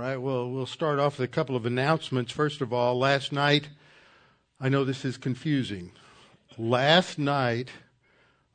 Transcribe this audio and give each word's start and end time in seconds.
right, 0.00 0.16
well, 0.16 0.50
we'll 0.50 0.64
start 0.64 0.98
off 0.98 1.18
with 1.18 1.28
a 1.28 1.32
couple 1.32 1.54
of 1.54 1.66
announcements. 1.66 2.32
First 2.32 2.62
of 2.62 2.72
all, 2.72 2.98
last 2.98 3.32
night, 3.32 3.68
I 4.58 4.70
know 4.70 4.82
this 4.82 5.04
is 5.04 5.18
confusing. 5.18 5.92
Last 6.56 7.18
night, 7.18 7.68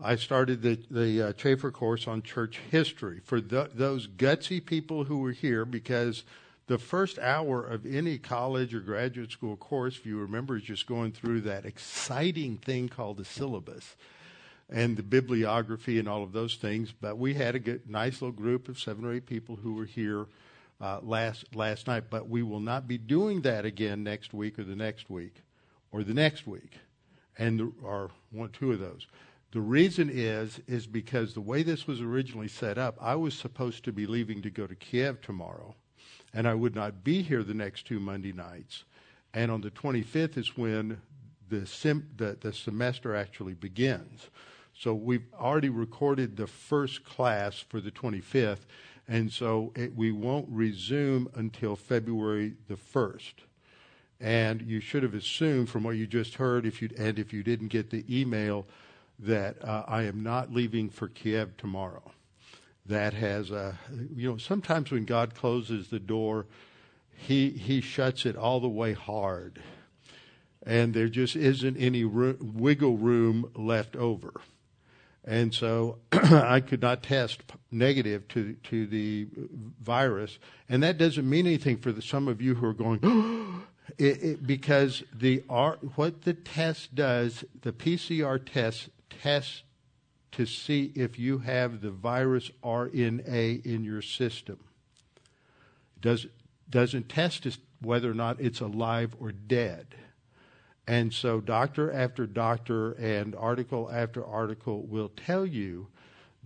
I 0.01 0.15
started 0.15 0.63
the, 0.63 0.79
the 0.89 1.21
uh, 1.21 1.33
Chafer 1.33 1.69
course 1.69 2.07
on 2.07 2.23
church 2.23 2.59
history 2.71 3.21
for 3.23 3.39
the, 3.39 3.69
those 3.75 4.07
gutsy 4.07 4.65
people 4.65 5.03
who 5.03 5.19
were 5.19 5.33
here 5.33 5.65
because 5.65 6.23
the 6.65 6.79
first 6.79 7.19
hour 7.19 7.63
of 7.63 7.85
any 7.85 8.17
college 8.17 8.73
or 8.73 8.79
graduate 8.79 9.31
school 9.31 9.55
course, 9.55 9.97
if 9.97 10.05
you 10.05 10.17
remember, 10.17 10.57
is 10.57 10.63
just 10.63 10.87
going 10.87 11.11
through 11.11 11.41
that 11.41 11.63
exciting 11.63 12.57
thing 12.57 12.89
called 12.89 13.17
the 13.17 13.25
syllabus 13.25 13.95
and 14.67 14.97
the 14.97 15.03
bibliography 15.03 15.99
and 15.99 16.09
all 16.09 16.23
of 16.23 16.33
those 16.33 16.55
things. 16.55 16.91
But 16.91 17.19
we 17.19 17.35
had 17.35 17.53
a 17.53 17.59
good, 17.59 17.87
nice 17.87 18.19
little 18.19 18.31
group 18.31 18.67
of 18.67 18.79
seven 18.79 19.05
or 19.05 19.13
eight 19.13 19.27
people 19.27 19.57
who 19.57 19.75
were 19.75 19.85
here 19.85 20.25
uh, 20.81 20.99
last 21.01 21.45
last 21.55 21.87
night. 21.87 22.05
But 22.09 22.29
we 22.29 22.43
will 22.43 22.59
not 22.59 22.87
be 22.87 22.97
doing 22.97 23.41
that 23.41 23.65
again 23.65 24.03
next 24.03 24.33
week 24.33 24.59
or 24.59 24.63
the 24.63 24.75
next 24.75 25.09
week 25.09 25.41
or 25.91 26.03
the 26.03 26.13
next 26.13 26.45
week, 26.45 26.73
and 27.37 27.59
the, 27.59 27.71
or 27.81 28.11
one 28.31 28.49
two 28.49 28.71
of 28.71 28.79
those. 28.79 29.07
The 29.51 29.61
reason 29.61 30.09
is 30.11 30.59
is 30.67 30.87
because 30.87 31.33
the 31.33 31.41
way 31.41 31.63
this 31.63 31.87
was 31.87 32.01
originally 32.01 32.49
set 32.49 32.77
up, 32.77 32.97
I 32.99 33.15
was 33.15 33.33
supposed 33.33 33.85
to 33.85 33.93
be 33.93 34.05
leaving 34.05 34.41
to 34.41 34.49
go 34.49 34.67
to 34.67 34.75
Kiev 34.75 35.21
tomorrow, 35.21 35.75
and 36.33 36.47
I 36.47 36.53
would 36.53 36.75
not 36.75 37.03
be 37.03 37.21
here 37.21 37.43
the 37.43 37.53
next 37.53 37.87
two 37.87 37.99
Monday 37.99 38.33
nights. 38.33 38.83
And 39.33 39.51
on 39.51 39.61
the 39.61 39.71
25th 39.71 40.37
is 40.37 40.57
when 40.57 41.01
the, 41.49 41.65
sim, 41.65 42.09
the, 42.15 42.37
the 42.39 42.53
semester 42.53 43.15
actually 43.15 43.53
begins. 43.53 44.29
So 44.73 44.93
we've 44.93 45.25
already 45.33 45.69
recorded 45.69 46.35
the 46.35 46.47
first 46.47 47.03
class 47.03 47.59
for 47.59 47.79
the 47.79 47.91
25th, 47.91 48.65
and 49.07 49.31
so 49.31 49.71
it, 49.75 49.95
we 49.95 50.11
won't 50.11 50.47
resume 50.49 51.29
until 51.35 51.75
February 51.75 52.53
the 52.67 52.75
1st. 52.75 53.33
And 54.19 54.61
you 54.61 54.79
should 54.79 55.03
have 55.03 55.13
assumed 55.13 55.69
from 55.69 55.83
what 55.83 55.97
you 55.97 56.07
just 56.07 56.35
heard, 56.35 56.65
if 56.65 56.81
you 56.81 56.89
and 56.97 57.19
if 57.19 57.33
you 57.33 57.43
didn't 57.43 57.67
get 57.67 57.89
the 57.89 58.05
email, 58.09 58.65
that 59.19 59.63
uh, 59.63 59.83
I 59.87 60.03
am 60.03 60.23
not 60.23 60.53
leaving 60.53 60.89
for 60.89 61.09
Kiev 61.09 61.57
tomorrow. 61.57 62.11
That 62.85 63.13
has 63.13 63.51
a, 63.51 63.77
you 64.15 64.29
know, 64.29 64.37
sometimes 64.37 64.91
when 64.91 65.05
God 65.05 65.35
closes 65.35 65.89
the 65.89 65.99
door, 65.99 66.45
he 67.11 67.49
he 67.49 67.81
shuts 67.81 68.25
it 68.25 68.35
all 68.35 68.59
the 68.59 68.69
way 68.69 68.93
hard, 68.93 69.61
and 70.65 70.93
there 70.93 71.09
just 71.09 71.35
isn't 71.35 71.77
any 71.77 72.05
wiggle 72.05 72.97
room 72.97 73.51
left 73.55 73.95
over. 73.95 74.33
And 75.25 75.53
so 75.53 75.97
I 76.11 76.59
could 76.59 76.81
not 76.81 77.01
test 77.01 77.41
negative 77.71 78.27
to, 78.29 78.53
to 78.53 78.85
the 78.85 79.27
virus. 79.81 80.37
And 80.69 80.83
that 80.83 80.97
doesn't 80.97 81.27
mean 81.27 81.47
anything 81.47 81.77
for 81.77 81.91
the, 81.91 82.01
some 82.01 82.27
of 82.27 82.41
you 82.41 82.55
who 82.55 82.67
are 82.67 82.73
going, 82.73 83.63
it, 83.97 84.23
it, 84.23 84.47
because 84.47 85.03
the 85.11 85.43
R, 85.49 85.79
what 85.95 86.21
the 86.21 86.33
test 86.33 86.93
does, 86.93 87.43
the 87.61 87.73
PCR 87.73 88.39
test 88.45 88.89
tests 89.09 89.63
to 90.33 90.45
see 90.45 90.91
if 90.95 91.17
you 91.17 91.39
have 91.39 91.81
the 91.81 91.91
virus 91.91 92.51
RNA 92.63 93.65
in 93.65 93.83
your 93.83 94.01
system. 94.01 94.59
Does, 95.99 96.27
doesn't 96.69 97.09
test 97.09 97.47
whether 97.81 98.11
or 98.11 98.13
not 98.13 98.39
it's 98.39 98.59
alive 98.59 99.15
or 99.19 99.31
dead. 99.31 99.95
And 100.87 101.13
so, 101.13 101.41
doctor 101.41 101.91
after 101.91 102.27
doctor 102.27 102.91
and 102.93 103.35
article 103.35 103.89
after 103.91 104.23
article 104.23 104.83
will 104.83 105.09
tell 105.09 105.45
you 105.45 105.87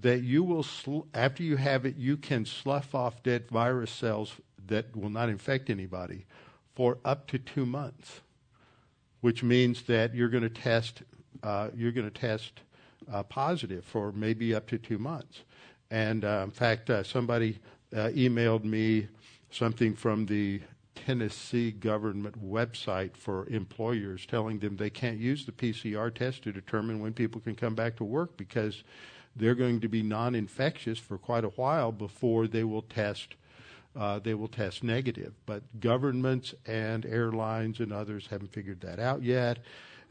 that 0.02 0.22
you 0.22 0.44
will, 0.44 0.64
sl- 0.64 1.02
after 1.14 1.44
you 1.44 1.58
have 1.58 1.86
it, 1.86 1.98
you 1.98 2.16
can 2.16 2.46
slough 2.46 2.96
off 2.96 3.22
dead 3.22 3.50
virus 3.50 3.92
cells 3.92 4.36
that 4.68 4.96
will 4.96 5.10
not 5.10 5.28
infect 5.28 5.70
anybody 5.70 6.26
for 6.74 7.00
up 7.04 7.28
to 7.28 7.38
two 7.38 7.66
months, 7.66 8.22
which 9.20 9.44
means 9.44 9.82
that 9.84 10.16
you're 10.16 10.30
going 10.30 10.44
to 10.44 10.50
test, 10.50 11.04
uh, 11.44 11.70
you're 11.76 11.92
going 11.92 12.10
to 12.10 12.20
test 12.20 12.62
uh, 13.12 13.24
positive 13.24 13.84
for 13.84 14.14
maybe 14.14 14.56
up 14.56 14.68
to 14.68 14.78
two 14.78 14.98
months. 14.98 15.42
And 15.92 16.24
uh, 16.24 16.44
in 16.46 16.52
fact, 16.52 16.90
uh, 16.90 17.04
somebody 17.04 17.60
uh, 17.94 18.10
emailed 18.10 18.64
me 18.64 19.08
something 19.52 19.96
from 19.96 20.28
the 20.28 20.62
Tennessee 21.06 21.72
government 21.72 22.44
website 22.44 23.16
for 23.16 23.48
employers 23.48 24.26
telling 24.26 24.60
them 24.60 24.78
they 24.78 24.90
can't 24.90 25.18
use 25.18 25.46
the 25.46 25.52
PCR 25.52 26.14
test 26.14 26.44
to 26.44 26.52
determine 26.52 27.00
when 27.00 27.14
people 27.14 27.42
can 27.42 27.56
come 27.56 27.76
back 27.76 27.96
to 27.98 28.04
work 28.04 28.38
because 28.38 28.84
they're 29.36 29.56
going 29.56 29.80
to 29.80 29.88
be 29.88 30.04
non-infectious 30.04 31.00
for 31.00 31.18
quite 31.18 31.44
a 31.44 31.50
while 31.50 31.92
before 31.92 32.48
they 32.48 32.64
will 32.64 32.82
test 32.82 33.36
uh, 33.96 34.20
they 34.20 34.34
will 34.34 34.48
test 34.48 34.84
negative. 34.84 35.34
But 35.46 35.80
governments 35.80 36.54
and 36.66 37.06
airlines 37.06 37.80
and 37.80 37.92
others 37.92 38.28
haven't 38.30 38.54
figured 38.54 38.82
that 38.82 39.00
out 39.00 39.24
yet, 39.24 39.60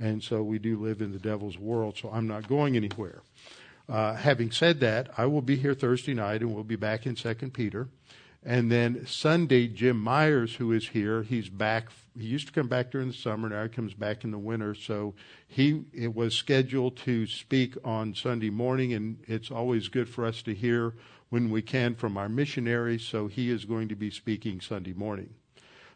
and 0.00 0.22
so 0.22 0.42
we 0.42 0.58
do 0.58 0.78
live 0.78 1.00
in 1.00 1.12
the 1.12 1.18
devil's 1.18 1.58
world. 1.58 1.96
So 1.96 2.10
I'm 2.12 2.26
not 2.26 2.48
going 2.48 2.76
anywhere. 2.76 3.22
Uh, 3.88 4.14
having 4.14 4.50
said 4.50 4.80
that, 4.80 5.08
I 5.16 5.26
will 5.26 5.42
be 5.42 5.56
here 5.56 5.74
Thursday 5.74 6.12
night, 6.12 6.42
and 6.42 6.54
we'll 6.54 6.64
be 6.64 6.76
back 6.76 7.06
in 7.06 7.16
Second 7.16 7.54
Peter. 7.54 7.88
And 8.44 8.70
then 8.70 9.04
Sunday, 9.06 9.66
Jim 9.66 9.98
Myers, 9.98 10.54
who 10.54 10.72
is 10.72 10.88
here, 10.88 11.22
he's 11.22 11.48
back. 11.48 11.88
He 12.16 12.26
used 12.26 12.46
to 12.46 12.52
come 12.52 12.68
back 12.68 12.90
during 12.90 13.08
the 13.08 13.14
summer. 13.14 13.48
Now 13.48 13.64
he 13.64 13.68
comes 13.68 13.94
back 13.94 14.24
in 14.24 14.30
the 14.30 14.38
winter. 14.38 14.74
So 14.74 15.14
he 15.46 15.82
it 15.92 16.14
was 16.14 16.34
scheduled 16.34 16.96
to 16.98 17.26
speak 17.26 17.76
on 17.84 18.14
Sunday 18.14 18.50
morning, 18.50 18.92
and 18.92 19.18
it's 19.26 19.50
always 19.50 19.88
good 19.88 20.08
for 20.08 20.24
us 20.24 20.42
to 20.42 20.54
hear 20.54 20.94
when 21.30 21.50
we 21.50 21.62
can 21.62 21.94
from 21.94 22.16
our 22.16 22.28
missionaries. 22.28 23.02
So 23.02 23.26
he 23.26 23.50
is 23.50 23.64
going 23.64 23.88
to 23.88 23.96
be 23.96 24.10
speaking 24.10 24.60
Sunday 24.60 24.92
morning. 24.92 25.34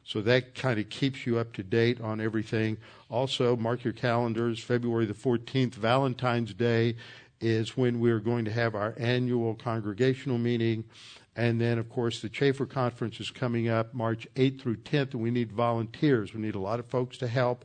So 0.05 0.21
that 0.23 0.57
kind 0.57 0.81
of 0.81 0.89
keeps 0.89 1.27
you 1.27 1.39
up 1.39 1.53
to 1.55 1.63
date 1.63 2.01
on 2.01 2.21
everything. 2.21 2.77
Also, 3.09 3.57
mark 3.57 3.85
your 3.85 3.93
calendars. 3.93 4.59
February 4.59 5.07
the 5.07 5.15
14th, 5.15 5.75
Valentine's 5.75 6.55
Day, 6.55 6.97
is 7.41 7.77
when 7.77 8.01
we're 8.01 8.19
going 8.19 8.45
to 8.45 8.53
have 8.53 8.75
our 8.75 8.95
annual 8.99 9.55
congregational 9.55 10.39
meeting. 10.39 10.85
And 11.34 11.60
then, 11.60 11.78
of 11.78 11.88
course, 11.88 12.20
the 12.20 12.28
Chafer 12.28 12.66
Conference 12.66 13.19
is 13.19 13.31
coming 13.31 13.69
up 13.69 13.94
March 13.94 14.28
8th 14.34 14.60
through 14.60 14.76
10th, 14.76 15.15
and 15.15 15.22
we 15.22 15.31
need 15.31 15.50
volunteers. 15.50 16.34
We 16.34 16.43
need 16.43 16.54
a 16.54 16.60
lot 16.60 16.78
of 16.78 16.87
folks 16.87 17.16
to 17.19 17.28
help. 17.28 17.65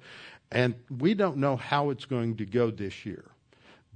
And 0.52 0.76
we 0.90 1.14
don't 1.14 1.38
know 1.38 1.58
how 1.58 1.90
it's 1.90 2.06
going 2.06 2.38
to 2.38 2.46
go 2.46 2.72
this 2.72 3.06
year 3.06 3.26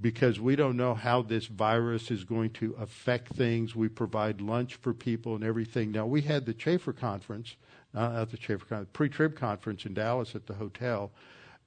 because 0.00 0.38
we 0.38 0.56
don't 0.56 0.76
know 0.76 0.94
how 0.94 1.22
this 1.22 1.46
virus 1.46 2.10
is 2.10 2.24
going 2.24 2.50
to 2.50 2.74
affect 2.78 3.28
things. 3.28 3.74
We 3.74 3.88
provide 3.88 4.40
lunch 4.40 4.74
for 4.74 4.92
people 4.92 5.34
and 5.34 5.44
everything. 5.44 5.92
Now, 5.92 6.04
we 6.06 6.20
had 6.20 6.44
the 6.44 6.52
Chafer 6.52 6.92
Conference, 6.92 7.56
not 7.94 8.30
the 8.30 8.36
Chafer 8.36 8.66
Conference, 8.66 8.90
pre 8.92 9.08
trib 9.08 9.36
conference 9.36 9.86
in 9.86 9.94
Dallas 9.94 10.34
at 10.34 10.46
the 10.46 10.54
hotel, 10.54 11.12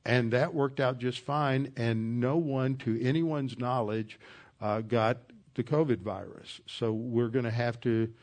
and 0.05 0.31
that 0.33 0.53
worked 0.53 0.79
out 0.79 0.99
just 0.99 1.22
fine. 1.22 1.72
And 1.77 2.19
no 2.19 2.37
one, 2.37 2.75
to 2.77 3.01
anyone's 3.01 3.57
knowledge, 3.57 4.19
uh, 4.61 4.81
got 4.81 5.17
the 5.55 5.63
COVID 5.63 5.99
virus. 5.99 6.61
So 6.67 6.91
we're 6.91 7.29
going 7.29 7.45
to 7.45 7.51
have 7.51 7.79
to 7.81 8.13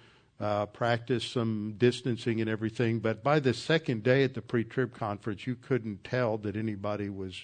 uh, 0.40 0.66
practice 0.66 1.24
some 1.24 1.74
distancing 1.78 2.40
and 2.40 2.48
everything. 2.48 3.00
But 3.00 3.22
by 3.22 3.40
the 3.40 3.54
second 3.54 4.02
day 4.02 4.24
at 4.24 4.34
the 4.34 4.42
pre 4.42 4.64
trib 4.64 4.94
conference, 4.94 5.46
you 5.46 5.54
couldn't 5.54 6.04
tell 6.04 6.38
that 6.38 6.56
anybody 6.56 7.08
was 7.08 7.40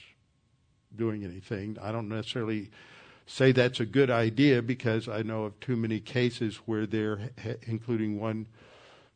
doing 0.95 1.25
anything. 1.25 1.77
I 1.81 1.93
don't 1.93 2.09
necessarily 2.09 2.71
say 3.27 3.53
that's 3.53 3.79
a 3.81 3.87
good 3.87 4.11
idea 4.11 4.63
because 4.63 5.09
I 5.09 5.23
know 5.23 5.45
of 5.45 5.61
too 5.61 5.77
many 5.77 6.01
cases 6.01 6.57
where 6.65 6.87
they're, 6.87 7.31
including 7.67 8.19
one 8.19 8.47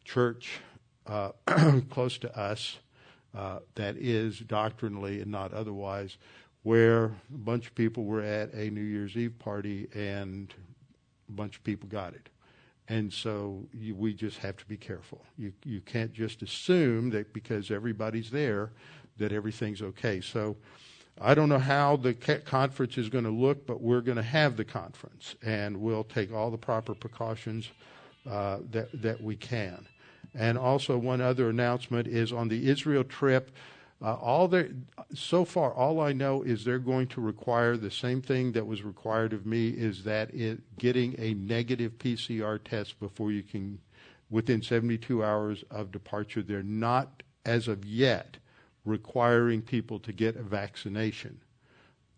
church 0.04 0.60
uh, 1.06 1.30
close 1.90 2.18
to 2.18 2.38
us 2.38 2.78
uh, 3.34 3.60
that 3.74 3.96
is 3.96 4.38
doctrinally 4.38 5.20
and 5.20 5.30
not 5.30 5.54
otherwise 5.54 6.18
where 6.62 7.06
a 7.06 7.38
bunch 7.38 7.66
of 7.66 7.74
people 7.74 8.04
were 8.04 8.22
at 8.22 8.52
a 8.54 8.70
New 8.70 8.82
Year's 8.82 9.16
Eve 9.16 9.38
party 9.38 9.88
and 9.94 10.54
a 11.28 11.32
bunch 11.32 11.56
of 11.56 11.64
people 11.64 11.88
got 11.88 12.14
it. 12.14 12.28
And 12.88 13.12
so 13.12 13.66
you, 13.72 13.94
we 13.94 14.12
just 14.12 14.38
have 14.38 14.56
to 14.58 14.64
be 14.66 14.76
careful. 14.76 15.24
You, 15.38 15.52
you 15.64 15.80
can't 15.80 16.12
just 16.12 16.42
assume 16.42 17.10
that 17.10 17.32
because 17.32 17.70
everybody's 17.70 18.31
there 18.31 18.70
that 19.19 19.32
everything's 19.32 19.82
okay. 19.82 20.20
So 20.20 20.56
I 21.20 21.34
don't 21.34 21.48
know 21.48 21.58
how 21.58 21.96
the 21.96 22.14
conference 22.14 22.98
is 22.98 23.08
going 23.08 23.25
to 23.25 23.31
look, 23.31 23.66
but 23.66 23.81
we're 23.81 24.00
going 24.00 24.16
to 24.16 24.22
have 24.22 24.56
the 24.56 24.64
conference, 24.64 25.37
and 25.42 25.76
we'll 25.76 26.04
take 26.04 26.32
all 26.32 26.50
the 26.50 26.58
proper 26.58 26.94
precautions 26.94 27.70
uh, 28.28 28.58
that 28.70 28.88
that 29.02 29.22
we 29.22 29.37
can. 29.37 29.87
And 30.34 30.56
also, 30.56 30.96
one 30.96 31.20
other 31.20 31.50
announcement 31.50 32.06
is 32.06 32.32
on 32.32 32.48
the 32.48 32.69
Israel 32.69 33.04
trip. 33.04 33.50
Uh, 34.02 34.14
all 34.14 34.49
the 34.49 34.75
so 35.14 35.44
far, 35.44 35.72
all 35.72 36.00
I 36.00 36.12
know 36.12 36.43
is 36.43 36.64
they're 36.64 36.81
going 36.81 37.06
to 37.08 37.20
require 37.20 37.76
the 37.76 37.90
same 37.90 38.20
thing 38.20 38.50
that 38.52 38.66
was 38.66 38.82
required 38.82 39.32
of 39.32 39.46
me 39.46 39.69
is 39.69 40.02
that 40.02 40.34
it 40.34 40.60
getting 40.78 41.14
a 41.19 41.34
negative 41.34 41.99
PCR 41.99 42.58
test 42.62 42.99
before 42.99 43.31
you 43.31 43.44
can, 43.44 43.78
within 44.28 44.60
72 44.60 45.22
hours 45.22 45.62
of 45.70 45.93
departure. 45.93 46.43
They're 46.43 46.64
not, 46.64 47.22
as 47.44 47.69
of 47.69 47.84
yet, 47.84 48.38
requiring 48.84 49.62
people 49.62 50.00
to 50.00 50.12
get 50.12 50.34
a 50.34 50.43
vaccination. 50.43 51.40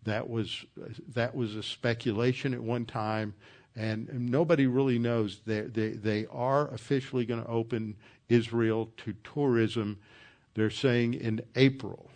That 0.05 0.27
was 0.27 0.65
that 1.13 1.35
was 1.35 1.55
a 1.55 1.63
speculation 1.63 2.55
at 2.55 2.61
one 2.61 2.85
time, 2.85 3.35
and 3.75 4.09
nobody 4.31 4.65
really 4.65 4.97
knows. 4.97 5.41
They 5.45 5.61
they, 5.61 5.89
they 5.89 6.25
are 6.31 6.67
officially 6.69 7.27
going 7.27 7.43
to 7.43 7.49
open 7.49 7.95
Israel 8.27 8.89
to 8.97 9.13
tourism. 9.23 9.99
They're 10.55 10.69
saying 10.69 11.13
in 11.13 11.41
April. 11.55 12.09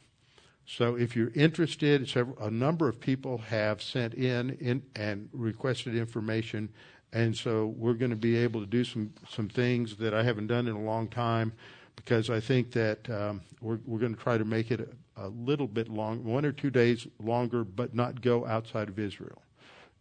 So 0.65 0.95
if 0.95 1.15
you're 1.15 1.31
interested, 1.35 2.07
several, 2.07 2.37
a 2.39 2.51
number 2.51 2.87
of 2.87 2.99
people 2.99 3.39
have 3.39 3.81
sent 3.81 4.13
in, 4.13 4.51
in 4.59 4.83
and 4.95 5.29
requested 5.33 5.95
information, 5.95 6.69
and 7.11 7.35
so 7.35 7.73
we're 7.77 7.95
going 7.95 8.11
to 8.11 8.17
be 8.17 8.35
able 8.37 8.59
to 8.59 8.67
do 8.67 8.83
some 8.83 9.13
some 9.27 9.49
things 9.49 9.95
that 9.97 10.13
I 10.13 10.23
haven't 10.23 10.47
done 10.47 10.67
in 10.67 10.75
a 10.75 10.81
long 10.81 11.07
time, 11.07 11.53
because 11.95 12.29
I 12.29 12.39
think 12.39 12.71
that 12.73 13.09
um, 13.09 13.41
we're 13.61 13.79
we're 13.85 13.99
going 13.99 14.15
to 14.15 14.21
try 14.21 14.37
to 14.37 14.45
make 14.45 14.69
it 14.69 14.79
a, 15.17 15.25
a 15.25 15.27
little 15.27 15.67
bit 15.67 15.89
long, 15.89 16.23
one 16.23 16.45
or 16.45 16.51
two 16.51 16.69
days 16.69 17.07
longer, 17.21 17.63
but 17.63 17.95
not 17.95 18.21
go 18.21 18.45
outside 18.45 18.89
of 18.89 18.99
Israel. 18.99 19.41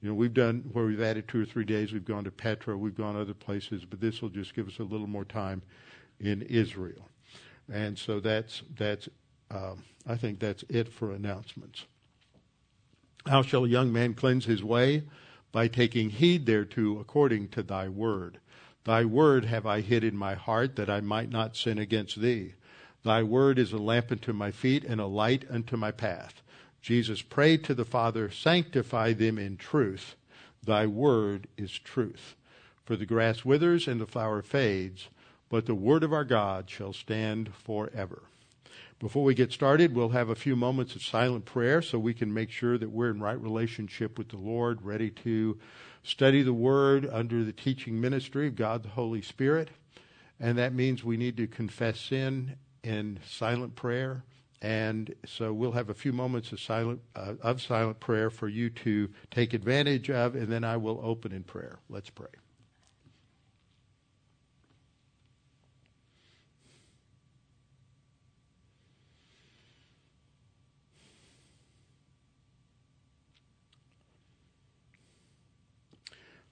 You 0.02 0.10
know, 0.10 0.14
we've 0.14 0.34
done 0.34 0.68
where 0.72 0.84
we've 0.84 1.00
added 1.00 1.26
two 1.26 1.42
or 1.42 1.46
three 1.46 1.64
days. 1.64 1.92
We've 1.92 2.04
gone 2.04 2.24
to 2.24 2.30
Petra, 2.30 2.76
we've 2.76 2.94
gone 2.94 3.16
other 3.16 3.34
places, 3.34 3.84
but 3.84 4.00
this 4.00 4.22
will 4.22 4.28
just 4.28 4.54
give 4.54 4.68
us 4.68 4.78
a 4.78 4.84
little 4.84 5.08
more 5.08 5.24
time 5.24 5.62
in 6.20 6.42
Israel, 6.42 7.08
and 7.72 7.98
so 7.98 8.20
that's 8.20 8.62
that's 8.76 9.08
um, 9.50 9.84
I 10.06 10.16
think 10.16 10.38
that's 10.38 10.64
it 10.68 10.92
for 10.92 11.12
announcements. 11.12 11.84
How 13.26 13.42
shall 13.42 13.64
a 13.64 13.68
young 13.68 13.92
man 13.92 14.14
cleanse 14.14 14.46
his 14.46 14.64
way? 14.64 15.04
By 15.52 15.68
taking 15.68 16.10
heed 16.10 16.46
thereto 16.46 16.98
according 17.00 17.48
to 17.48 17.62
thy 17.62 17.88
word. 17.88 18.38
Thy 18.84 19.04
word 19.04 19.44
have 19.46 19.66
I 19.66 19.80
hid 19.80 20.04
in 20.04 20.16
my 20.16 20.34
heart 20.34 20.76
that 20.76 20.88
I 20.88 21.00
might 21.00 21.30
not 21.30 21.56
sin 21.56 21.78
against 21.78 22.20
thee. 22.20 22.54
Thy 23.04 23.22
word 23.22 23.58
is 23.58 23.72
a 23.72 23.78
lamp 23.78 24.10
unto 24.10 24.32
my 24.32 24.50
feet 24.50 24.84
and 24.84 25.00
a 25.00 25.06
light 25.06 25.44
unto 25.50 25.76
my 25.76 25.90
path. 25.90 26.42
Jesus 26.80 27.22
prayed 27.22 27.64
to 27.64 27.74
the 27.74 27.84
Father, 27.84 28.30
Sanctify 28.30 29.12
them 29.12 29.38
in 29.38 29.56
truth. 29.56 30.16
Thy 30.64 30.86
word 30.86 31.48
is 31.56 31.72
truth. 31.78 32.34
For 32.84 32.96
the 32.96 33.06
grass 33.06 33.44
withers 33.44 33.86
and 33.86 34.00
the 34.00 34.06
flower 34.06 34.42
fades, 34.42 35.08
but 35.48 35.66
the 35.66 35.74
word 35.74 36.02
of 36.02 36.12
our 36.12 36.24
God 36.24 36.68
shall 36.68 36.92
stand 36.92 37.54
forever. 37.54 38.22
Before 38.98 39.22
we 39.22 39.34
get 39.34 39.52
started, 39.52 39.94
we'll 39.94 40.08
have 40.08 40.28
a 40.28 40.34
few 40.34 40.56
moments 40.56 40.96
of 40.96 41.02
silent 41.02 41.44
prayer 41.44 41.80
so 41.80 41.98
we 41.98 42.14
can 42.14 42.34
make 42.34 42.50
sure 42.50 42.76
that 42.76 42.90
we're 42.90 43.10
in 43.10 43.20
right 43.20 43.40
relationship 43.40 44.18
with 44.18 44.30
the 44.30 44.36
Lord, 44.36 44.82
ready 44.82 45.10
to 45.10 45.56
study 46.02 46.42
the 46.42 46.52
Word 46.52 47.08
under 47.10 47.44
the 47.44 47.52
teaching 47.52 48.00
ministry 48.00 48.48
of 48.48 48.56
God 48.56 48.82
the 48.82 48.88
Holy 48.88 49.22
Spirit. 49.22 49.68
And 50.40 50.58
that 50.58 50.74
means 50.74 51.04
we 51.04 51.16
need 51.16 51.36
to 51.36 51.46
confess 51.46 52.00
sin 52.00 52.56
in 52.82 53.20
silent 53.24 53.76
prayer. 53.76 54.24
And 54.60 55.14
so 55.24 55.52
we'll 55.52 55.72
have 55.72 55.90
a 55.90 55.94
few 55.94 56.12
moments 56.12 56.50
of 56.50 56.58
silent, 56.58 57.00
uh, 57.14 57.34
of 57.40 57.62
silent 57.62 58.00
prayer 58.00 58.30
for 58.30 58.48
you 58.48 58.70
to 58.70 59.08
take 59.30 59.54
advantage 59.54 60.10
of, 60.10 60.34
and 60.34 60.48
then 60.48 60.64
I 60.64 60.76
will 60.76 61.00
open 61.04 61.30
in 61.30 61.44
prayer. 61.44 61.78
Let's 61.88 62.10
pray. 62.10 62.28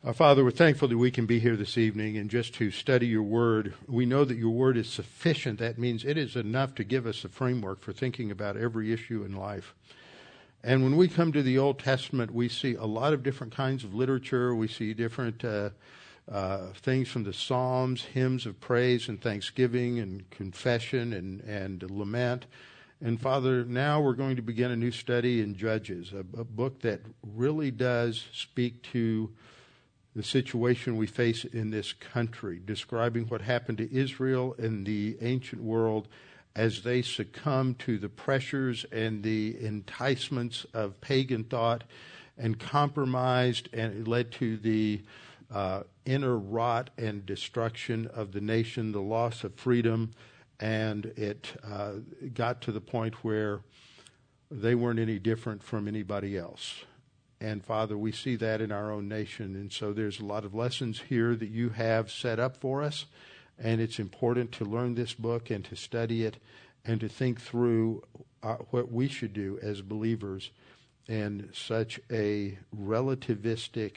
Our 0.07 0.15
Father, 0.15 0.45
we're 0.45 0.53
thankful 0.53 0.87
that 0.87 0.99
we 0.99 1.11
can 1.11 1.27
be 1.27 1.41
here 1.41 1.57
this 1.57 1.77
evening 1.77 2.17
and 2.17 2.31
just 2.31 2.55
to 2.55 2.71
study 2.71 3.09
your 3.09 3.25
word. 3.25 3.75
We 3.89 4.07
know 4.07 4.25
that 4.25 4.37
your 4.37 4.53
word 4.53 4.77
is 4.77 4.89
sufficient. 4.89 5.59
That 5.59 5.79
means 5.79 6.05
it 6.05 6.17
is 6.17 6.37
enough 6.37 6.77
to 6.77 6.85
give 6.85 7.09
us 7.09 7.25
a 7.25 7.29
framework 7.29 7.81
for 7.81 7.93
thinking 7.93 8.31
about 8.31 8.57
every 8.57 8.93
issue 8.93 9.25
in 9.25 9.35
life. 9.35 9.75
And 10.63 10.85
when 10.85 10.97
we 10.97 11.09
come 11.09 11.33
to 11.33 11.43
the 11.43 11.59
Old 11.59 11.81
Testament, 11.81 12.33
we 12.33 12.49
see 12.49 12.77
a 12.77 12.85
lot 12.85 13.15
of 13.15 13.25
different 13.25 13.53
kinds 13.53 13.83
of 13.83 13.95
literature. 13.95 14.55
We 14.55 14.69
see 14.69 14.95
different 14.95 15.45
uh, 15.45 15.71
uh, 16.31 16.69
things 16.75 17.09
from 17.09 17.25
the 17.25 17.33
Psalms, 17.33 18.03
hymns 18.03 18.47
of 18.47 18.61
praise 18.61 19.09
and 19.09 19.21
thanksgiving 19.21 19.99
and 19.99 20.31
confession 20.31 21.13
and, 21.15 21.41
and 21.41 21.83
lament. 21.91 22.47
And 23.01 23.21
Father, 23.21 23.65
now 23.65 24.01
we're 24.01 24.13
going 24.13 24.37
to 24.37 24.43
begin 24.43 24.71
a 24.71 24.77
new 24.77 24.93
study 24.93 25.41
in 25.41 25.57
Judges, 25.57 26.13
a, 26.13 26.21
a 26.39 26.45
book 26.45 26.83
that 26.83 27.01
really 27.25 27.73
does 27.73 28.27
speak 28.33 28.85
to 28.93 29.33
the 30.17 30.23
situation 30.23 30.97
we 30.97 31.07
face 31.07 31.45
in 31.45 31.71
this 31.71 31.93
country, 31.93 32.59
describing 32.65 33.27
what 33.27 33.43
happened 33.43 33.77
to 33.77 33.95
Israel 33.95 34.55
in 34.59 34.85
the 34.85 35.15
ancient 35.21 35.63
world 35.63 36.09
as 36.57 36.83
they 36.83 37.03
succumbed 37.03 37.79
to 37.79 37.99
the 37.99 38.09
pressures 38.09 38.87
and 38.91 39.23
the 39.23 39.55
enticements 39.63 40.65
of 40.73 40.99
pagan 41.03 41.45
thought 41.45 41.85
and 42.39 42.59
compromised, 42.59 43.69
and 43.75 43.95
it 43.95 44.09
led 44.09 44.33
to 44.33 44.57
the 44.57 45.03
uh, 45.53 45.83
inner 46.07 46.39
rot 46.39 46.89
and 46.97 47.27
destruction 47.27 48.07
of 48.15 48.33
the 48.33 48.41
nation, 48.41 48.93
the 48.93 49.01
loss 49.03 49.45
of 49.45 49.55
freedom, 49.55 50.11
and 50.59 51.05
it 51.17 51.61
uh, 51.63 51.93
got 52.33 52.63
to 52.63 52.73
the 52.73 52.81
point 52.81 53.23
where 53.23 53.61
they 54.51 54.75
weren't 54.75 54.99
any 54.99 55.19
different 55.19 55.63
from 55.63 55.87
anybody 55.87 56.39
else. 56.39 56.85
And 57.41 57.65
Father, 57.65 57.99
we 57.99 58.13
see 58.13 58.37
that 58.37 58.61
in 58.61 58.73
our 58.73 58.91
own 58.91 59.09
nation. 59.09 59.55
And 59.55 59.73
so 59.73 59.93
there's 59.93 60.21
a 60.21 60.25
lot 60.25 60.45
of 60.45 60.55
lessons 60.55 61.03
here 61.09 61.35
that 61.37 61.51
you 61.51 61.71
have 61.71 62.11
set 62.11 62.39
up 62.39 62.57
for 62.57 62.83
us. 62.83 63.07
And 63.59 63.81
it's 63.81 63.99
important 63.99 64.53
to 64.53 64.65
learn 64.65 64.95
this 64.95 65.15
book 65.15 65.51
and 65.51 65.65
to 65.67 65.77
study 65.77 66.25
it 66.25 66.37
and 66.85 67.01
to 67.01 67.09
think 67.09 67.41
through 67.41 68.03
uh, 68.43 68.57
what 68.71 68.91
we 68.93 69.09
should 69.09 69.33
do 69.33 69.59
as 69.63 69.83
believers 69.83 70.51
in 71.09 71.51
such 71.53 72.01
a 72.11 72.59
relativistic, 72.77 73.97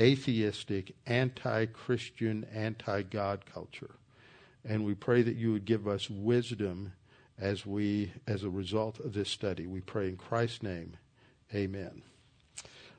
atheistic, 0.00 0.94
anti 1.06 1.66
Christian, 1.66 2.46
anti 2.52 3.02
God 3.02 3.44
culture. 3.52 3.94
And 4.64 4.84
we 4.84 4.94
pray 4.94 5.22
that 5.22 5.36
you 5.36 5.52
would 5.52 5.64
give 5.64 5.86
us 5.86 6.10
wisdom 6.10 6.92
as 7.38 7.64
we 7.64 8.12
as 8.26 8.44
a 8.44 8.50
result 8.50 8.98
of 9.00 9.12
this 9.12 9.30
study. 9.30 9.66
We 9.66 9.80
pray 9.80 10.08
in 10.08 10.16
Christ's 10.16 10.62
name. 10.62 10.96
Amen. 11.54 12.02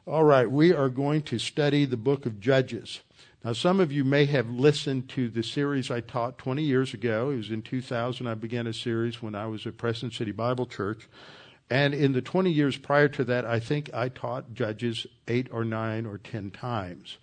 All 0.09 0.23
right, 0.23 0.50
we 0.50 0.73
are 0.73 0.89
going 0.89 1.21
to 1.21 1.38
study 1.38 1.85
the 1.85 1.95
book 1.95 2.25
of 2.25 2.39
Judges. 2.39 3.01
Now, 3.45 3.53
some 3.53 3.79
of 3.79 3.91
you 3.91 4.03
may 4.03 4.25
have 4.25 4.50
listened 4.50 5.07
to 5.09 5.29
the 5.29 5.44
series 5.44 5.91
I 5.91 6.00
taught 6.00 6.39
20 6.39 6.63
years 6.63 6.95
ago. 6.95 7.29
It 7.29 7.35
was 7.35 7.51
in 7.51 7.61
2000. 7.61 8.25
I 8.25 8.33
began 8.33 8.65
a 8.65 8.73
series 8.73 9.21
when 9.21 9.35
I 9.35 9.45
was 9.45 9.67
at 9.67 9.77
Preston 9.77 10.09
City 10.09 10.31
Bible 10.31 10.65
Church. 10.65 11.07
And 11.69 11.94
in 11.94 12.13
the 12.13 12.23
20 12.23 12.50
years 12.50 12.75
prior 12.75 13.07
to 13.09 13.23
that, 13.25 13.45
I 13.45 13.59
think 13.59 13.94
I 13.94 14.09
taught 14.09 14.56
Judges 14.56 15.06
eight 15.27 15.47
or 15.51 15.63
nine 15.63 16.07
or 16.07 16.17
10 16.17 16.50
times. 16.50 17.19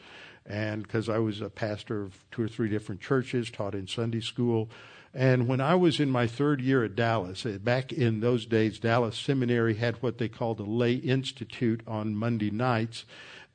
And 0.47 0.85
because 0.85 1.09
I 1.09 1.19
was 1.19 1.41
a 1.41 1.51
pastor 1.51 2.05
of 2.05 2.25
two 2.31 2.43
or 2.43 2.49
three 2.49 2.69
different 2.69 3.01
churches, 3.01 3.51
taught 3.51 3.75
in 3.75 3.89
Sunday 3.89 4.21
school, 4.21 4.71
and 5.17 5.49
when 5.49 5.63
I 5.63 5.75
was 5.77 5.99
in 5.99 6.11
my 6.11 6.27
third 6.27 6.61
year 6.61 6.85
at 6.85 6.95
Dallas, 6.95 7.47
uh, 7.47 7.57
back 7.63 7.91
in 7.91 8.21
those 8.21 8.45
days, 8.45 8.79
Dallas 8.79 9.17
Seminary 9.17 9.77
had 9.77 10.03
what 10.03 10.19
they 10.19 10.29
called 10.29 10.61
a 10.61 10.65
lay 10.65 10.93
institute 10.93 11.81
on 11.87 12.15
Monday 12.15 12.51
nights. 12.51 13.07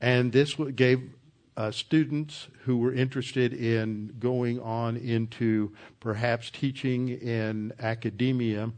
And 0.01 0.31
this 0.31 0.55
gave 0.55 1.11
uh, 1.55 1.69
students 1.69 2.47
who 2.63 2.79
were 2.79 2.91
interested 2.91 3.53
in 3.53 4.15
going 4.17 4.59
on 4.59 4.97
into 4.97 5.71
perhaps 5.99 6.49
teaching 6.49 7.09
in 7.09 7.73
academia 7.79 8.71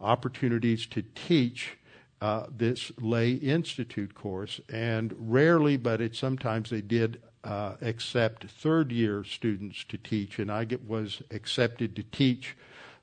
opportunities 0.00 0.86
to 0.86 1.02
teach 1.14 1.78
uh, 2.20 2.46
this 2.50 2.90
lay 2.98 3.34
institute 3.34 4.16
course. 4.16 4.60
And 4.68 5.14
rarely, 5.16 5.76
but 5.76 6.00
it 6.00 6.16
sometimes 6.16 6.70
they 6.70 6.80
did 6.80 7.22
uh, 7.44 7.74
accept 7.82 8.44
third 8.44 8.90
year 8.90 9.22
students 9.24 9.84
to 9.84 9.98
teach, 9.98 10.38
and 10.38 10.50
I 10.50 10.64
get, 10.64 10.88
was 10.88 11.22
accepted 11.30 11.94
to 11.96 12.02
teach 12.02 12.56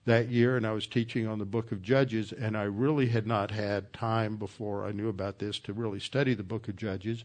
that 0.06 0.30
year, 0.30 0.58
and 0.58 0.66
I 0.66 0.72
was 0.72 0.88
teaching 0.88 1.28
on 1.28 1.40
the 1.40 1.46
book 1.46 1.72
of 1.72 1.82
Judges, 1.82 2.32
and 2.32 2.58
I 2.58 2.64
really 2.64 3.08
had 3.08 3.28
not 3.28 3.52
had 3.52 3.94
time 3.94 4.38
before 4.38 4.86
I 4.86 4.92
knew 4.92 5.10
about 5.10 5.40
this 5.40 5.60
to 5.60 5.74
really 5.74 6.00
study 6.00 6.34
the 6.34 6.44
book 6.44 6.68
of 6.68 6.76
Judges. 6.76 7.24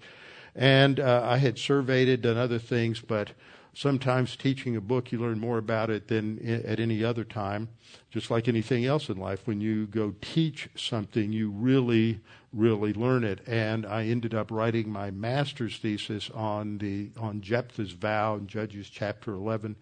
And 0.55 1.01
uh, 1.01 1.23
I 1.25 1.39
had 1.39 1.59
surveyed 1.59 2.09
it, 2.09 2.23
done 2.23 2.37
other 2.37 2.59
things, 2.59 3.01
but 3.01 3.31
sometimes 3.77 4.37
teaching 4.37 4.75
a 4.75 4.81
book, 4.81 5.13
you 5.13 5.19
learn 5.19 5.39
more 5.39 5.59
about 5.59 5.91
it 5.91 6.09
than 6.09 6.39
at 6.67 6.81
any 6.81 7.05
other 7.05 7.25
time. 7.25 7.69
Just 8.11 8.31
like 8.31 8.49
anything 8.49 8.87
else 8.87 9.11
in 9.11 9.19
life, 9.19 9.47
when 9.47 9.61
you 9.61 9.87
go 9.87 10.15
teach 10.23 10.71
something, 10.75 11.31
you 11.31 11.51
really, 11.51 12.21
really 12.55 12.95
learn 12.95 13.23
it. 13.23 13.47
And 13.47 13.85
I 13.85 14.07
ended 14.07 14.35
up 14.35 14.51
writing 14.51 14.89
my 14.89 15.11
master's 15.11 15.77
thesis 15.77 16.31
on 16.31 16.79
the 16.79 17.11
on 17.21 17.43
Jephthah's 17.43 17.93
vow 17.93 18.37
in 18.37 18.47
Judges 18.47 18.89
chapter 18.89 19.33
11. 19.35 19.77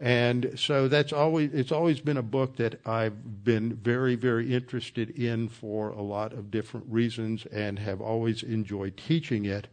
And 0.00 0.54
so 0.56 0.88
that's 0.88 1.12
always 1.12 1.54
it's 1.54 1.70
always 1.70 2.00
been 2.00 2.16
a 2.16 2.22
book 2.22 2.56
that 2.56 2.84
I've 2.84 3.44
been 3.44 3.76
very 3.76 4.16
very 4.16 4.52
interested 4.52 5.10
in 5.10 5.48
for 5.48 5.90
a 5.90 6.02
lot 6.02 6.32
of 6.32 6.50
different 6.50 6.86
reasons 6.88 7.46
and 7.46 7.78
have 7.78 8.00
always 8.00 8.42
enjoyed 8.42 8.96
teaching 8.96 9.44
it. 9.44 9.68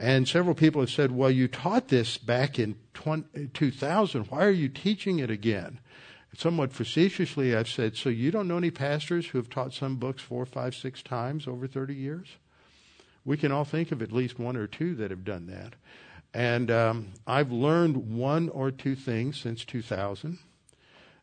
And 0.00 0.26
several 0.26 0.54
people 0.54 0.80
have 0.80 0.90
said, 0.90 1.12
well, 1.12 1.30
you 1.30 1.46
taught 1.46 1.88
this 1.88 2.16
back 2.16 2.58
in 2.58 2.76
20, 2.94 3.48
2000. 3.48 4.24
Why 4.30 4.46
are 4.46 4.50
you 4.50 4.70
teaching 4.70 5.18
it 5.18 5.30
again? 5.30 5.78
Somewhat 6.34 6.72
facetiously, 6.72 7.54
I've 7.54 7.68
said, 7.68 7.96
so 7.96 8.08
you 8.08 8.30
don't 8.30 8.48
know 8.48 8.56
any 8.56 8.70
pastors 8.70 9.26
who 9.26 9.36
have 9.36 9.50
taught 9.50 9.74
some 9.74 9.96
books 9.96 10.22
four, 10.22 10.46
five, 10.46 10.74
six 10.74 11.02
times 11.02 11.46
over 11.46 11.66
30 11.66 11.94
years? 11.94 12.28
We 13.26 13.36
can 13.36 13.52
all 13.52 13.66
think 13.66 13.92
of 13.92 14.00
at 14.00 14.10
least 14.10 14.38
one 14.38 14.56
or 14.56 14.66
two 14.66 14.94
that 14.94 15.10
have 15.10 15.22
done 15.22 15.48
that. 15.48 15.74
And 16.32 16.70
um, 16.70 17.08
I've 17.26 17.52
learned 17.52 18.16
one 18.16 18.48
or 18.48 18.70
two 18.70 18.94
things 18.94 19.38
since 19.38 19.66
2000. 19.66 20.38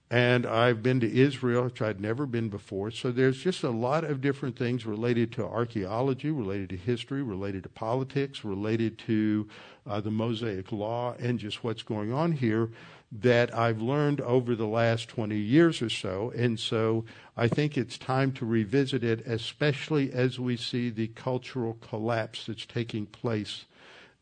And 0.09 0.45
I've 0.45 0.81
been 0.81 1.01
to 1.01 1.19
Israel, 1.19 1.65
which 1.65 1.81
I'd 1.81 1.99
never 1.99 2.25
been 2.25 2.47
before. 2.47 2.91
So 2.91 3.11
there's 3.11 3.37
just 3.37 3.63
a 3.63 3.69
lot 3.69 4.05
of 4.05 4.21
different 4.21 4.57
things 4.57 4.85
related 4.85 5.33
to 5.33 5.45
archaeology, 5.45 6.31
related 6.31 6.69
to 6.69 6.77
history, 6.77 7.21
related 7.21 7.63
to 7.63 7.69
politics, 7.69 8.45
related 8.45 8.97
to 8.99 9.49
uh, 9.85 9.99
the 9.99 10.11
Mosaic 10.11 10.71
Law, 10.71 11.15
and 11.19 11.37
just 11.37 11.63
what's 11.63 11.83
going 11.83 12.13
on 12.13 12.31
here 12.31 12.69
that 13.11 13.53
I've 13.55 13.81
learned 13.81 14.21
over 14.21 14.55
the 14.55 14.67
last 14.67 15.09
20 15.09 15.37
years 15.37 15.81
or 15.81 15.89
so. 15.89 16.31
And 16.35 16.59
so 16.59 17.05
I 17.35 17.47
think 17.47 17.77
it's 17.77 17.97
time 17.97 18.31
to 18.33 18.45
revisit 18.45 19.03
it, 19.03 19.25
especially 19.25 20.11
as 20.11 20.39
we 20.39 20.57
see 20.57 20.89
the 20.89 21.07
cultural 21.07 21.77
collapse 21.81 22.45
that's 22.45 22.65
taking 22.65 23.05
place 23.05 23.65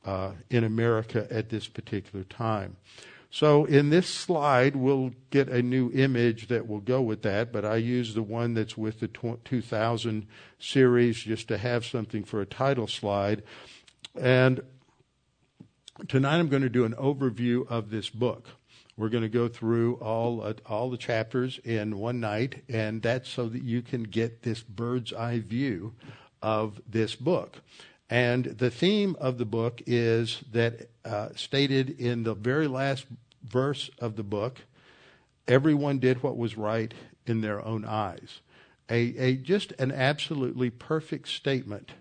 uh, 0.05 0.31
in 0.49 0.63
America 0.63 1.27
at 1.31 1.49
this 1.49 1.67
particular 1.67 2.23
time. 2.25 2.77
So 3.29 3.65
in 3.65 3.89
this 3.89 4.07
slide, 4.07 4.75
we'll 4.75 5.11
get 5.29 5.49
a 5.49 5.61
new 5.61 5.91
image 5.91 6.47
that 6.47 6.67
will 6.67 6.79
go 6.79 7.01
with 7.01 7.21
that, 7.23 7.51
but 7.51 7.65
I 7.65 7.77
use 7.77 8.13
the 8.13 8.23
one 8.23 8.53
that's 8.53 8.77
with 8.77 8.99
the 8.99 9.07
2000 9.07 10.27
series 10.59 11.17
just 11.23 11.47
to 11.49 11.57
have 11.57 11.85
something 11.85 12.23
for 12.23 12.41
a 12.41 12.45
title 12.45 12.87
slide. 12.87 13.43
And 14.19 14.61
tonight 16.07 16.39
I'm 16.39 16.49
going 16.49 16.61
to 16.61 16.69
do 16.69 16.85
an 16.85 16.93
overview 16.93 17.67
of 17.67 17.89
this 17.89 18.09
book. 18.09 18.47
We're 18.97 19.09
going 19.09 19.23
to 19.23 19.29
go 19.29 19.49
through 19.49 19.95
all 19.95 20.41
uh, 20.41 20.53
all 20.65 20.89
the 20.89 20.97
chapters 20.97 21.59
in 21.65 21.97
one 21.97 22.21
night, 22.21 22.63
and 22.69 23.01
that's 23.01 23.29
so 23.29 23.49
that 23.49 23.61
you 23.61 23.81
can 23.81 24.03
get 24.03 24.43
this 24.43 24.61
bird's 24.61 25.11
eye 25.11 25.39
view 25.39 25.95
of 26.41 26.81
this 26.87 27.15
book. 27.15 27.61
And 28.09 28.45
the 28.45 28.69
theme 28.69 29.17
of 29.19 29.37
the 29.37 29.45
book 29.45 29.81
is 29.85 30.43
that 30.51 30.89
uh, 31.05 31.29
stated 31.35 31.89
in 31.99 32.23
the 32.23 32.33
very 32.33 32.67
last 32.67 33.05
verse 33.43 33.89
of 33.99 34.15
the 34.15 34.23
book 34.23 34.61
everyone 35.47 35.99
did 35.99 36.23
what 36.23 36.37
was 36.37 36.57
right 36.57 36.93
in 37.25 37.41
their 37.41 37.63
own 37.63 37.85
eyes. 37.85 38.41
A, 38.89 39.15
a 39.17 39.35
just 39.35 39.71
an 39.73 39.91
absolutely 39.91 40.69
perfect 40.69 41.27
statement 41.27 41.91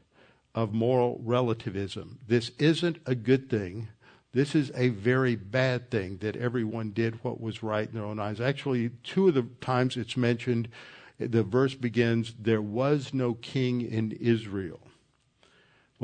of 0.54 0.72
moral 0.72 1.20
relativism. 1.22 2.18
This 2.26 2.50
isn't 2.58 2.98
a 3.06 3.14
good 3.14 3.50
thing. 3.50 3.88
This 4.32 4.54
is 4.54 4.70
a 4.74 4.88
very 4.88 5.36
bad 5.36 5.90
thing 5.90 6.18
that 6.18 6.36
everyone 6.36 6.90
did 6.90 7.22
what 7.22 7.40
was 7.40 7.62
right 7.62 7.88
in 7.88 7.94
their 7.94 8.04
own 8.04 8.18
eyes. 8.18 8.40
Actually, 8.40 8.90
two 9.02 9.28
of 9.28 9.34
the 9.34 9.46
times 9.60 9.96
it's 9.96 10.16
mentioned, 10.16 10.68
the 11.18 11.42
verse 11.42 11.74
begins, 11.74 12.34
There 12.38 12.62
was 12.62 13.14
no 13.14 13.34
king 13.34 13.80
in 13.80 14.12
Israel. 14.12 14.80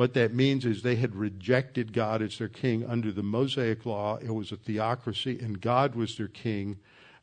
What 0.00 0.14
that 0.14 0.32
means 0.32 0.64
is 0.64 0.80
they 0.80 0.96
had 0.96 1.14
rejected 1.14 1.92
God 1.92 2.22
as 2.22 2.38
their 2.38 2.48
king 2.48 2.86
under 2.86 3.12
the 3.12 3.22
Mosaic 3.22 3.84
law. 3.84 4.16
It 4.16 4.30
was 4.30 4.50
a 4.50 4.56
theocracy, 4.56 5.38
and 5.38 5.60
God 5.60 5.94
was 5.94 6.16
their 6.16 6.26
king. 6.26 6.78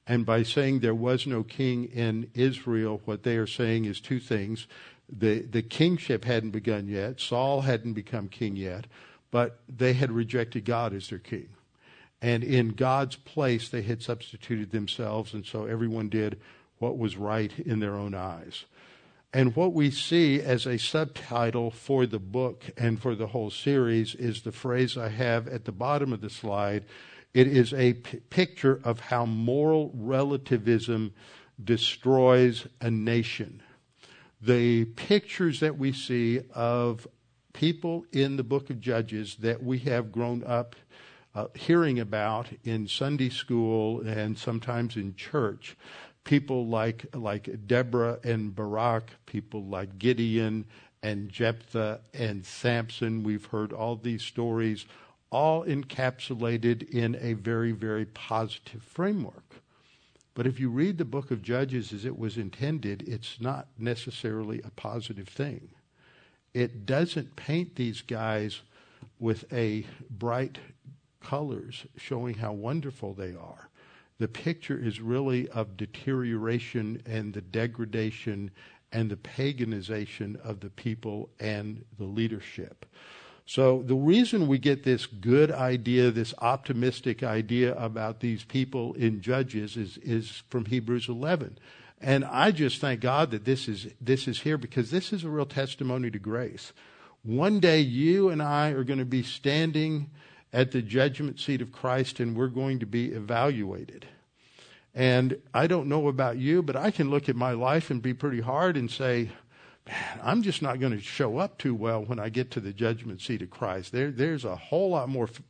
And 0.05 0.27
by 0.27 0.43
saying 0.43 0.81
there 0.81 0.93
was 0.93 1.25
no 1.25 1.41
king 1.41 1.85
in 1.85 2.29
Israel, 2.35 3.01
what 3.05 3.23
they 3.23 3.37
are 3.37 3.47
saying 3.47 3.85
is 3.85 3.99
two 3.99 4.19
things. 4.19 4.67
The, 5.09 5.39
the 5.39 5.63
kingship 5.63 6.23
hadn't 6.23 6.51
begun 6.51 6.87
yet, 6.87 7.19
Saul 7.19 7.61
hadn't 7.61 7.93
become 7.93 8.27
king 8.27 8.55
yet, 8.55 8.85
but 9.31 9.59
they 9.67 9.93
had 9.93 10.11
rejected 10.11 10.63
God 10.63 10.93
as 10.93 11.09
their 11.09 11.17
king. 11.17 11.49
And 12.21 12.43
in 12.43 12.73
God's 12.73 13.15
place, 13.15 13.69
they 13.69 13.81
had 13.81 14.03
substituted 14.03 14.69
themselves, 14.69 15.33
and 15.33 15.47
so 15.47 15.65
everyone 15.65 16.09
did 16.09 16.39
what 16.77 16.99
was 16.99 17.17
right 17.17 17.57
in 17.57 17.79
their 17.79 17.95
own 17.95 18.13
eyes. 18.13 18.65
And 19.33 19.55
what 19.55 19.73
we 19.73 19.91
see 19.91 20.41
as 20.41 20.65
a 20.65 20.79
subtitle 20.79 21.69
for 21.69 22.05
the 22.05 22.19
book 22.19 22.63
and 22.77 23.01
for 23.01 23.13
the 23.13 23.27
whole 23.27 23.49
series 23.49 24.15
is 24.15 24.41
the 24.41 24.51
phrase 24.51 24.97
I 24.97 25.09
have 25.09 25.47
at 25.47 25.65
the 25.65 25.71
bottom 25.71 26.13
of 26.13 26.21
the 26.21 26.29
slide. 26.29 26.85
It 27.33 27.47
is 27.47 27.73
a 27.73 27.93
p- 27.93 28.19
picture 28.29 28.79
of 28.83 28.99
how 28.99 29.25
moral 29.25 29.91
relativism 29.93 31.13
destroys 31.61 32.67
a 32.79 32.89
nation. 32.89 33.61
The 34.41 34.85
pictures 34.85 35.59
that 35.59 35.77
we 35.77 35.91
see 35.91 36.41
of 36.53 37.05
people 37.53 38.05
in 38.13 38.37
the 38.37 38.43
book 38.43 38.69
of 38.69 38.79
Judges 38.79 39.35
that 39.41 39.61
we 39.61 39.79
have 39.79 40.11
grown 40.11 40.43
up 40.43 40.75
uh, 41.35 41.47
hearing 41.53 41.99
about 41.99 42.47
in 42.63 42.87
Sunday 42.87 43.29
school 43.29 44.01
and 44.01 44.37
sometimes 44.37 44.95
in 44.95 45.15
church 45.15 45.75
people 46.27 46.67
like 46.67 47.05
like 47.15 47.49
Deborah 47.65 48.19
and 48.23 48.53
Barak, 48.53 49.11
people 49.25 49.63
like 49.63 49.97
Gideon 49.97 50.65
and 51.01 51.29
Jephthah 51.29 52.01
and 52.13 52.45
Samson. 52.45 53.23
We've 53.23 53.45
heard 53.45 53.71
all 53.71 53.95
these 53.95 54.23
stories, 54.23 54.85
all 55.31 55.63
encapsulated 55.63 56.89
in 56.89 57.17
a 57.21 57.33
very, 57.33 57.71
very 57.71 58.05
positive 58.05 58.83
framework. 58.83 59.61
But 60.35 60.45
if 60.45 60.59
you 60.59 60.69
read 60.69 60.97
the 60.97 61.05
book 61.05 61.31
of 61.31 61.41
Judges 61.41 61.93
as 61.93 62.03
it 62.03 62.19
was 62.19 62.37
intended, 62.37 63.03
it's 63.07 63.39
not 63.39 63.67
necessarily 63.79 64.61
a 64.61 64.69
positive 64.71 65.29
thing. 65.29 65.69
It 66.53 66.85
doesn't 66.85 67.37
paint 67.37 67.75
these 67.75 68.01
guys 68.01 68.61
with 69.17 69.51
a 69.53 69.85
bright 70.09 70.57
colors 71.21 71.85
showing 71.95 72.35
how 72.35 72.51
wonderful 72.51 73.13
they 73.13 73.33
are 73.33 73.69
the 74.19 74.27
picture 74.27 74.77
is 74.77 74.99
really 74.99 75.47
of 75.49 75.77
deterioration 75.77 77.01
and 77.05 77.33
the 77.33 77.41
degradation 77.41 78.51
and 78.91 79.09
the 79.09 79.17
paganization 79.17 80.39
of 80.41 80.59
the 80.59 80.69
people 80.69 81.29
and 81.39 81.83
the 81.97 82.05
leadership. 82.05 82.85
So 83.45 83.81
the 83.85 83.95
reason 83.95 84.47
we 84.47 84.57
get 84.57 84.83
this 84.83 85.05
good 85.05 85.51
idea, 85.51 86.11
this 86.11 86.33
optimistic 86.39 87.23
idea 87.23 87.75
about 87.75 88.19
these 88.19 88.43
people 88.43 88.93
in 88.95 89.21
Judges 89.21 89.77
is, 89.77 89.97
is 89.99 90.43
from 90.49 90.65
Hebrews 90.65 91.07
11. 91.07 91.57
And 92.01 92.25
I 92.25 92.51
just 92.51 92.81
thank 92.81 92.99
God 92.99 93.31
that 93.31 93.45
this 93.45 93.67
is, 93.67 93.87
this 94.01 94.27
is 94.27 94.41
here 94.41 94.57
because 94.57 94.91
this 94.91 95.13
is 95.13 95.23
a 95.23 95.29
real 95.29 95.45
testimony 95.45 96.11
to 96.11 96.19
grace. 96.19 96.73
One 97.23 97.59
day 97.59 97.79
you 97.79 98.29
and 98.29 98.41
I 98.41 98.69
are 98.69 98.83
going 98.83 98.99
to 98.99 99.05
be 99.05 99.23
standing 99.23 100.09
at 100.53 100.71
the 100.71 100.81
judgment 100.81 101.39
seat 101.39 101.61
of 101.61 101.71
Christ 101.71 102.19
and 102.19 102.35
we're 102.35 102.47
going 102.47 102.79
to 102.79 102.85
be 102.85 103.11
evaluated. 103.11 104.07
And 104.95 105.39
I 105.53 105.67
don't 105.67 105.89
know 105.89 106.07
about 106.07 106.37
you, 106.37 106.63
but 106.63 106.75
I 106.75 106.91
can 106.91 107.09
look 107.09 107.29
at 107.29 107.35
my 107.35 107.51
life 107.51 107.91
and 107.91 108.01
be 108.01 108.13
pretty 108.13 108.41
hard 108.41 108.75
and 108.75 108.89
say, 108.89 109.29
I'm 110.23 110.41
just 110.41 110.61
not 110.61 110.79
going 110.79 110.93
to 110.93 111.01
show 111.01 111.37
up 111.37 111.57
too 111.57 111.75
well 111.75 112.03
when 112.03 112.19
I 112.19 112.29
get 112.29 112.51
to 112.51 112.59
the 112.59 112.73
judgment 112.73 113.21
seat 113.21 113.41
of 113.41 113.49
Christ. 113.49 113.91
There, 113.91 114.11
there's 114.11 114.43
a 114.43 114.55
whole 114.55 114.89
lot 114.89 115.09
more 115.09 115.25
f- 115.25 115.41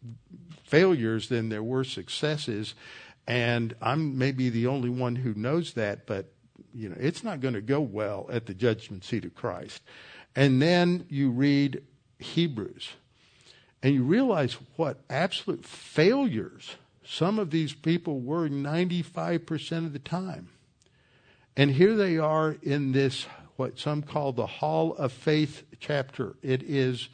failures 0.64 1.30
than 1.30 1.50
there 1.50 1.64
were 1.64 1.84
successes. 1.84 2.76
And 3.26 3.76
I'm 3.82 4.18
maybe 4.18 4.50
the 4.50 4.68
only 4.68 4.90
one 4.90 5.16
who 5.16 5.34
knows 5.34 5.74
that, 5.74 6.06
but 6.06 6.32
you 6.74 6.90
know, 6.90 6.98
it's 7.00 7.24
not 7.24 7.40
going 7.40 7.56
to 7.56 7.62
go 7.62 7.80
well 7.80 8.28
at 8.32 8.46
the 8.46 8.54
judgment 8.54 9.04
seat 9.04 9.26
of 9.26 9.34
Christ. 9.34 9.82
And 10.36 10.62
then 10.62 11.06
you 11.10 11.32
read 11.32 11.84
Hebrews 12.20 12.90
and 13.84 13.94
you 13.94 14.04
realize 14.04 14.58
what 14.76 15.00
absolute 15.10 15.66
failures 15.66 16.76
some 17.04 17.40
of 17.40 17.52
these 17.52 17.74
people 17.74 18.20
were 18.20 18.50
95% 18.50 19.86
of 19.86 19.94
the 19.94 20.00
time. 20.00 20.50
And 21.56 21.72
here 21.72 21.96
they 21.96 22.18
are 22.18 22.58
in 22.62 22.92
this, 22.92 23.26
what 23.56 23.80
some 23.80 24.04
call 24.04 24.34
the 24.34 24.46
Hall 24.46 24.94
of 24.96 25.14
Faith 25.14 25.64
chapter. 25.80 26.36
It 26.44 26.64
is, 26.64 27.08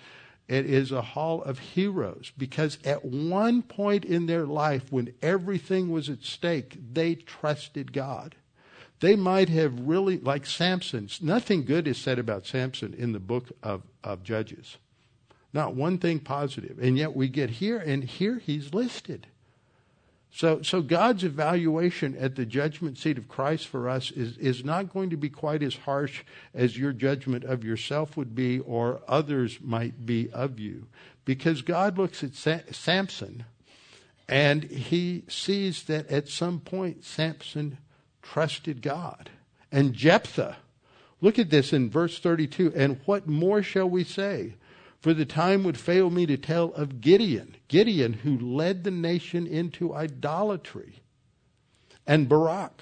it 0.48 0.66
is 0.66 0.92
a 0.92 1.02
hall 1.02 1.44
of 1.44 1.60
heroes 1.60 2.32
because 2.38 2.80
at 2.84 3.06
one 3.06 3.62
point 3.62 4.04
in 4.04 4.26
their 4.26 4.46
life, 4.48 4.92
when 4.92 5.14
everything 5.22 5.92
was 5.92 6.10
at 6.10 6.24
stake, 6.24 6.78
they 6.94 7.14
trusted 7.16 7.94
God. 7.94 8.36
They 9.00 9.16
might 9.16 9.50
have 9.50 9.80
really, 9.80 10.18
like 10.18 10.46
Samson, 10.46 11.08
nothing 11.22 11.66
good 11.66 11.88
is 11.88 11.98
said 11.98 12.18
about 12.18 12.48
Samson 12.48 12.94
in 12.94 13.12
the 13.12 13.20
book 13.20 13.52
of, 13.62 13.84
of 14.04 14.24
Judges. 14.24 14.78
Not 15.54 15.76
one 15.76 16.00
thing 16.00 16.20
positive. 16.20 16.80
And 16.80 16.98
yet 16.98 17.16
we 17.16 17.30
get 17.30 17.52
here, 17.52 17.78
and 17.78 18.04
here 18.04 18.40
he's 18.40 18.74
listed. 18.74 19.28
So, 20.36 20.64
so 20.64 20.82
God's 20.82 21.24
evaluation 21.24 22.18
at 22.18 22.36
the 22.36 22.46
judgment 22.46 22.98
seat 22.98 23.20
of 23.20 23.28
Christ 23.28 23.68
for 23.68 23.88
us 23.88 24.10
is, 24.10 24.36
is 24.40 24.66
not 24.66 24.92
going 24.92 25.12
to 25.12 25.18
be 25.18 25.30
quite 25.30 25.62
as 25.62 25.76
harsh 25.76 26.24
as 26.56 26.76
your 26.76 26.92
judgment 26.92 27.44
of 27.44 27.64
yourself 27.64 28.18
would 28.18 28.34
be 28.34 28.60
or 28.60 29.02
others 29.08 29.60
might 29.62 30.08
be 30.08 30.32
of 30.32 30.60
you. 30.60 30.88
Because 31.24 31.62
God 31.62 32.00
looks 32.00 32.24
at 32.24 32.34
Sa- 32.34 32.62
Samson 32.72 33.46
and 34.28 34.64
he 34.64 35.24
sees 35.28 35.84
that 35.84 36.10
at 36.10 36.30
some 36.30 36.60
point 36.60 37.04
Samson 37.04 37.78
trusted 38.24 38.82
God. 38.82 39.30
And 39.72 39.94
Jephthah, 39.94 40.58
look 41.22 41.38
at 41.38 41.52
this 41.52 41.74
in 41.74 41.92
verse 41.92 42.18
32. 42.18 42.74
And 42.76 43.00
what 43.06 43.28
more 43.28 43.62
shall 43.62 43.90
we 43.90 44.04
say? 44.04 44.56
For 45.04 45.14
the 45.14 45.26
time 45.26 45.66
would 45.66 45.78
fail 45.78 46.10
me 46.10 46.26
to 46.28 46.38
tell 46.38 46.74
of 46.76 47.02
Gideon, 47.02 47.58
Gideon 47.68 48.14
who 48.14 48.40
led 48.40 48.86
the 48.86 48.92
nation 48.92 49.46
into 49.46 49.94
idolatry, 49.94 51.02
and 52.08 52.30
Barak, 52.30 52.82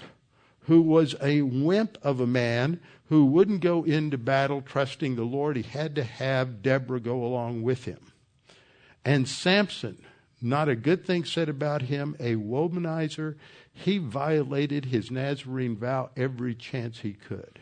who 0.66 0.82
was 0.82 1.16
a 1.20 1.42
wimp 1.42 1.98
of 2.00 2.20
a 2.20 2.26
man 2.28 2.78
who 3.08 3.24
wouldn't 3.24 3.60
go 3.60 3.82
into 3.82 4.18
battle 4.18 4.62
trusting 4.62 5.16
the 5.16 5.24
Lord. 5.24 5.56
He 5.56 5.64
had 5.64 5.96
to 5.96 6.04
have 6.04 6.62
Deborah 6.62 7.00
go 7.00 7.24
along 7.24 7.62
with 7.62 7.86
him. 7.86 8.12
And 9.04 9.28
Samson, 9.28 9.98
Not 10.40 10.68
a 10.68 10.76
good 10.76 11.04
thing 11.04 11.24
said 11.24 11.48
about 11.48 11.82
him, 11.82 12.14
a 12.20 12.36
womanizer. 12.36 13.34
He 13.72 13.98
violated 13.98 14.84
his 14.84 15.10
Nazarene 15.10 15.76
vow 15.76 16.10
every 16.16 16.54
chance 16.54 17.00
he 17.00 17.14
could. 17.14 17.58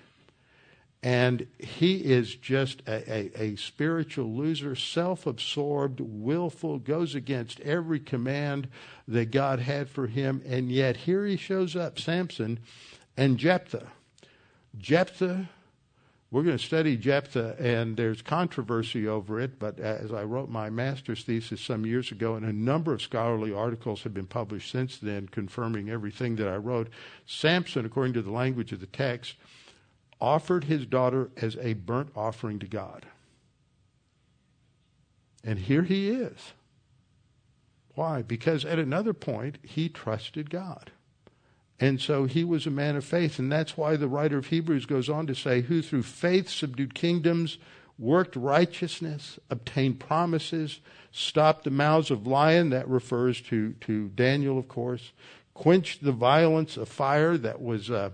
And 1.03 1.47
he 1.59 1.97
is 1.97 2.35
just 2.35 2.83
a, 2.87 3.11
a, 3.11 3.43
a 3.43 3.57
spiritual 3.57 4.35
loser, 4.35 4.75
self 4.75 5.27
absorbed, 5.27 6.01
willful, 6.01 6.79
goes 6.79 7.15
against 7.15 7.59
every 7.61 8.01
command 8.01 8.69
that 9.09 9.31
God 9.31 9.61
had 9.61 9.89
for 9.89 10.09
him. 10.09 10.43
And 10.45 10.71
yet 10.71 10.99
here 10.99 11.25
he 11.25 11.39
shows 11.39 11.75
up, 11.75 11.99
Samson 11.99 12.59
and 13.17 13.39
Jephthah. 13.39 13.87
Jephthah, 14.77 15.49
we're 16.31 16.43
going 16.43 16.59
to 16.59 16.65
study 16.65 16.97
Jephthah, 16.97 17.57
and 17.59 17.97
there's 17.97 18.23
controversy 18.23 19.09
over 19.09 19.41
it, 19.41 19.59
but 19.59 19.81
as 19.81 20.13
I 20.13 20.23
wrote 20.23 20.49
my 20.49 20.71
master's 20.71 21.25
thesis 21.25 21.61
some 21.61 21.85
years 21.85 22.13
ago, 22.13 22.37
and 22.37 22.47
a 22.47 22.53
number 22.53 22.93
of 22.93 23.03
scholarly 23.03 23.53
articles 23.53 24.03
have 24.03 24.15
been 24.15 24.27
published 24.27 24.71
since 24.71 24.99
then 24.99 25.29
confirming 25.29 25.91
everything 25.91 26.37
that 26.37 26.47
I 26.47 26.57
wrote, 26.57 26.89
Samson, 27.27 27.85
according 27.85 28.13
to 28.13 28.23
the 28.23 28.31
language 28.31 28.71
of 28.71 28.81
the 28.81 28.87
text, 28.87 29.35
offered 30.21 30.65
his 30.65 30.87
daughter 30.87 31.31
as 31.37 31.57
a 31.57 31.75
burnt 31.75 32.11
offering 32.15 32.59
to 32.59 32.67
God. 32.67 33.07
And 35.43 35.59
here 35.59 35.83
he 35.83 36.11
is. 36.11 36.53
Why? 37.95 38.23
Because 38.23 38.65
at 38.65 38.79
another 38.79 39.13
point, 39.13 39.59
he 39.63 39.89
trusted 39.89 40.51
God. 40.51 40.93
And 41.79 42.01
so 42.01 42.27
he 42.27 42.45
was 42.45 42.67
a 42.67 42.71
man 42.71 42.97
of 42.97 43.05
faith. 43.05 43.39
And 43.39 43.51
that's 43.51 43.77
why 43.77 43.97
the 43.97 44.09
writer 44.09 44.37
of 44.37 44.47
Hebrews 44.47 44.85
goes 44.85 45.09
on 45.09 45.27
to 45.27 45.35
say, 45.35 45.63
who 45.63 45.81
through 45.81 46.03
faith 46.03 46.51
subdued 46.51 46.95
kingdoms, 46.95 47.57
worked 47.99 48.37
righteousness, 48.37 49.39
obtained 49.49 49.99
promises, 49.99 50.81
stopped 51.11 51.65
the 51.65 51.71
mouths 51.71 52.11
of 52.11 52.27
lion, 52.27 52.71
that 52.71 52.89
refers 52.89 53.41
to, 53.43 53.73
to 53.81 54.09
Daniel, 54.09 54.59
of 54.59 54.69
course, 54.69 55.13
quenched 55.55 56.05
the 56.05 56.13
violence 56.13 56.77
of 56.77 56.89
fire, 56.89 57.37
that 57.39 57.61
was 57.61 57.91
uh, 57.91 58.11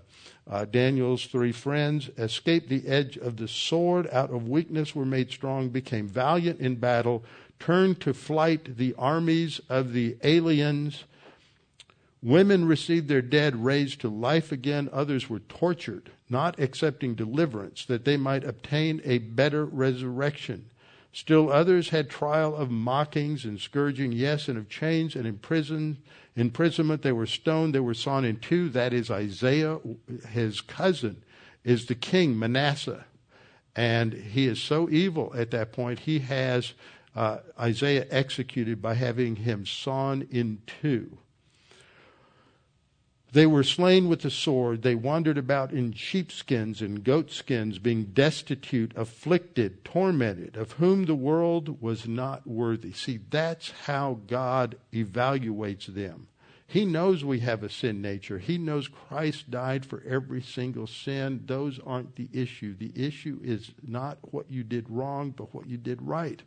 uh, 0.48 0.64
Daniel's 0.64 1.26
three 1.26 1.52
friends, 1.52 2.08
escaped 2.16 2.68
the 2.68 2.86
edge 2.86 3.16
of 3.16 3.36
the 3.36 3.48
sword, 3.48 4.08
out 4.12 4.30
of 4.30 4.48
weakness 4.48 4.94
were 4.94 5.04
made 5.04 5.30
strong, 5.30 5.68
became 5.68 6.08
valiant 6.08 6.60
in 6.60 6.76
battle, 6.76 7.24
turned 7.58 8.00
to 8.00 8.14
flight 8.14 8.76
the 8.76 8.94
armies 8.96 9.60
of 9.68 9.92
the 9.92 10.16
aliens. 10.22 11.04
Women 12.22 12.66
received 12.66 13.08
their 13.08 13.22
dead 13.22 13.64
raised 13.64 14.00
to 14.02 14.08
life 14.08 14.52
again. 14.52 14.88
Others 14.92 15.28
were 15.28 15.40
tortured, 15.40 16.10
not 16.28 16.60
accepting 16.60 17.14
deliverance, 17.14 17.84
that 17.86 18.04
they 18.04 18.16
might 18.16 18.44
obtain 18.44 19.00
a 19.04 19.18
better 19.18 19.64
resurrection. 19.64 20.70
Still 21.16 21.50
others 21.50 21.88
had 21.88 22.10
trial 22.10 22.54
of 22.54 22.70
mockings 22.70 23.46
and 23.46 23.58
scourging, 23.58 24.12
yes, 24.12 24.48
and 24.48 24.58
of 24.58 24.68
chains 24.68 25.16
and 25.16 25.26
imprisonment 25.26 25.96
imprisonment. 26.36 27.00
They 27.00 27.10
were 27.10 27.24
stoned. 27.24 27.74
They 27.74 27.80
were 27.80 27.94
sawn 27.94 28.26
in 28.26 28.36
two. 28.36 28.68
That 28.68 28.92
is 28.92 29.10
Isaiah, 29.10 29.78
his 30.28 30.60
cousin, 30.60 31.24
is 31.64 31.86
the 31.86 31.94
king, 31.94 32.38
Manasseh. 32.38 33.06
And 33.74 34.12
he 34.12 34.46
is 34.46 34.60
so 34.60 34.90
evil 34.90 35.32
at 35.34 35.50
that 35.52 35.72
point, 35.72 36.00
he 36.00 36.18
has 36.18 36.74
uh, 37.14 37.38
Isaiah 37.58 38.06
executed 38.10 38.82
by 38.82 38.92
having 38.92 39.36
him 39.36 39.64
sawn 39.64 40.28
in 40.30 40.60
two. 40.66 41.16
They 43.36 43.46
were 43.46 43.64
slain 43.64 44.08
with 44.08 44.22
the 44.22 44.30
sword. 44.30 44.80
They 44.80 44.94
wandered 44.94 45.36
about 45.36 45.70
in 45.70 45.92
sheepskins 45.92 46.80
and 46.80 47.04
goatskins, 47.04 47.78
being 47.78 48.04
destitute, 48.04 48.94
afflicted, 48.96 49.84
tormented, 49.84 50.56
of 50.56 50.72
whom 50.72 51.04
the 51.04 51.14
world 51.14 51.82
was 51.82 52.08
not 52.08 52.46
worthy. 52.46 52.92
See, 52.92 53.18
that's 53.28 53.72
how 53.84 54.20
God 54.26 54.78
evaluates 54.90 55.84
them. 55.84 56.28
He 56.66 56.86
knows 56.86 57.26
we 57.26 57.40
have 57.40 57.62
a 57.62 57.68
sin 57.68 58.00
nature. 58.00 58.38
He 58.38 58.56
knows 58.56 58.88
Christ 58.88 59.50
died 59.50 59.84
for 59.84 60.02
every 60.08 60.40
single 60.40 60.86
sin. 60.86 61.42
Those 61.44 61.78
aren't 61.84 62.16
the 62.16 62.30
issue. 62.32 62.74
The 62.74 62.92
issue 62.96 63.38
is 63.44 63.70
not 63.86 64.16
what 64.32 64.50
you 64.50 64.64
did 64.64 64.88
wrong, 64.88 65.32
but 65.32 65.54
what 65.54 65.66
you 65.66 65.76
did 65.76 66.00
right. 66.00 66.42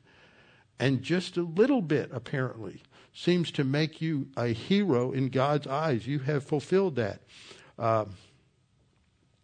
And 0.80 1.04
just 1.04 1.38
a 1.38 1.43
little 1.43 1.84
bit, 1.84 2.10
apparently, 2.12 2.82
seems 3.13 3.52
to 3.52 3.63
make 3.63 4.02
you 4.02 4.28
a 4.38 4.48
hero 4.48 5.12
in 5.12 5.30
God's 5.30 5.67
eyes. 5.67 6.08
You 6.08 6.19
have 6.19 6.43
fulfilled 6.43 6.95
that. 6.95 7.22
Uh, 7.78 8.06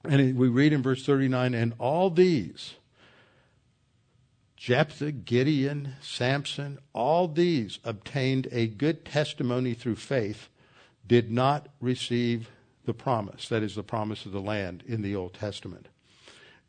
and 0.04 0.38
we 0.38 0.48
read 0.48 0.74
in 0.74 0.84
verse 0.84 1.06
39 1.06 1.54
and 1.54 1.74
all 1.80 2.10
these, 2.10 2.76
Jephthah, 4.56 5.12
Gideon, 5.12 5.94
Samson, 6.02 6.80
all 6.94 7.28
these 7.28 7.80
obtained 7.84 8.48
a 8.52 8.68
good 8.68 9.06
testimony 9.06 9.74
through 9.74 9.96
faith, 9.96 10.50
did 11.08 11.32
not 11.32 11.68
receive 11.80 12.50
the 12.86 12.94
promise. 12.94 13.50
That 13.50 13.64
is 13.64 13.76
the 13.76 13.84
promise 13.84 14.26
of 14.26 14.32
the 14.32 14.42
land 14.42 14.84
in 14.88 15.02
the 15.02 15.16
Old 15.16 15.34
Testament. 15.34 15.88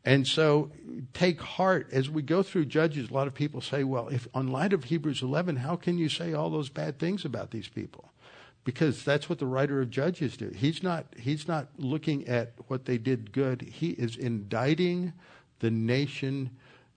And 0.07 0.25
so 0.25 0.71
take 1.13 1.41
heart 1.41 1.89
as 1.91 2.09
we 2.09 2.21
go 2.21 2.41
through 2.41 2.67
Judges. 2.67 3.09
A 3.09 3.13
lot 3.13 3.27
of 3.27 3.33
people 3.33 3.59
say, 3.59 3.83
well, 3.83 4.07
if 4.07 4.25
on 4.33 4.47
light 4.47 4.71
of 4.71 4.85
Hebrews 4.85 5.21
11, 5.21 5.57
how 5.57 5.75
can 5.75 5.97
you 5.97 6.07
say 6.07 6.31
all 6.31 6.49
those 6.49 6.69
bad 6.69 6.97
things 6.97 7.25
about 7.25 7.51
these 7.51 7.67
people? 7.67 8.13
Because 8.63 9.03
that's 9.03 9.27
what 9.27 9.39
the 9.39 9.45
writer 9.45 9.81
of 9.81 9.89
Judges 9.89 10.37
did. 10.37 10.55
He's 10.55 10.81
not, 10.81 11.07
he's 11.19 11.45
not 11.45 11.67
looking 11.77 12.25
at 12.25 12.53
what 12.67 12.85
they 12.85 12.97
did 12.97 13.33
good. 13.33 13.61
He 13.61 13.89
is 13.89 14.15
indicting 14.15 15.11
the 15.59 15.71
nation, 15.71 16.51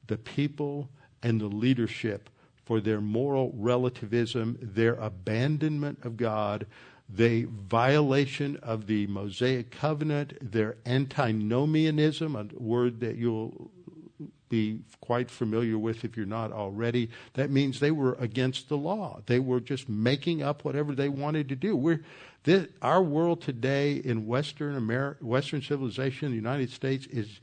the 0.06 0.16
people, 0.16 0.88
and 1.20 1.40
the 1.40 1.48
leadership 1.48 2.30
for 2.70 2.80
their 2.80 3.00
moral 3.00 3.52
relativism, 3.56 4.56
their 4.62 4.94
abandonment 4.94 5.98
of 6.04 6.16
God, 6.16 6.68
the 7.09 7.48
violation 7.50 8.56
of 8.59 8.87
the 8.87 9.09
Mosaic 9.09 9.72
covenant, 9.72 10.35
their 10.40 10.76
antinomianism, 10.87 12.37
a 12.37 12.46
word 12.54 13.00
that 13.00 13.16
you'll 13.16 13.72
be 14.48 14.83
quite 15.00 15.28
familiar 15.28 15.78
with 15.78 16.04
if 16.04 16.16
you're 16.16 16.26
not 16.26 16.52
already. 16.52 17.11
That 17.35 17.50
means 17.50 17.80
they 17.80 17.90
were 17.90 18.14
against 18.20 18.68
the 18.68 18.78
law. 18.78 19.20
They 19.26 19.40
were 19.40 19.59
just 19.59 19.88
making 19.88 20.40
up 20.40 20.64
whatever 20.64 20.94
they 20.94 21.09
wanted 21.09 21.48
to 21.48 21.56
do. 21.56 21.74
We're, 21.74 22.04
this, 22.44 22.68
our 22.83 23.02
world 23.02 23.42
today 23.42 23.94
in 23.94 24.28
Western 24.28 24.76
America, 24.76 25.24
Western 25.24 25.61
civilization, 25.61 26.30
the 26.30 26.37
United 26.37 26.70
States, 26.70 27.06
is 27.06 27.40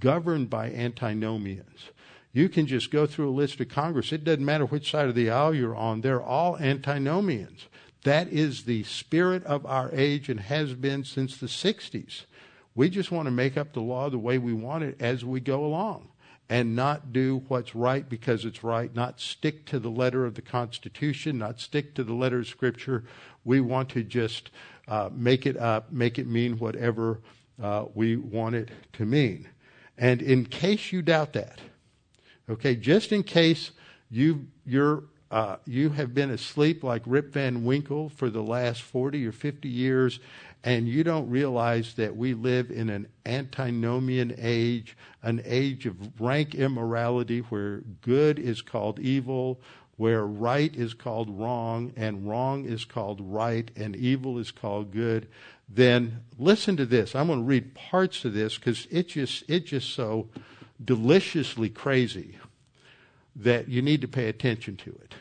governed 0.00 0.50
by 0.50 0.70
antinomians. 0.70 1.92
You 2.36 2.50
can 2.50 2.66
just 2.66 2.90
go 2.90 3.06
through 3.06 3.30
a 3.30 3.32
list 3.32 3.60
of 3.60 3.70
Congress. 3.70 4.12
It 4.12 4.22
doesn't 4.22 4.44
matter 4.44 4.66
which 4.66 4.90
side 4.90 5.08
of 5.08 5.14
the 5.14 5.30
aisle 5.30 5.54
you're 5.54 5.74
on. 5.74 6.02
They're 6.02 6.22
all 6.22 6.58
antinomians. 6.58 7.64
That 8.04 8.28
is 8.28 8.64
the 8.64 8.82
spirit 8.82 9.42
of 9.44 9.64
our 9.64 9.88
age 9.94 10.28
and 10.28 10.40
has 10.40 10.74
been 10.74 11.02
since 11.02 11.38
the 11.38 11.46
60s. 11.46 12.26
We 12.74 12.90
just 12.90 13.10
want 13.10 13.24
to 13.24 13.30
make 13.30 13.56
up 13.56 13.72
the 13.72 13.80
law 13.80 14.10
the 14.10 14.18
way 14.18 14.36
we 14.36 14.52
want 14.52 14.84
it 14.84 15.00
as 15.00 15.24
we 15.24 15.40
go 15.40 15.64
along 15.64 16.10
and 16.46 16.76
not 16.76 17.10
do 17.10 17.42
what's 17.48 17.74
right 17.74 18.06
because 18.06 18.44
it's 18.44 18.62
right, 18.62 18.94
not 18.94 19.18
stick 19.18 19.64
to 19.68 19.78
the 19.78 19.90
letter 19.90 20.26
of 20.26 20.34
the 20.34 20.42
Constitution, 20.42 21.38
not 21.38 21.58
stick 21.58 21.94
to 21.94 22.04
the 22.04 22.12
letter 22.12 22.40
of 22.40 22.48
Scripture. 22.48 23.04
We 23.46 23.62
want 23.62 23.88
to 23.92 24.02
just 24.02 24.50
uh, 24.88 25.08
make 25.10 25.46
it 25.46 25.56
up, 25.56 25.90
make 25.90 26.18
it 26.18 26.26
mean 26.26 26.58
whatever 26.58 27.22
uh, 27.62 27.86
we 27.94 28.16
want 28.16 28.56
it 28.56 28.68
to 28.92 29.06
mean. 29.06 29.48
And 29.96 30.20
in 30.20 30.44
case 30.44 30.92
you 30.92 31.00
doubt 31.00 31.32
that, 31.32 31.60
okay, 32.48 32.76
just 32.76 33.12
in 33.12 33.22
case 33.22 33.72
you 34.10 34.46
you're 34.64 35.04
uh, 35.30 35.56
you 35.64 35.90
have 35.90 36.14
been 36.14 36.30
asleep 36.30 36.84
like 36.84 37.02
Rip 37.04 37.32
Van 37.32 37.64
Winkle 37.64 38.08
for 38.08 38.30
the 38.30 38.42
last 38.42 38.82
40 38.82 39.26
or 39.26 39.32
50 39.32 39.68
years, 39.68 40.20
and 40.62 40.86
you 40.86 41.02
don't 41.02 41.28
realize 41.28 41.94
that 41.94 42.16
we 42.16 42.32
live 42.32 42.70
in 42.70 42.88
an 42.88 43.08
antinomian 43.24 44.34
age, 44.38 44.96
an 45.22 45.42
age 45.44 45.84
of 45.84 46.20
rank 46.20 46.54
immorality 46.54 47.40
where 47.40 47.78
good 48.02 48.38
is 48.38 48.62
called 48.62 49.00
evil, 49.00 49.60
where 49.96 50.24
right 50.24 50.74
is 50.76 50.94
called 50.94 51.28
wrong, 51.28 51.92
and 51.96 52.28
wrong 52.28 52.64
is 52.64 52.84
called 52.84 53.20
right, 53.20 53.70
and 53.74 53.96
evil 53.96 54.38
is 54.38 54.52
called 54.52 54.92
good, 54.92 55.26
then 55.68 56.20
listen 56.38 56.76
to 56.76 56.86
this. 56.86 57.16
I'm 57.16 57.26
going 57.26 57.40
to 57.40 57.44
read 57.44 57.74
parts 57.74 58.24
of 58.24 58.32
this 58.32 58.56
because 58.56 58.86
it's 58.90 59.12
just, 59.12 59.42
it's 59.48 59.70
just 59.70 59.92
so 59.92 60.28
deliciously 60.82 61.68
crazy 61.68 62.38
that 63.34 63.68
you 63.68 63.82
need 63.82 64.00
to 64.00 64.08
pay 64.08 64.28
attention 64.28 64.76
to 64.76 64.90
it. 64.90 65.14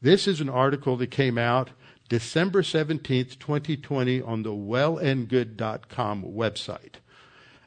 This 0.00 0.28
is 0.28 0.40
an 0.40 0.48
article 0.48 0.96
that 0.96 1.10
came 1.10 1.38
out 1.38 1.70
December 2.08 2.62
17th, 2.62 3.38
2020 3.38 4.22
on 4.22 4.42
the 4.42 4.50
wellandgood.com 4.50 6.22
website. 6.22 6.94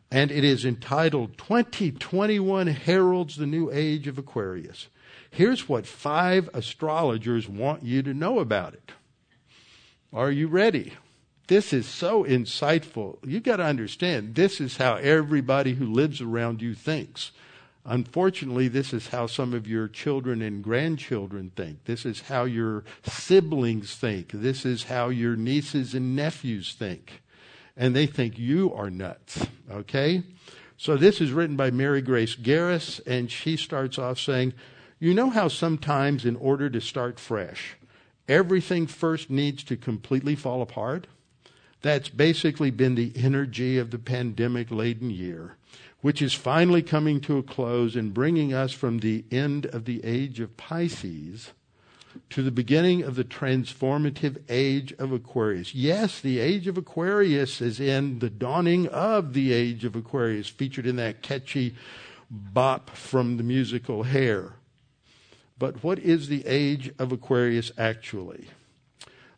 And 0.10 0.32
it 0.32 0.44
is 0.44 0.66
entitled 0.66 1.38
2021 1.38 2.68
Heralds 2.68 3.38
the 3.38 3.46
New 3.46 3.70
Age 3.72 4.08
of 4.08 4.18
Aquarius. 4.18 4.88
Here's 5.30 5.70
what 5.70 5.86
five 5.86 6.50
astrologers 6.54 7.48
want 7.48 7.84
you 7.84 8.02
to 8.02 8.14
know 8.14 8.40
about 8.40 8.74
it. 8.74 8.92
Are 10.12 10.32
you 10.32 10.48
ready? 10.48 10.94
This 11.52 11.74
is 11.74 11.86
so 11.86 12.24
insightful. 12.24 13.18
You 13.28 13.42
got 13.42 13.58
to 13.58 13.66
understand, 13.66 14.36
this 14.36 14.62
is 14.62 14.78
how 14.78 14.96
everybody 14.96 15.74
who 15.74 15.86
lives 15.86 16.22
around 16.22 16.62
you 16.62 16.74
thinks. 16.74 17.34
Unfortunately, 17.84 18.70
this 18.70 18.94
is 18.94 19.10
how 19.10 19.28
some 19.28 19.54
of 19.54 19.68
your 19.68 19.90
children 19.90 20.42
and 20.42 20.64
grandchildren 20.64 21.52
think. 21.54 21.84
This 21.84 22.06
is 22.06 22.22
how 22.22 22.46
your 22.46 22.86
siblings 23.04 23.96
think. 23.96 24.32
This 24.32 24.66
is 24.66 24.86
how 24.86 25.10
your 25.10 25.36
nieces 25.36 25.94
and 25.94 26.16
nephews 26.16 26.74
think. 26.74 27.22
And 27.76 27.94
they 27.94 28.06
think 28.06 28.40
you 28.40 28.74
are 28.74 28.90
nuts. 28.90 29.46
Okay? 29.70 30.24
So 30.78 30.96
this 30.96 31.20
is 31.20 31.34
written 31.34 31.58
by 31.58 31.70
Mary 31.70 32.02
Grace 32.02 32.34
Garis, 32.34 33.02
and 33.06 33.30
she 33.30 33.58
starts 33.58 34.00
off 34.00 34.20
saying, 34.20 34.54
You 35.00 35.14
know 35.14 35.30
how 35.30 35.50
sometimes, 35.50 36.24
in 36.24 36.38
order 36.38 36.70
to 36.70 36.80
start 36.80 37.20
fresh, 37.20 37.76
everything 38.30 38.88
first 38.88 39.30
needs 39.30 39.66
to 39.66 39.76
completely 39.76 40.38
fall 40.38 40.62
apart? 40.62 41.08
That's 41.82 42.10
basically 42.10 42.72
been 42.72 42.96
the 42.96 43.12
energy 43.16 43.78
of 43.78 43.92
the 43.92 44.00
pandemic 44.00 44.70
laden 44.72 45.10
year 45.10 45.58
which 46.02 46.22
is 46.22 46.34
finally 46.34 46.82
coming 46.82 47.22
to 47.22 47.38
a 47.38 47.44
close 47.44 47.96
and 47.96 48.14
bringing 48.14 48.54
us 48.54 48.72
from 48.74 49.00
the 49.00 49.24
end 49.32 49.68
of 49.68 49.86
the 49.86 50.04
age 50.04 50.40
of 50.40 50.58
Pisces 50.58 51.52
to 52.30 52.42
the 52.42 52.52
beginning 52.52 53.04
of 53.04 53.16
the 53.16 53.24
transformative 53.24 54.42
age 54.50 54.94
of 54.94 55.12
Aquarius. 55.12 55.74
Yes, 55.74 56.20
the 56.20 56.40
age 56.40 56.68
of 56.68 56.78
Aquarius 56.78 57.62
is 57.62 57.80
in 57.80 58.20
the 58.20 58.30
dawning 58.30 58.88
of 58.88 59.34
the 59.34 59.54
age 59.54 59.86
of 59.86 59.96
Aquarius, 59.96 60.48
featured 60.48 60.86
in 60.86 60.98
that 60.98 61.22
catchy 61.22 61.76
bop 62.30 62.90
from 62.90 63.38
the 63.38 63.44
musical 63.44 64.04
Hair. 64.04 64.54
But 65.58 65.84
what 65.84 66.00
is 66.00 66.28
the 66.28 66.46
age 66.46 66.92
of 66.98 67.12
Aquarius 67.12 67.72
actually? 67.78 68.48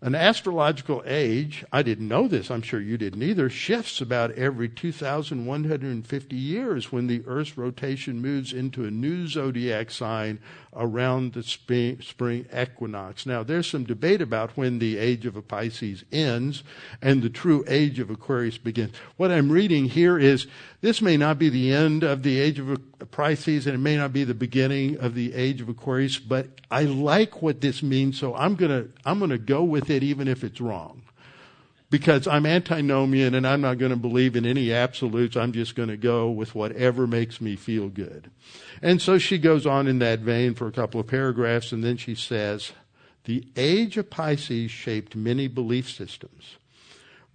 An 0.03 0.15
astrological 0.15 1.01
age, 1.05 1.63
I 1.71 1.81
didn't 1.81 2.09
know 2.09 2.27
this, 2.27 2.51
I'm 2.51 2.61
sure 2.61 2.81
you 2.81 2.97
didn't 2.97 3.23
either, 3.23 3.49
shifts 3.49 4.01
about 4.01 4.31
every 4.31 4.67
2,150 4.67 6.35
years 6.35 6.91
when 6.91 7.07
the 7.07 7.23
Earth's 7.25 7.57
rotation 7.57 8.21
moves 8.21 8.51
into 8.51 8.83
a 8.83 8.91
new 8.91 9.29
zodiac 9.29 9.89
sign 9.89 10.39
around 10.75 11.33
the 11.33 11.43
spring, 11.43 12.01
spring 12.01 12.45
equinox. 12.55 13.25
Now, 13.25 13.43
there's 13.43 13.69
some 13.69 13.83
debate 13.83 14.21
about 14.21 14.57
when 14.57 14.79
the 14.79 14.97
age 14.97 15.25
of 15.25 15.35
a 15.35 15.41
Pisces 15.41 16.03
ends 16.11 16.63
and 17.01 17.21
the 17.21 17.29
true 17.29 17.63
age 17.67 17.99
of 17.99 18.09
Aquarius 18.09 18.57
begins. 18.57 18.95
What 19.17 19.31
I'm 19.31 19.51
reading 19.51 19.85
here 19.85 20.17
is 20.17 20.47
this 20.81 21.01
may 21.01 21.17
not 21.17 21.39
be 21.39 21.49
the 21.49 21.71
end 21.71 22.03
of 22.03 22.23
the 22.23 22.39
age 22.39 22.59
of 22.59 22.79
Pisces 23.11 23.67
and 23.67 23.75
it 23.75 23.79
may 23.79 23.97
not 23.97 24.13
be 24.13 24.23
the 24.23 24.33
beginning 24.33 24.97
of 24.97 25.15
the 25.15 25.33
age 25.33 25.61
of 25.61 25.69
Aquarius, 25.69 26.17
but 26.17 26.47
I 26.71 26.83
like 26.83 27.41
what 27.41 27.61
this 27.61 27.83
means, 27.83 28.19
so 28.19 28.35
I'm 28.35 28.55
gonna, 28.55 28.85
I'm 29.05 29.19
gonna 29.19 29.37
go 29.37 29.63
with 29.63 29.89
it 29.89 30.03
even 30.03 30.27
if 30.27 30.43
it's 30.43 30.59
wrong. 30.59 31.02
Because 31.93 32.27
I'm 32.27 32.47
antinomian 32.47 33.35
and 33.35 33.45
I'm 33.45 33.61
not 33.61 33.77
going 33.77 33.91
to 33.91 33.95
believe 33.95 34.35
in 34.35 34.47
any 34.47 34.73
absolutes. 34.73 35.37
I'm 35.37 35.51
just 35.51 35.75
going 35.75 35.89
to 35.89 35.95
go 35.95 36.27
with 36.31 36.55
whatever 36.55 37.05
makes 37.05 37.39
me 37.39 37.55
feel 37.55 37.87
good. 37.87 38.31
And 38.81 38.99
so 38.99 39.19
she 39.19 39.37
goes 39.37 39.67
on 39.67 39.85
in 39.87 39.99
that 39.99 40.21
vein 40.21 40.55
for 40.55 40.65
a 40.65 40.71
couple 40.71 40.99
of 40.99 41.05
paragraphs 41.05 41.71
and 41.71 41.83
then 41.83 41.97
she 41.97 42.15
says, 42.15 42.71
the 43.25 43.47
age 43.55 43.95
of 43.97 44.09
Pisces 44.09 44.71
shaped 44.71 45.15
many 45.15 45.47
belief 45.47 45.87
systems. 45.87 46.57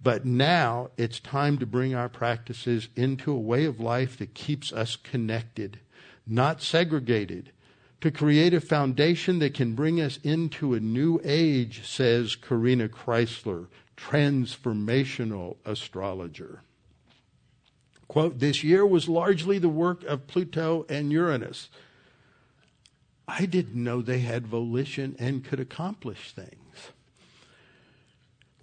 But 0.03 0.25
now 0.25 0.89
it's 0.97 1.21
time 1.21 1.57
to 1.59 1.65
bring 1.65 1.95
our 1.95 2.09
practices 2.09 2.89
into 2.97 3.31
a 3.31 3.39
way 3.39 3.63
of 3.63 3.79
life 3.79 4.17
that 4.17 4.33
keeps 4.33 4.73
us 4.73 4.97
connected, 4.97 5.79
not 6.27 6.61
segregated, 6.61 7.53
to 8.01 8.11
create 8.11 8.53
a 8.53 8.59
foundation 8.59 9.39
that 9.39 9.53
can 9.53 9.73
bring 9.73 10.01
us 10.01 10.19
into 10.21 10.73
a 10.73 10.81
new 10.81 11.21
age, 11.23 11.87
says 11.87 12.35
Karina 12.35 12.89
Chrysler, 12.89 13.67
transformational 13.99 15.57
astrologer. 15.65 16.61
Quote, 18.07 18.39
this 18.39 18.63
year 18.63 18.85
was 18.85 19.07
largely 19.07 19.59
the 19.59 19.69
work 19.69 20.03
of 20.05 20.27
Pluto 20.27 20.85
and 20.89 21.11
Uranus. 21.11 21.69
I 23.27 23.45
didn't 23.45 23.83
know 23.83 24.01
they 24.01 24.19
had 24.19 24.47
volition 24.47 25.15
and 25.19 25.43
could 25.43 25.59
accomplish 25.59 26.31
things 26.31 26.91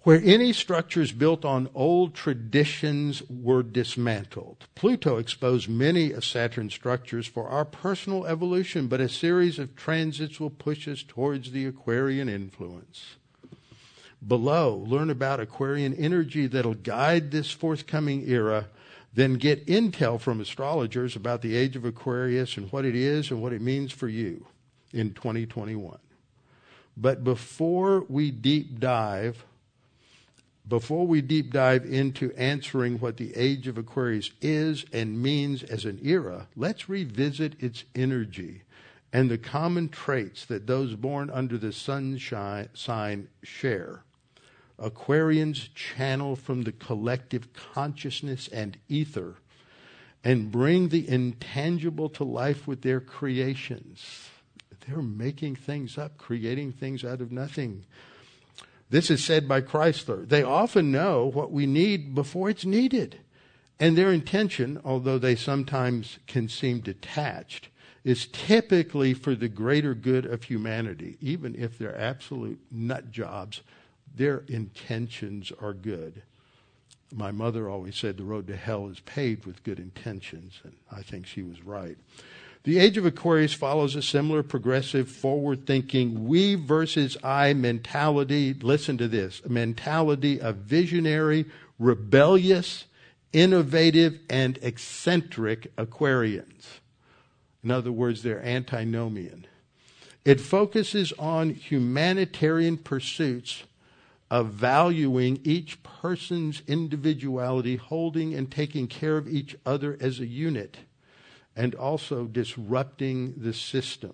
where 0.07 0.21
any 0.23 0.53
structures 0.53 1.11
built 1.11 1.43
on 1.43 1.69
old 1.75 2.15
traditions 2.15 3.21
were 3.29 3.61
dismantled. 3.61 4.65
Pluto 4.73 5.17
exposed 5.17 5.67
many 5.67 6.13
of 6.13 6.23
Saturn's 6.23 6.73
structures 6.73 7.27
for 7.27 7.49
our 7.49 7.65
personal 7.65 8.25
evolution, 8.25 8.87
but 8.87 9.01
a 9.01 9.09
series 9.09 9.59
of 9.59 9.75
transits 9.75 10.39
will 10.39 10.49
push 10.49 10.87
us 10.87 11.03
towards 11.05 11.51
the 11.51 11.65
Aquarian 11.65 12.29
influence. 12.29 13.17
Below, 14.25 14.83
learn 14.87 15.09
about 15.09 15.39
Aquarian 15.39 15.93
energy 15.93 16.47
that'll 16.47 16.73
guide 16.73 17.31
this 17.31 17.51
forthcoming 17.51 18.27
era, 18.27 18.67
then 19.13 19.35
get 19.35 19.65
intel 19.67 20.19
from 20.19 20.41
astrologers 20.41 21.15
about 21.15 21.41
the 21.41 21.55
age 21.55 21.75
of 21.75 21.85
Aquarius 21.85 22.57
and 22.57 22.71
what 22.71 22.85
it 22.85 22.95
is 22.95 23.31
and 23.31 23.41
what 23.41 23.53
it 23.53 23.61
means 23.61 23.91
for 23.91 24.07
you 24.07 24.45
in 24.91 25.13
2021. 25.13 25.97
But 26.95 27.23
before 27.23 28.05
we 28.09 28.31
deep 28.31 28.79
dive, 28.79 29.45
before 30.67 31.07
we 31.07 31.21
deep 31.21 31.51
dive 31.53 31.85
into 31.85 32.33
answering 32.33 32.99
what 32.99 33.17
the 33.17 33.35
age 33.35 33.67
of 33.67 33.77
Aquarius 33.77 34.31
is 34.41 34.83
and 34.91 35.21
means 35.21 35.63
as 35.63 35.85
an 35.85 35.99
era, 36.03 36.47
let's 36.55 36.89
revisit 36.89 37.53
its 37.61 37.85
energy 37.95 38.63
and 39.13 39.31
the 39.31 39.37
common 39.37 39.89
traits 39.89 40.45
that 40.45 40.67
those 40.67 40.95
born 40.95 41.29
under 41.29 41.57
the 41.57 41.71
sunshine 41.71 42.69
sign 42.73 43.27
share. 43.41 44.03
Aquarians 44.79 45.73
channel 45.73 46.35
from 46.35 46.63
the 46.63 46.71
collective 46.71 47.53
consciousness 47.53 48.47
and 48.49 48.77
ether 48.87 49.35
and 50.23 50.51
bring 50.51 50.89
the 50.89 51.07
intangible 51.07 52.09
to 52.09 52.23
life 52.23 52.67
with 52.67 52.81
their 52.81 52.99
creations. 52.99 54.29
They're 54.87 55.01
making 55.01 55.55
things 55.55 55.97
up, 55.97 56.17
creating 56.17 56.73
things 56.73 57.03
out 57.03 57.21
of 57.21 57.31
nothing. 57.31 57.85
This 58.89 59.11
is 59.11 59.23
said 59.23 59.47
by 59.47 59.61
Chrysler. 59.61 60.27
They 60.27 60.43
often 60.43 60.91
know 60.91 61.25
what 61.25 61.51
we 61.51 61.65
need 61.65 62.15
before 62.15 62.49
it's 62.49 62.65
needed. 62.65 63.19
And 63.79 63.97
their 63.97 64.11
intention, 64.11 64.79
although 64.83 65.19
they 65.19 65.35
sometimes 65.35 66.19
can 66.25 66.47
seem 66.47 66.79
detached, 66.79 67.69
is 68.03 68.27
typically 68.27 69.13
for 69.13 69.35
the 69.35 69.49
greater 69.49 69.93
good 69.93 70.25
of 70.25 70.43
humanity. 70.43 71.17
Even 71.19 71.53
if 71.55 71.77
they're 71.77 71.99
absolute 71.99 72.59
nut 72.71 73.11
jobs, 73.11 73.61
their 74.17 74.43
intentions 74.47 75.51
are 75.61 75.73
good. 75.73 76.21
My 77.13 77.31
mother 77.31 77.69
always 77.69 77.95
said 77.95 78.17
the 78.17 78.23
road 78.23 78.47
to 78.47 78.55
hell 78.55 78.89
is 78.89 78.99
paved 78.99 79.45
with 79.45 79.63
good 79.63 79.79
intentions, 79.79 80.59
and 80.63 80.73
I 80.91 81.01
think 81.01 81.25
she 81.25 81.41
was 81.41 81.63
right. 81.63 81.97
The 82.63 82.79
age 82.79 82.97
of 82.97 83.05
Aquarius 83.05 83.53
follows 83.53 83.95
a 83.95 84.01
similar 84.01 84.43
progressive, 84.43 85.09
forward 85.09 85.65
thinking, 85.65 86.27
we 86.27 86.55
versus 86.55 87.15
I 87.23 87.53
mentality. 87.53 88.53
Listen 88.53 88.97
to 88.97 89.07
this 89.07 89.41
a 89.45 89.49
mentality 89.49 90.41
of 90.41 90.57
visionary, 90.57 91.45
rebellious, 91.79 92.85
innovative, 93.31 94.19
and 94.29 94.59
eccentric 94.61 95.73
Aquarians. 95.77 96.79
In 97.63 97.71
other 97.71 97.91
words, 97.91 98.23
they're 98.23 98.43
antinomian. 98.43 99.47
It 100.25 100.41
focuses 100.41 101.13
on 101.13 101.51
humanitarian 101.51 102.77
pursuits 102.77 103.63
of 104.29 104.47
valuing 104.47 105.39
each 105.43 105.81
person's 105.83 106.61
individuality, 106.67 107.77
holding 107.77 108.33
and 108.33 108.51
taking 108.51 108.87
care 108.87 109.17
of 109.17 109.27
each 109.27 109.55
other 109.65 109.97
as 110.01 110.19
a 110.19 110.25
unit 110.25 110.77
and 111.55 111.73
also 111.75 112.25
disrupting 112.25 113.33
the 113.37 113.53
system. 113.53 114.13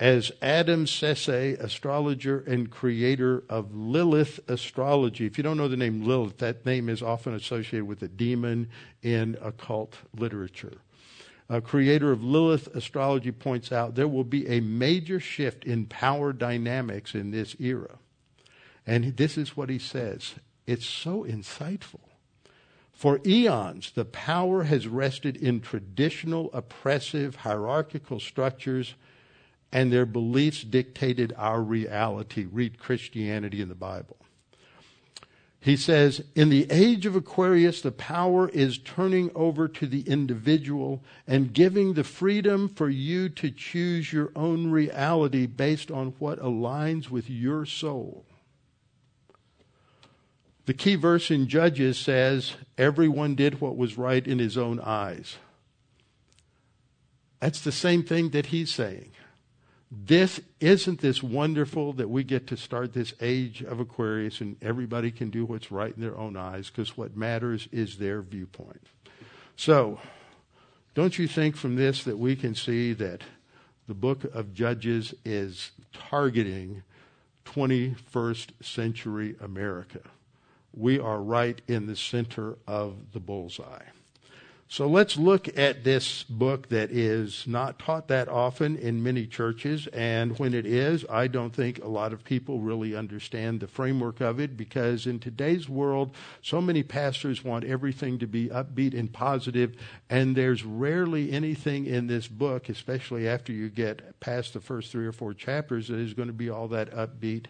As 0.00 0.32
Adam 0.42 0.86
Sese, 0.86 1.28
astrologer 1.60 2.40
and 2.40 2.68
creator 2.68 3.44
of 3.48 3.72
Lilith 3.72 4.40
astrology, 4.48 5.26
if 5.26 5.38
you 5.38 5.44
don't 5.44 5.56
know 5.56 5.68
the 5.68 5.76
name 5.76 6.04
Lilith, 6.04 6.38
that 6.38 6.66
name 6.66 6.88
is 6.88 7.02
often 7.02 7.34
associated 7.34 7.84
with 7.84 8.02
a 8.02 8.08
demon 8.08 8.68
in 9.02 9.36
occult 9.40 9.96
literature. 10.16 10.78
A 11.48 11.60
creator 11.60 12.10
of 12.10 12.24
Lilith 12.24 12.74
astrology 12.74 13.30
points 13.30 13.70
out 13.70 13.94
there 13.94 14.08
will 14.08 14.24
be 14.24 14.48
a 14.48 14.58
major 14.58 15.20
shift 15.20 15.64
in 15.64 15.86
power 15.86 16.32
dynamics 16.32 17.14
in 17.14 17.30
this 17.30 17.54
era. 17.60 17.98
And 18.86 19.16
this 19.16 19.38
is 19.38 19.56
what 19.56 19.70
he 19.70 19.78
says. 19.78 20.34
It's 20.66 20.86
so 20.86 21.24
insightful. 21.24 22.00
For 22.92 23.20
eons, 23.26 23.90
the 23.92 24.04
power 24.04 24.64
has 24.64 24.86
rested 24.86 25.36
in 25.36 25.60
traditional, 25.60 26.50
oppressive, 26.52 27.36
hierarchical 27.36 28.20
structures, 28.20 28.94
and 29.72 29.92
their 29.92 30.06
beliefs 30.06 30.62
dictated 30.62 31.32
our 31.36 31.62
reality. 31.62 32.46
Read 32.50 32.78
Christianity 32.78 33.60
in 33.60 33.68
the 33.68 33.74
Bible. 33.74 34.18
He 35.58 35.76
says, 35.76 36.24
in 36.34 36.48
the 36.48 36.66
age 36.70 37.06
of 37.06 37.14
Aquarius, 37.14 37.82
the 37.82 37.92
power 37.92 38.48
is 38.48 38.78
turning 38.78 39.30
over 39.34 39.68
to 39.68 39.86
the 39.86 40.02
individual 40.02 41.04
and 41.26 41.52
giving 41.52 41.94
the 41.94 42.02
freedom 42.02 42.68
for 42.68 42.88
you 42.88 43.28
to 43.28 43.50
choose 43.50 44.12
your 44.12 44.32
own 44.34 44.72
reality 44.72 45.46
based 45.46 45.90
on 45.90 46.14
what 46.18 46.40
aligns 46.40 47.10
with 47.10 47.30
your 47.30 47.64
soul. 47.64 48.24
The 50.66 50.74
key 50.74 50.94
verse 50.94 51.30
in 51.30 51.48
Judges 51.48 51.98
says, 51.98 52.54
Everyone 52.78 53.34
did 53.34 53.60
what 53.60 53.76
was 53.76 53.98
right 53.98 54.24
in 54.26 54.38
his 54.38 54.56
own 54.56 54.80
eyes. 54.80 55.36
That's 57.40 57.60
the 57.60 57.72
same 57.72 58.04
thing 58.04 58.30
that 58.30 58.46
he's 58.46 58.72
saying. 58.72 59.10
This 59.90 60.40
isn't 60.60 61.00
this 61.00 61.22
wonderful 61.22 61.92
that 61.94 62.08
we 62.08 62.24
get 62.24 62.46
to 62.46 62.56
start 62.56 62.92
this 62.94 63.12
age 63.20 63.62
of 63.62 63.78
Aquarius 63.78 64.40
and 64.40 64.56
everybody 64.62 65.10
can 65.10 65.28
do 65.28 65.44
what's 65.44 65.70
right 65.70 65.94
in 65.94 66.00
their 66.00 66.16
own 66.16 66.36
eyes 66.36 66.70
because 66.70 66.96
what 66.96 67.16
matters 67.16 67.68
is 67.72 67.98
their 67.98 68.22
viewpoint. 68.22 68.86
So, 69.56 70.00
don't 70.94 71.18
you 71.18 71.28
think 71.28 71.56
from 71.56 71.76
this 71.76 72.04
that 72.04 72.18
we 72.18 72.36
can 72.36 72.54
see 72.54 72.92
that 72.94 73.22
the 73.86 73.94
book 73.94 74.24
of 74.32 74.54
Judges 74.54 75.12
is 75.24 75.72
targeting 75.92 76.84
21st 77.44 78.50
century 78.62 79.36
America? 79.40 80.00
We 80.74 80.98
are 80.98 81.20
right 81.20 81.60
in 81.68 81.86
the 81.86 81.96
center 81.96 82.56
of 82.66 83.12
the 83.12 83.20
bullseye. 83.20 83.84
So 84.72 84.86
let's 84.86 85.18
look 85.18 85.58
at 85.58 85.84
this 85.84 86.22
book 86.22 86.70
that 86.70 86.90
is 86.90 87.46
not 87.46 87.78
taught 87.78 88.08
that 88.08 88.30
often 88.30 88.78
in 88.78 89.02
many 89.02 89.26
churches. 89.26 89.86
And 89.88 90.38
when 90.38 90.54
it 90.54 90.64
is, 90.64 91.04
I 91.10 91.26
don't 91.26 91.54
think 91.54 91.84
a 91.84 91.88
lot 91.88 92.14
of 92.14 92.24
people 92.24 92.58
really 92.58 92.96
understand 92.96 93.60
the 93.60 93.66
framework 93.66 94.22
of 94.22 94.40
it 94.40 94.56
because 94.56 95.06
in 95.06 95.18
today's 95.18 95.68
world, 95.68 96.14
so 96.40 96.62
many 96.62 96.82
pastors 96.82 97.44
want 97.44 97.64
everything 97.64 98.18
to 98.20 98.26
be 98.26 98.48
upbeat 98.48 98.98
and 98.98 99.12
positive, 99.12 99.76
and 100.08 100.34
there's 100.34 100.64
rarely 100.64 101.32
anything 101.32 101.84
in 101.84 102.06
this 102.06 102.26
book, 102.26 102.70
especially 102.70 103.28
after 103.28 103.52
you 103.52 103.68
get 103.68 104.18
past 104.20 104.54
the 104.54 104.60
first 104.60 104.90
three 104.90 105.06
or 105.06 105.12
four 105.12 105.34
chapters, 105.34 105.88
that 105.88 105.98
is 105.98 106.14
going 106.14 106.28
to 106.28 106.32
be 106.32 106.48
all 106.48 106.68
that 106.68 106.90
upbeat 106.92 107.44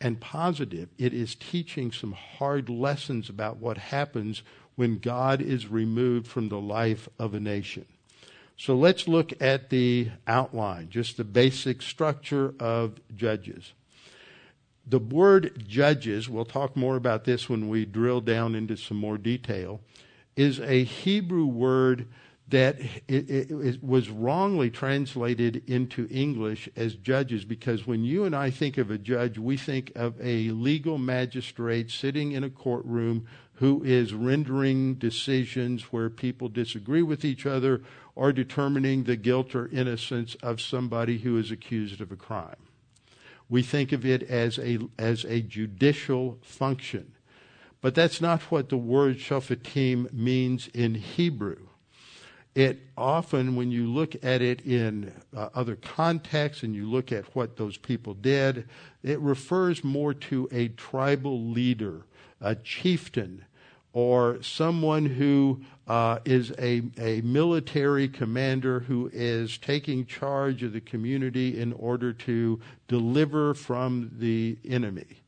and 0.00 0.20
positive. 0.20 0.88
It 0.98 1.12
is 1.12 1.34
teaching 1.34 1.92
some 1.92 2.12
hard 2.12 2.68
lessons 2.68 3.28
about 3.28 3.58
what 3.58 3.78
happens 3.78 4.42
when 4.76 4.98
God 4.98 5.42
is 5.42 5.66
removed 5.66 6.26
from 6.26 6.48
the 6.48 6.60
life 6.60 7.08
of 7.18 7.34
a 7.34 7.40
nation. 7.40 7.84
So 8.56 8.76
let's 8.76 9.08
look 9.08 9.32
at 9.40 9.70
the 9.70 10.10
outline, 10.26 10.88
just 10.90 11.16
the 11.16 11.24
basic 11.24 11.82
structure 11.82 12.54
of 12.60 13.00
Judges. 13.14 13.72
The 14.86 14.98
word 14.98 15.64
judges, 15.68 16.28
we'll 16.28 16.44
talk 16.44 16.76
more 16.76 16.96
about 16.96 17.24
this 17.24 17.48
when 17.48 17.68
we 17.68 17.84
drill 17.84 18.20
down 18.20 18.54
into 18.54 18.76
some 18.76 18.96
more 18.96 19.18
detail, 19.18 19.80
is 20.36 20.58
a 20.60 20.84
Hebrew 20.84 21.44
word 21.44 22.06
that 22.50 22.80
it, 23.08 23.30
it, 23.30 23.50
it, 23.50 23.84
was 23.84 24.10
wrongly 24.10 24.70
translated 24.70 25.62
into 25.68 26.08
English 26.10 26.68
as 26.76 26.94
judges 26.94 27.44
because 27.44 27.86
when 27.86 28.04
you 28.04 28.24
and 28.24 28.34
I 28.34 28.50
think 28.50 28.76
of 28.76 28.90
a 28.90 28.98
judge, 28.98 29.38
we 29.38 29.56
think 29.56 29.92
of 29.94 30.14
a 30.20 30.50
legal 30.50 30.98
magistrate 30.98 31.90
sitting 31.90 32.32
in 32.32 32.42
a 32.42 32.50
courtroom 32.50 33.26
who 33.54 33.82
is 33.84 34.14
rendering 34.14 34.94
decisions 34.94 35.92
where 35.92 36.10
people 36.10 36.48
disagree 36.48 37.02
with 37.02 37.24
each 37.24 37.46
other 37.46 37.82
or 38.14 38.32
determining 38.32 39.04
the 39.04 39.16
guilt 39.16 39.54
or 39.54 39.68
innocence 39.68 40.34
of 40.42 40.60
somebody 40.60 41.18
who 41.18 41.38
is 41.38 41.50
accused 41.50 42.00
of 42.00 42.10
a 42.10 42.16
crime. 42.16 42.56
We 43.48 43.62
think 43.62 43.92
of 43.92 44.04
it 44.04 44.22
as 44.24 44.58
a, 44.58 44.78
as 44.98 45.24
a 45.24 45.40
judicial 45.40 46.38
function. 46.42 47.12
But 47.80 47.94
that's 47.94 48.20
not 48.20 48.42
what 48.42 48.68
the 48.68 48.76
word 48.76 49.18
shofetim 49.18 50.12
means 50.12 50.68
in 50.74 50.94
Hebrew. 50.94 51.69
It 52.54 52.80
often, 52.96 53.54
when 53.54 53.70
you 53.70 53.86
look 53.86 54.16
at 54.24 54.42
it 54.42 54.62
in 54.62 55.12
uh, 55.36 55.50
other 55.54 55.76
contexts 55.76 56.64
and 56.64 56.74
you 56.74 56.90
look 56.90 57.12
at 57.12 57.34
what 57.34 57.56
those 57.56 57.76
people 57.76 58.14
did, 58.14 58.68
it 59.04 59.20
refers 59.20 59.84
more 59.84 60.12
to 60.14 60.48
a 60.50 60.68
tribal 60.68 61.50
leader, 61.50 62.06
a 62.40 62.56
chieftain, 62.56 63.44
or 63.92 64.42
someone 64.42 65.06
who 65.06 65.60
uh, 65.86 66.18
is 66.24 66.52
a, 66.58 66.82
a 66.98 67.20
military 67.22 68.08
commander 68.08 68.80
who 68.80 69.10
is 69.12 69.58
taking 69.58 70.06
charge 70.06 70.62
of 70.62 70.72
the 70.72 70.80
community 70.80 71.60
in 71.60 71.72
order 71.72 72.12
to 72.12 72.60
deliver 72.88 73.54
from 73.54 74.10
the 74.18 74.56
enemy. 74.64 75.22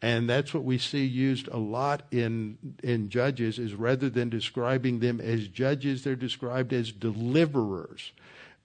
And 0.00 0.30
that's 0.30 0.54
what 0.54 0.62
we 0.64 0.78
see 0.78 1.04
used 1.04 1.48
a 1.48 1.56
lot 1.56 2.02
in, 2.12 2.56
in 2.84 3.08
judges 3.08 3.58
is 3.58 3.74
rather 3.74 4.08
than 4.08 4.30
describing 4.30 5.00
them 5.00 5.20
as 5.20 5.48
judges, 5.48 6.04
they're 6.04 6.14
described 6.14 6.72
as 6.72 6.92
deliverers. 6.92 8.12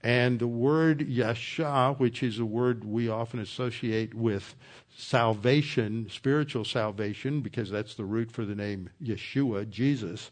And 0.04 0.38
the 0.38 0.46
word 0.46 1.08
yasha, 1.08 1.94
which 1.98 2.22
is 2.22 2.38
a 2.38 2.44
word 2.44 2.84
we 2.84 3.08
often 3.08 3.40
associate 3.40 4.14
with 4.14 4.54
salvation, 4.96 6.08
spiritual 6.10 6.64
salvation, 6.64 7.40
because 7.40 7.70
that's 7.70 7.94
the 7.94 8.04
root 8.04 8.30
for 8.30 8.44
the 8.44 8.54
name 8.54 8.90
Yeshua, 9.02 9.68
Jesus, 9.68 10.30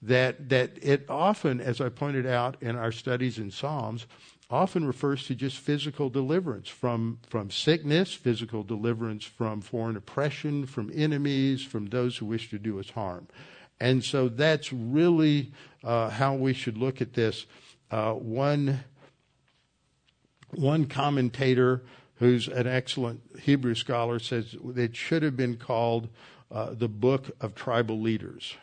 that, 0.00 0.48
that 0.48 0.78
it 0.80 1.04
often, 1.10 1.60
as 1.60 1.80
I 1.80 1.88
pointed 1.88 2.26
out 2.26 2.56
in 2.62 2.76
our 2.76 2.92
studies 2.92 3.38
in 3.38 3.50
Psalms, 3.50 4.06
often 4.52 4.86
refers 4.86 5.26
to 5.26 5.34
just 5.34 5.56
physical 5.56 6.10
deliverance 6.10 6.68
from, 6.68 7.18
from 7.26 7.50
sickness, 7.50 8.12
physical 8.12 8.62
deliverance 8.62 9.24
from 9.24 9.62
foreign 9.62 9.96
oppression, 9.96 10.66
from 10.66 10.92
enemies, 10.94 11.64
from 11.64 11.86
those 11.86 12.18
who 12.18 12.26
wish 12.26 12.50
to 12.50 12.58
do 12.58 12.78
us 12.78 12.90
harm. 12.90 13.26
And 13.80 14.04
so 14.04 14.28
that's 14.28 14.72
really 14.72 15.52
uh, 15.82 16.10
how 16.10 16.34
we 16.34 16.52
should 16.52 16.76
look 16.76 17.00
at 17.00 17.14
this. 17.14 17.46
Uh, 17.90 18.12
one, 18.12 18.84
one 20.50 20.84
commentator 20.86 21.82
who's 22.16 22.46
an 22.46 22.66
excellent 22.66 23.20
Hebrew 23.40 23.74
scholar, 23.74 24.18
says 24.18 24.54
it 24.76 24.94
should 24.94 25.22
have 25.22 25.36
been 25.36 25.56
called 25.56 26.08
uh, 26.52 26.74
the 26.74 26.88
Book 26.88 27.30
of 27.40 27.54
Tribal 27.54 28.00
Leaders. 28.00 28.54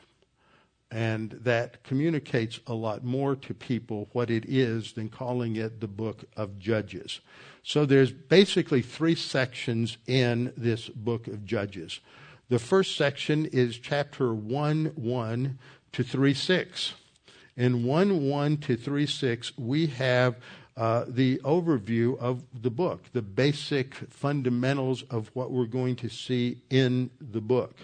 And 0.92 1.32
that 1.32 1.84
communicates 1.84 2.60
a 2.66 2.74
lot 2.74 3.04
more 3.04 3.36
to 3.36 3.54
people 3.54 4.10
what 4.14 4.32
it 4.32 4.46
is 4.48 4.94
than 4.94 5.10
calling 5.10 5.56
it 5.56 5.82
the 5.82 5.88
Book 5.88 6.24
of 6.36 6.58
Judges. 6.58 7.20
So 7.62 7.86
there's 7.86 8.12
basically 8.12 8.82
three 8.82 9.16
sections 9.16 9.98
in 10.08 10.52
this 10.58 10.90
book 10.90 11.28
of 11.28 11.46
Judges. 11.46 12.00
The 12.50 12.58
first 12.58 12.98
section 12.98 13.46
is 13.46 13.78
chapter 13.78 14.34
1 14.34 14.94
1 14.96 15.60
to 15.92 16.04
3 16.04 16.34
6. 16.34 16.94
In 17.56 17.84
1 17.84 18.28
1 18.28 18.58
to 18.58 18.76
3 18.76 19.06
6, 19.06 19.58
we 19.58 19.88
have 19.88 20.38
uh, 20.76 21.04
the 21.08 21.38
overview 21.40 22.18
of 22.20 22.42
the 22.60 22.70
book, 22.70 23.04
the 23.12 23.22
basic 23.22 23.94
fundamentals 23.94 25.04
of 25.04 25.30
what 25.34 25.52
we're 25.52 25.66
going 25.66 25.96
to 25.98 26.10
see 26.10 26.58
in 26.70 27.10
the 27.20 27.42
book. 27.42 27.76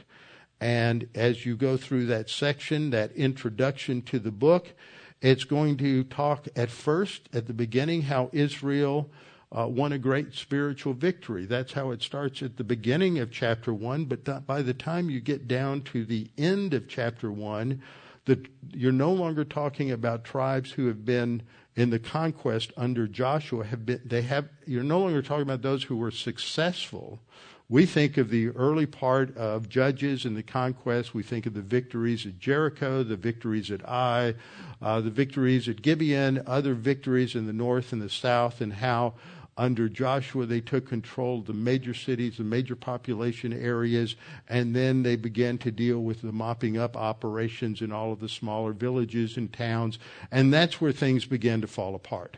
And 0.66 1.10
as 1.14 1.46
you 1.46 1.56
go 1.56 1.78
through 1.78 2.08
that 2.08 2.28
section, 2.28 2.90
that 2.90 3.12
introduction 3.12 4.02
to 4.02 4.18
the 4.18 4.32
book, 4.32 4.74
it's 5.22 5.44
going 5.44 5.78
to 5.78 6.04
talk 6.06 6.48
at 6.56 6.72
first, 6.72 7.30
at 7.32 7.46
the 7.46 7.54
beginning, 7.54 8.02
how 8.02 8.32
Israel 8.34 9.12
uh, 9.56 9.68
won 9.68 9.92
a 9.92 10.00
great 10.00 10.34
spiritual 10.34 10.94
victory. 10.94 11.46
That's 11.46 11.74
how 11.74 11.92
it 11.92 12.02
starts 12.02 12.42
at 12.42 12.58
the 12.58 12.64
beginning 12.64 13.20
of 13.20 13.30
chapter 13.30 13.76
1. 13.76 14.06
But 14.06 14.48
by 14.48 14.64
the 14.64 14.74
time 14.74 15.12
you 15.12 15.22
get 15.22 15.48
down 15.48 15.84
to 15.84 16.04
the 16.04 16.32
end 16.36 16.74
of 16.74 16.88
chapter 16.88 17.32
1, 17.32 17.80
the, 18.26 18.44
you're 18.74 18.92
no 18.92 19.14
longer 19.14 19.46
talking 19.46 19.92
about 19.92 20.24
tribes 20.24 20.72
who 20.72 20.88
have 20.88 21.06
been 21.06 21.44
in 21.76 21.92
the 21.92 22.00
conquest 22.00 22.74
under 22.76 23.08
Joshua 23.08 23.66
have 23.66 23.86
been, 23.86 24.02
they 24.04 24.24
have, 24.24 24.50
you're 24.66 24.84
no 24.84 25.02
longer 25.02 25.22
talking 25.22 25.44
about 25.44 25.62
those 25.62 25.84
who 25.84 25.96
were 25.96 26.10
successful. 26.10 27.20
We 27.68 27.88
think 27.88 28.18
of 28.18 28.30
the 28.30 28.50
early 28.50 28.86
part 28.86 29.36
of 29.36 29.70
Judges 29.70 30.24
and 30.24 30.38
the 30.38 30.44
conquest. 30.44 31.16
We 31.16 31.24
think 31.24 31.48
of 31.48 31.56
the 31.56 31.62
victories 31.62 32.26
at 32.26 32.38
Jericho, 32.38 33.02
the 33.02 33.16
victories 33.16 33.72
at 33.72 33.84
Ai, 33.88 34.36
uh, 34.82 35.02
the 35.02 35.10
victories 35.10 35.68
at 35.68 35.82
Gibeon, 35.82 36.44
other 36.46 36.76
victories 36.76 37.34
in 37.34 37.48
the 37.48 37.54
north 37.54 37.92
and 37.92 38.02
the 38.02 38.10
south, 38.10 38.62
and 38.62 38.74
how 38.74 39.16
under 39.58 39.88
Joshua, 39.88 40.46
they 40.46 40.60
took 40.60 40.86
control 40.88 41.40
of 41.40 41.46
the 41.46 41.54
major 41.54 41.94
cities, 41.94 42.38
the 42.38 42.44
major 42.44 42.76
population 42.76 43.54
areas, 43.54 44.16
and 44.50 44.76
then 44.76 45.04
they 45.04 45.16
began 45.16 45.58
to 45.60 45.72
deal 45.72 46.02
with 46.02 46.22
the 46.22 46.34
mopping 46.34 46.78
up 46.78 46.98
operations 46.98 47.82
in 47.82 47.92
all 47.92 48.12
of 48.12 48.20
the 48.20 48.28
smaller 48.28 48.74
villages 48.74 49.38
and 49.38 49.54
towns. 49.54 49.98
And 50.30 50.54
that's 50.54 50.82
where 50.82 50.92
things 50.92 51.26
began 51.26 51.62
to 51.62 51.68
fall 51.68 51.96
apart. 51.96 52.36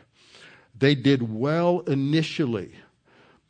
They 0.78 0.94
did 0.94 1.34
well 1.34 1.80
initially, 1.80 2.70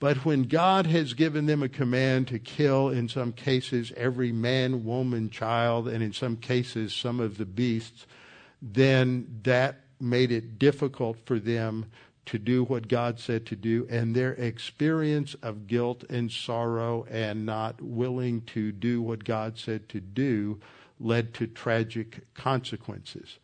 but 0.01 0.25
when 0.25 0.45
God 0.45 0.87
has 0.87 1.15
given 1.15 1.47
them 1.47 1.63
a 1.63 1.69
command 1.69 2.29
to 2.29 2.39
kill, 2.39 2.89
in 2.89 3.09
some 3.09 3.33
cases, 3.33 3.93
every 3.97 4.31
man, 4.31 4.85
woman, 4.85 5.29
child, 5.29 5.89
and 5.89 6.03
in 6.03 6.13
some 6.13 6.37
cases, 6.37 6.95
some 6.95 7.19
of 7.19 7.37
the 7.37 7.45
beasts, 7.45 8.07
then 8.63 9.41
that 9.43 9.81
made 10.01 10.31
it 10.31 10.59
difficult 10.59 11.19
for 11.25 11.39
them 11.39 11.87
to 12.27 12.39
do 12.39 12.63
what 12.63 12.89
God 12.89 13.19
said 13.19 13.47
to 13.47 13.57
do, 13.57 13.87
and 13.91 14.15
their 14.15 14.35
experience 14.35 15.35
of 15.43 15.67
guilt 15.67 16.05
and 16.11 16.31
sorrow 16.31 17.07
and 17.11 17.47
not 17.47 17.81
willing 17.81 18.43
to 18.43 18.71
do 18.71 19.01
what 19.01 19.25
God 19.25 19.59
said 19.59 19.89
to 19.89 20.01
do 20.01 20.61
led 21.01 21.33
to 21.35 21.47
tragic 21.47 22.21
consequences. 22.35 23.39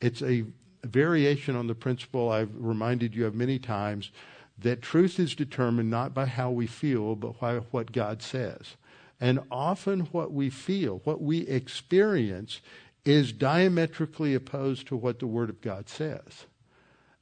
It's 0.00 0.22
a 0.22 0.44
variation 0.84 1.56
on 1.56 1.66
the 1.66 1.74
principle 1.74 2.30
I've 2.30 2.54
reminded 2.54 3.14
you 3.14 3.26
of 3.26 3.34
many 3.34 3.58
times 3.58 4.12
that 4.62 4.82
truth 4.82 5.18
is 5.18 5.34
determined 5.34 5.90
not 5.90 6.14
by 6.14 6.26
how 6.26 6.50
we 6.50 6.66
feel, 6.66 7.14
but 7.16 7.40
by 7.40 7.56
what 7.70 7.92
God 7.92 8.22
says. 8.22 8.76
And 9.20 9.40
often 9.50 10.00
what 10.12 10.32
we 10.32 10.50
feel, 10.50 11.00
what 11.04 11.20
we 11.20 11.40
experience, 11.46 12.60
is 13.04 13.32
diametrically 13.32 14.34
opposed 14.34 14.86
to 14.88 14.96
what 14.96 15.18
the 15.18 15.26
Word 15.26 15.50
of 15.50 15.60
God 15.60 15.88
says. 15.88 16.46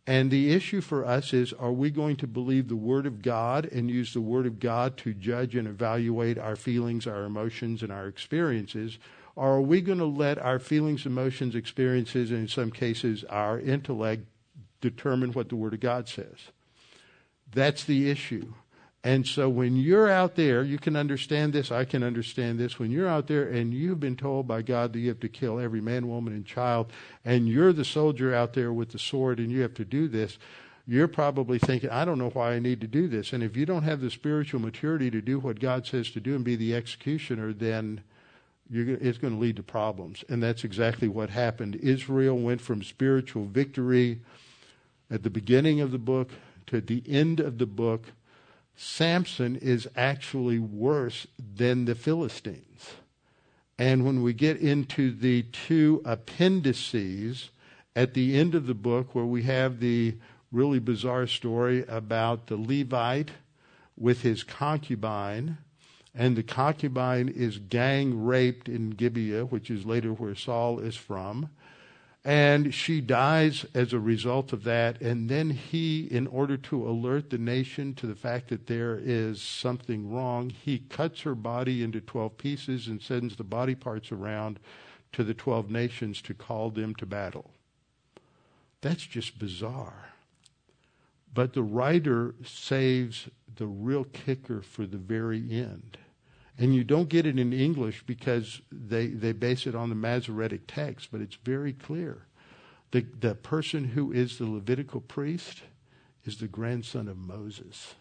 And 0.07 0.31
the 0.31 0.55
issue 0.55 0.81
for 0.81 1.05
us 1.05 1.35
is 1.35 1.53
are 1.53 1.73
we 1.73 1.91
going 1.91 2.17
to 2.17 2.27
believe 2.27 2.69
the 2.69 2.77
Word 2.77 3.05
of 3.05 3.21
God 3.21 3.67
and 3.67 3.91
use 3.91 4.15
the 4.15 4.21
Word 4.21 4.47
of 4.47 4.59
God 4.59 4.97
to 4.99 5.13
judge 5.13 5.55
and 5.55 5.69
evaluate 5.69 6.39
our 6.39 6.57
feelings, 6.57 7.07
our 7.07 7.25
emotions, 7.25 7.83
and 7.83 7.93
our 7.93 8.07
experiences? 8.07 8.99
Or 9.37 9.57
are 9.57 9.61
we 9.61 9.81
going 9.81 9.99
to 9.99 10.07
let 10.07 10.39
our 10.39 10.59
feelings, 10.59 11.05
emotions, 11.05 11.55
experiences, 11.55 12.31
and 12.31 12.41
in 12.41 12.49
some 12.49 12.71
cases 12.71 13.23
our 13.25 13.61
intellect 13.61 14.25
determine 14.81 15.33
what 15.33 15.49
the 15.49 15.57
Word 15.57 15.75
of 15.75 15.81
God 15.81 16.09
says? 16.09 16.39
That's 17.53 17.85
the 17.85 18.11
issue. 18.11 18.53
And 19.05 19.27
so 19.27 19.49
when 19.49 19.77
you're 19.77 20.11
out 20.11 20.35
there, 20.35 20.63
you 20.65 20.77
can 20.79 20.97
understand 20.97 21.53
this, 21.53 21.71
I 21.71 21.85
can 21.85 22.03
understand 22.03 22.59
this. 22.59 22.79
When 22.79 22.91
you're 22.91 23.09
out 23.09 23.29
there 23.29 23.49
and 23.49 23.73
you've 23.73 24.01
been 24.01 24.17
told 24.17 24.49
by 24.49 24.63
God 24.63 24.93
that 24.93 24.99
you 24.99 25.09
have 25.09 25.21
to 25.21 25.29
kill 25.29 25.61
every 25.61 25.81
man, 25.81 26.09
woman, 26.09 26.35
and 26.35 26.45
child, 26.45 26.93
and 27.25 27.49
you're 27.49 27.73
the 27.73 27.85
soldier 27.85 28.35
out 28.35 28.55
there 28.55 28.73
with 28.73 28.91
the 28.91 28.99
sword 28.99 29.39
and 29.39 29.53
you 29.53 29.63
have 29.63 29.75
to 29.75 29.85
do 29.85 30.09
this, 30.09 30.37
you're 30.87 31.09
probably 31.09 31.59
thinking, 31.59 31.91
I 31.91 32.05
don't 32.05 32.19
know 32.19 32.31
why 32.31 32.55
I 32.55 32.59
need 32.59 32.81
to 32.81 32.87
do 32.87 33.09
this. 33.09 33.33
And 33.33 33.43
if 33.43 33.57
you 33.57 33.67
don't 33.67 33.83
have 33.85 34.01
the 34.01 34.11
spiritual 34.11 34.61
maturity 34.61 35.11
to 35.11 35.21
do 35.21 35.39
what 35.39 35.61
God 35.61 35.87
says 35.87 36.11
to 36.11 36.21
do 36.21 36.35
and 36.35 36.45
be 36.45 36.57
the 36.57 36.75
executioner, 36.75 37.53
then 37.53 38.03
it's 38.71 39.19
going 39.19 39.35
to 39.35 39.41
lead 39.41 39.57
to 39.57 39.63
problems. 39.63 40.25
And 40.29 40.43
that's 40.43 40.65
exactly 40.65 41.07
what 41.07 41.31
happened. 41.31 41.77
Israel 41.77 42.37
went 42.37 42.61
from 42.61 42.83
spiritual 42.83 43.45
victory 43.45 44.21
at 45.11 45.23
the 45.23 45.31
beginning 45.31 45.81
of 45.81 45.93
the 45.93 45.99
book 45.99 46.31
to 46.69 46.81
the 46.81 47.03
end 47.07 47.41
of 47.41 47.59
the 47.59 47.67
book 47.67 48.13
Samson 48.81 49.57
is 49.57 49.89
actually 49.97 50.61
worse 50.61 51.27
than 51.37 51.85
the 51.85 51.97
Philistines. 51.97 52.95
And 53.77 54.07
when 54.07 54.23
we 54.23 54.33
get 54.33 54.59
into 54.59 55.11
the 55.11 55.43
two 55.43 56.01
appendices 56.05 57.51
at 57.97 58.15
the 58.15 58.39
end 58.39 58.55
of 58.55 58.69
the 58.69 58.75
book, 58.75 59.17
where 59.17 59.25
we 59.25 59.43
have 59.43 59.81
the 59.81 60.15
really 60.53 60.79
bizarre 60.79 61.27
story 61.27 61.85
about 61.89 62.47
the 62.47 62.57
Levite 62.57 63.33
with 63.97 64.23
his 64.23 64.45
concubine, 64.45 65.59
and 66.15 66.37
the 66.37 66.45
concubine 66.45 67.29
is 67.29 67.59
gang 67.59 68.25
raped 68.25 68.69
in 68.69 68.91
Gibeah, 68.91 69.47
which 69.47 69.73
is 69.73 69.85
later 69.85 70.11
where 70.11 70.37
Saul 70.37 70.79
is 70.79 70.95
from. 70.95 71.51
And 72.29 72.75
she 72.75 73.01
dies 73.01 73.65
as 73.73 73.95
a 73.95 73.99
result 73.99 74.53
of 74.53 74.65
that. 74.65 75.01
And 75.01 75.31
then 75.31 75.49
he, 75.49 76.05
in 76.11 76.27
order 76.27 76.59
to 76.59 76.87
alert 76.87 77.31
the 77.31 77.39
nation 77.39 77.95
to 77.95 78.07
the 78.07 78.15
fact 78.15 78.49
that 78.49 78.67
there 78.67 79.01
is 79.03 79.41
something 79.41 80.13
wrong, 80.13 80.51
he 80.51 80.81
cuts 80.91 81.23
her 81.23 81.35
body 81.35 81.83
into 81.83 82.03
12 82.03 82.37
pieces 82.37 82.87
and 82.87 83.01
sends 83.01 83.37
the 83.37 83.45
body 83.45 83.75
parts 83.75 84.13
around 84.13 84.61
to 85.13 85.25
the 85.25 85.33
12 85.33 85.71
nations 85.71 86.21
to 86.21 86.35
call 86.35 86.69
them 86.69 86.95
to 86.97 87.07
battle. 87.07 87.51
That's 88.83 89.07
just 89.07 89.39
bizarre. 89.39 90.11
But 91.33 91.55
the 91.55 91.63
writer 91.63 92.35
saves 92.45 93.31
the 93.57 93.67
real 93.67 94.05
kicker 94.05 94.61
for 94.61 94.85
the 94.85 94.99
very 94.99 95.51
end. 95.51 95.97
And 96.59 96.75
you 96.75 96.83
don't 96.83 97.09
get 97.09 97.25
it 97.25 97.39
in 97.39 97.53
English 97.53 98.03
because 98.05 98.61
they, 98.73 99.07
they 99.07 99.33
base 99.33 99.67
it 99.67 99.77
on 99.77 99.91
the 99.91 99.95
Masoretic 99.95 100.63
text, 100.67 101.11
but 101.13 101.21
it's 101.21 101.37
very 101.37 101.73
clear. 101.73 102.27
The, 102.91 103.07
the 103.21 103.37
person 103.37 103.85
who 103.85 104.11
is 104.13 104.39
the 104.39 104.47
Levitical 104.47 105.01
priest 105.01 105.63
is 106.25 106.39
the 106.39 106.49
grandson 106.49 107.07
of 107.07 107.17
Moses. 107.17 107.95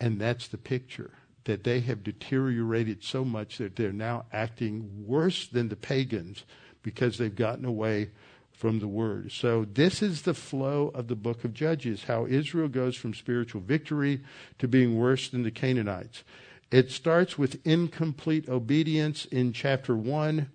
And 0.00 0.20
that's 0.20 0.48
the 0.48 0.58
picture 0.58 1.12
that 1.44 1.64
they 1.64 1.80
have 1.80 2.02
deteriorated 2.02 3.04
so 3.04 3.24
much 3.24 3.58
that 3.58 3.76
they're 3.76 3.92
now 3.92 4.26
acting 4.32 5.06
worse 5.06 5.46
than 5.46 5.68
the 5.68 5.76
pagans 5.76 6.44
because 6.82 7.18
they've 7.18 7.34
gotten 7.34 7.64
away 7.64 8.10
from 8.58 8.80
the 8.80 8.88
word. 8.88 9.30
So 9.30 9.64
this 9.64 10.02
is 10.02 10.22
the 10.22 10.34
flow 10.34 10.90
of 10.92 11.06
the 11.06 11.14
book 11.14 11.44
of 11.44 11.54
Judges, 11.54 12.04
how 12.04 12.26
Israel 12.26 12.66
goes 12.66 12.96
from 12.96 13.14
spiritual 13.14 13.60
victory 13.60 14.20
to 14.58 14.66
being 14.66 14.98
worse 14.98 15.28
than 15.28 15.44
the 15.44 15.52
Canaanites. 15.52 16.24
It 16.72 16.90
starts 16.90 17.38
with 17.38 17.64
incomplete 17.64 18.48
obedience 18.48 19.26
in 19.26 19.52
chapter 19.52 19.96
1 19.96 20.48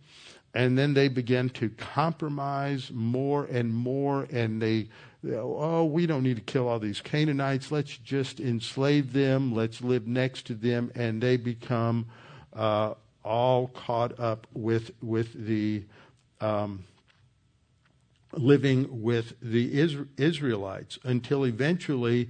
and 0.53 0.77
then 0.77 0.93
they 0.93 1.07
begin 1.07 1.49
to 1.49 1.69
compromise 1.69 2.91
more 2.93 3.45
and 3.45 3.73
more 3.73 4.27
and 4.31 4.61
they 4.61 4.89
oh 5.33 5.85
we 5.85 6.05
don't 6.05 6.21
need 6.21 6.35
to 6.35 6.43
kill 6.43 6.67
all 6.67 6.77
these 6.77 7.01
canaanites 7.01 7.71
let's 7.71 7.97
just 7.97 8.39
enslave 8.39 9.13
them 9.13 9.55
let's 9.55 9.81
live 9.81 10.05
next 10.05 10.45
to 10.45 10.53
them 10.53 10.91
and 10.93 11.23
they 11.23 11.37
become 11.37 12.05
uh, 12.53 12.93
all 13.23 13.67
caught 13.69 14.19
up 14.19 14.45
with 14.53 14.91
with 15.01 15.47
the 15.47 15.83
um, 16.39 16.83
living 18.37 19.01
with 19.01 19.33
the 19.41 19.79
Israelites 20.17 20.99
until 21.03 21.45
eventually, 21.45 22.29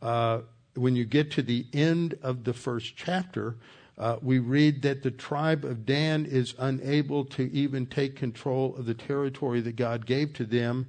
uh, 0.00 0.40
when 0.74 0.96
you 0.96 1.04
get 1.04 1.30
to 1.32 1.42
the 1.42 1.66
end 1.72 2.18
of 2.22 2.44
the 2.44 2.52
first 2.52 2.96
chapter, 2.96 3.56
uh, 3.98 4.16
we 4.22 4.38
read 4.38 4.82
that 4.82 5.02
the 5.02 5.10
tribe 5.10 5.64
of 5.64 5.84
Dan 5.84 6.24
is 6.24 6.54
unable 6.58 7.24
to 7.26 7.50
even 7.52 7.86
take 7.86 8.16
control 8.16 8.74
of 8.76 8.86
the 8.86 8.94
territory 8.94 9.60
that 9.60 9.76
God 9.76 10.06
gave 10.06 10.32
to 10.34 10.44
them, 10.44 10.88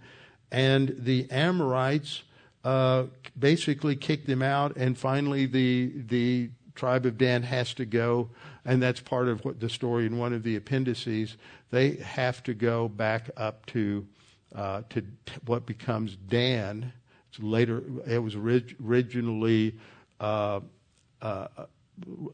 and 0.51 0.95
the 0.97 1.29
Amorites 1.29 2.23
uh, 2.63 3.03
basically 3.37 3.95
kick 3.95 4.25
them 4.25 4.41
out, 4.41 4.75
and 4.77 4.97
finally 4.97 5.45
the 5.45 5.91
the 6.07 6.49
tribe 6.75 7.05
of 7.05 7.17
Dan 7.17 7.43
has 7.43 7.73
to 7.75 7.85
go, 7.85 8.29
and 8.65 8.81
that's 8.81 8.99
part 8.99 9.27
of 9.27 9.43
what 9.45 9.59
the 9.59 9.69
story 9.69 10.05
in 10.05 10.17
one 10.17 10.33
of 10.33 10.43
the 10.43 10.55
appendices. 10.55 11.35
They 11.71 11.97
have 11.97 12.41
to 12.43 12.53
go 12.53 12.87
back 12.87 13.29
up 13.35 13.65
to 13.67 14.07
uh, 14.55 14.81
to 14.89 15.03
what 15.45 15.65
becomes 15.65 16.15
Dan. 16.15 16.93
It's 17.29 17.39
later, 17.39 17.83
it 18.07 18.19
was 18.19 18.35
orig- 18.35 18.75
originally, 18.83 19.77
uh, 20.19 20.61
uh, 21.21 21.47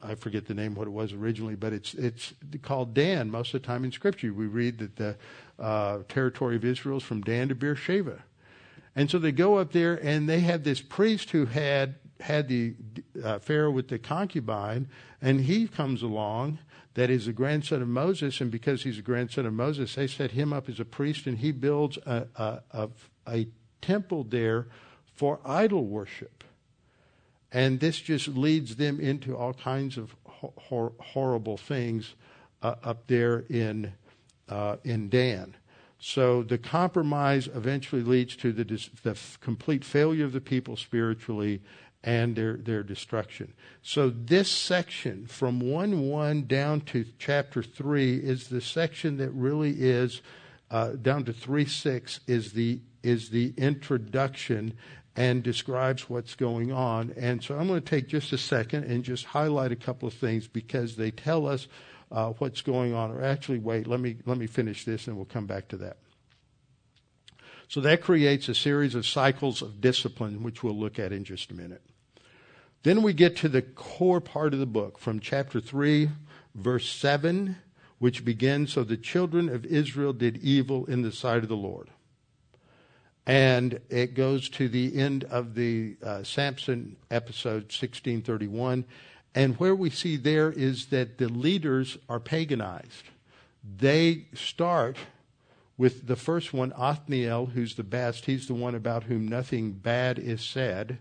I 0.02 0.16
forget 0.16 0.46
the 0.46 0.54
name 0.54 0.76
what 0.76 0.88
it 0.88 0.92
was 0.92 1.14
originally, 1.14 1.56
but 1.56 1.74
it's 1.74 1.94
it's 1.94 2.34
called 2.62 2.94
Dan. 2.94 3.30
Most 3.30 3.54
of 3.54 3.62
the 3.62 3.68
time 3.68 3.84
in 3.84 3.92
Scripture, 3.92 4.34
we 4.34 4.48
read 4.48 4.80
that 4.80 4.96
the 4.96 5.18
uh, 5.60 6.00
territory 6.08 6.56
of 6.56 6.64
Israel 6.64 6.98
is 6.98 7.04
from 7.04 7.22
Dan 7.22 7.50
to 7.50 7.56
Beersheba, 7.56 8.24
and 8.96 9.12
so 9.12 9.20
they 9.20 9.34
go 9.34 9.58
up 9.58 9.74
there, 9.74 9.96
and 9.96 10.30
they 10.30 10.40
have 10.40 10.64
this 10.64 10.82
priest 10.82 11.32
who 11.32 11.46
had 11.46 11.96
had 12.22 12.48
the 12.48 12.74
uh, 13.24 13.36
affair 13.36 13.70
with 13.70 13.90
the 13.90 14.00
concubine, 14.00 14.88
and 15.22 15.42
he 15.42 15.68
comes 15.68 16.02
along 16.02 16.60
that 17.00 17.10
is 17.10 17.30
a 17.30 17.34
grandson 17.34 17.82
of 17.82 17.88
Moses, 17.88 18.42
and 18.42 18.52
because 18.52 18.84
he's 18.84 19.00
a 19.00 19.02
grandson 19.02 19.46
of 19.46 19.54
Moses, 19.54 19.96
they 19.96 20.06
set 20.06 20.32
him 20.32 20.52
up 20.52 20.68
as 20.68 20.82
a 20.82 20.86
priest, 20.86 21.28
and 21.28 21.38
he 21.38 21.54
builds 21.54 21.98
a, 22.06 22.28
a, 22.36 22.60
a, 22.72 22.90
a 23.26 23.48
temple 23.82 24.26
there 24.26 24.68
for 25.16 25.40
idol 25.46 25.86
worship. 25.86 26.44
And 27.54 27.80
this 27.80 28.02
just 28.02 28.28
leads 28.28 28.76
them 28.76 29.00
into 29.00 29.34
all 29.38 29.54
kinds 29.54 29.98
of 29.98 30.14
hor- 30.26 30.92
horrible 31.00 31.56
things 31.56 32.16
uh, 32.62 32.76
up 32.84 33.08
there 33.08 33.46
in, 33.50 33.94
uh, 34.50 34.76
in 34.84 35.08
Dan. 35.08 35.56
So 36.00 36.44
the 36.44 36.58
compromise 36.58 37.48
eventually 37.48 38.04
leads 38.04 38.36
to 38.38 38.52
the, 38.52 38.66
the 39.04 39.18
complete 39.40 39.86
failure 39.86 40.26
of 40.26 40.34
the 40.34 40.42
people 40.42 40.76
spiritually 40.76 41.62
and 42.04 42.36
their, 42.36 42.56
their 42.58 42.84
destruction. 42.84 43.54
So 43.82 44.10
this 44.10 44.50
section 44.50 45.28
from 45.28 45.60
1 45.60 46.08
1 46.08 46.48
down 46.48 46.82
to 46.82 47.06
chapter 47.18 47.62
3 47.62 48.16
is 48.18 48.48
the 48.48 48.62
section 48.62 49.18
that 49.18 49.32
really 49.32 49.72
is, 49.72 50.22
uh, 50.72 50.92
down 50.92 51.26
to 51.26 51.34
3 51.34 51.66
6 51.66 52.22
is 52.28 52.54
the, 52.54 52.80
is 53.04 53.30
the 53.30 53.54
introduction 53.58 54.74
and 55.16 55.44
describes 55.44 56.10
what's 56.10 56.36
going 56.36 56.72
on. 56.72 57.14
And 57.18 57.44
so 57.44 57.58
I'm 57.58 57.68
going 57.68 57.82
to 57.82 57.86
take 57.86 58.08
just 58.08 58.32
a 58.32 58.38
second 58.38 58.86
and 58.86 59.04
just 59.04 59.26
highlight 59.26 59.74
a 59.74 59.76
couple 59.76 60.08
of 60.08 60.14
things 60.14 60.48
because 60.48 60.96
they 60.96 61.12
tell 61.12 61.46
us 61.46 61.68
uh, 62.12 62.30
what's 62.38 62.62
going 62.62 62.94
on. 62.94 63.12
Or 63.12 63.22
actually, 63.22 63.60
wait, 63.60 63.88
let 63.88 64.00
me, 64.00 64.16
let 64.26 64.38
me 64.38 64.48
finish 64.48 64.86
this 64.86 65.08
and 65.08 65.18
we'll 65.18 65.26
come 65.26 65.46
back 65.46 65.68
to 65.70 65.78
that. 65.78 65.98
So 67.68 67.82
that 67.82 68.02
creates 68.02 68.50
a 68.50 68.56
series 68.56 68.96
of 68.96 69.06
cycles 69.06 69.62
of 69.62 69.80
discipline, 69.82 70.42
which 70.42 70.64
we'll 70.64 70.78
look 70.78 70.98
at 70.98 71.12
in 71.12 71.24
just 71.24 71.52
a 71.52 71.54
minute. 71.54 71.84
Then 72.84 73.02
we 73.04 73.12
get 73.12 73.36
to 73.38 73.50
the 73.50 73.62
core 73.62 74.22
part 74.22 74.54
of 74.54 74.60
the 74.60 74.66
book 74.66 75.00
from 75.00 75.20
chapter 75.20 75.60
3, 75.60 76.10
verse 76.56 76.90
7, 76.90 77.58
which 77.98 78.24
begins 78.24 78.72
So 78.72 78.84
the 78.84 78.96
children 78.96 79.50
of 79.50 79.66
Israel 79.66 80.14
did 80.14 80.38
evil 80.38 80.86
in 80.86 81.02
the 81.02 81.12
sight 81.12 81.44
of 81.44 81.50
the 81.50 81.58
Lord. 81.58 81.90
And 83.26 83.82
it 83.90 84.14
goes 84.14 84.48
to 84.50 84.70
the 84.70 84.98
end 84.98 85.26
of 85.26 85.56
the 85.56 85.98
uh, 86.02 86.24
Samson 86.24 86.96
episode 87.12 87.64
1631. 87.64 88.86
And 89.36 89.60
where 89.60 89.76
we 89.76 89.90
see 89.90 90.16
there 90.16 90.50
is 90.50 90.88
that 90.88 91.18
the 91.18 91.28
leaders 91.28 91.98
are 92.08 92.20
paganized. 92.20 93.04
They 93.78 94.28
start 94.34 94.98
with 95.78 96.08
the 96.08 96.16
first 96.16 96.54
one, 96.54 96.74
Othniel, 96.74 97.48
who's 97.48 97.76
the 97.76 97.84
best. 97.84 98.26
He's 98.26 98.48
the 98.48 98.54
one 98.54 98.74
about 98.74 99.04
whom 99.04 99.28
nothing 99.28 99.74
bad 99.74 100.18
is 100.18 100.42
said. 100.42 100.98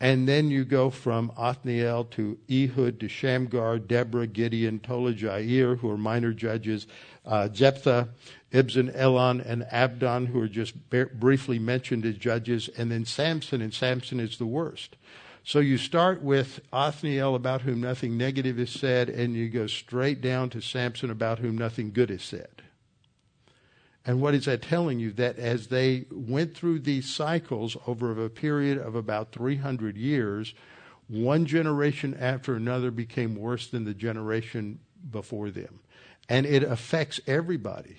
And 0.00 0.28
then 0.28 0.50
you 0.50 0.64
go 0.64 0.90
from 0.90 1.32
Othniel 1.36 2.04
to 2.12 2.36
Ehud 2.50 2.98
to 3.00 3.08
Shamgar, 3.08 3.78
Deborah, 3.78 4.26
Gideon, 4.26 4.80
Tola, 4.80 5.14
Jair, 5.14 5.78
who 5.78 5.88
are 5.88 5.96
minor 5.96 6.32
judges, 6.32 6.86
uh, 7.24 7.48
Jephthah, 7.48 8.08
Ibzan, 8.52 8.94
Elon, 8.94 9.40
and 9.40 9.64
Abdon, 9.70 10.26
who 10.26 10.40
are 10.40 10.48
just 10.48 10.74
briefly 10.90 11.58
mentioned 11.58 12.04
as 12.04 12.16
judges, 12.16 12.68
and 12.76 12.90
then 12.90 13.04
Samson, 13.04 13.62
and 13.62 13.72
Samson 13.72 14.20
is 14.20 14.36
the 14.36 14.46
worst. 14.46 14.96
So 15.44 15.60
you 15.60 15.78
start 15.78 16.22
with 16.22 16.60
Othniel, 16.72 17.34
about 17.34 17.62
whom 17.62 17.80
nothing 17.80 18.16
negative 18.16 18.58
is 18.58 18.70
said, 18.70 19.08
and 19.08 19.34
you 19.34 19.48
go 19.48 19.66
straight 19.66 20.20
down 20.20 20.50
to 20.50 20.60
Samson, 20.60 21.10
about 21.10 21.38
whom 21.38 21.56
nothing 21.56 21.92
good 21.92 22.10
is 22.10 22.22
said. 22.22 22.63
And 24.06 24.20
what 24.20 24.34
is 24.34 24.44
that 24.44 24.62
telling 24.62 24.98
you? 24.98 25.12
That 25.12 25.38
as 25.38 25.68
they 25.68 26.04
went 26.10 26.54
through 26.54 26.80
these 26.80 27.12
cycles 27.12 27.76
over 27.86 28.24
a 28.24 28.30
period 28.30 28.78
of 28.78 28.94
about 28.94 29.32
300 29.32 29.96
years, 29.96 30.54
one 31.08 31.46
generation 31.46 32.14
after 32.18 32.54
another 32.54 32.90
became 32.90 33.34
worse 33.34 33.66
than 33.66 33.84
the 33.84 33.94
generation 33.94 34.80
before 35.10 35.50
them. 35.50 35.80
And 36.28 36.46
it 36.46 36.62
affects 36.62 37.20
everybody. 37.26 37.96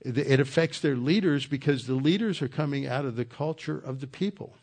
It 0.00 0.40
affects 0.40 0.80
their 0.80 0.96
leaders 0.96 1.46
because 1.46 1.86
the 1.86 1.94
leaders 1.94 2.40
are 2.40 2.48
coming 2.48 2.86
out 2.86 3.04
of 3.04 3.16
the 3.16 3.24
culture 3.24 3.78
of 3.78 4.00
the 4.00 4.06
people. 4.06 4.54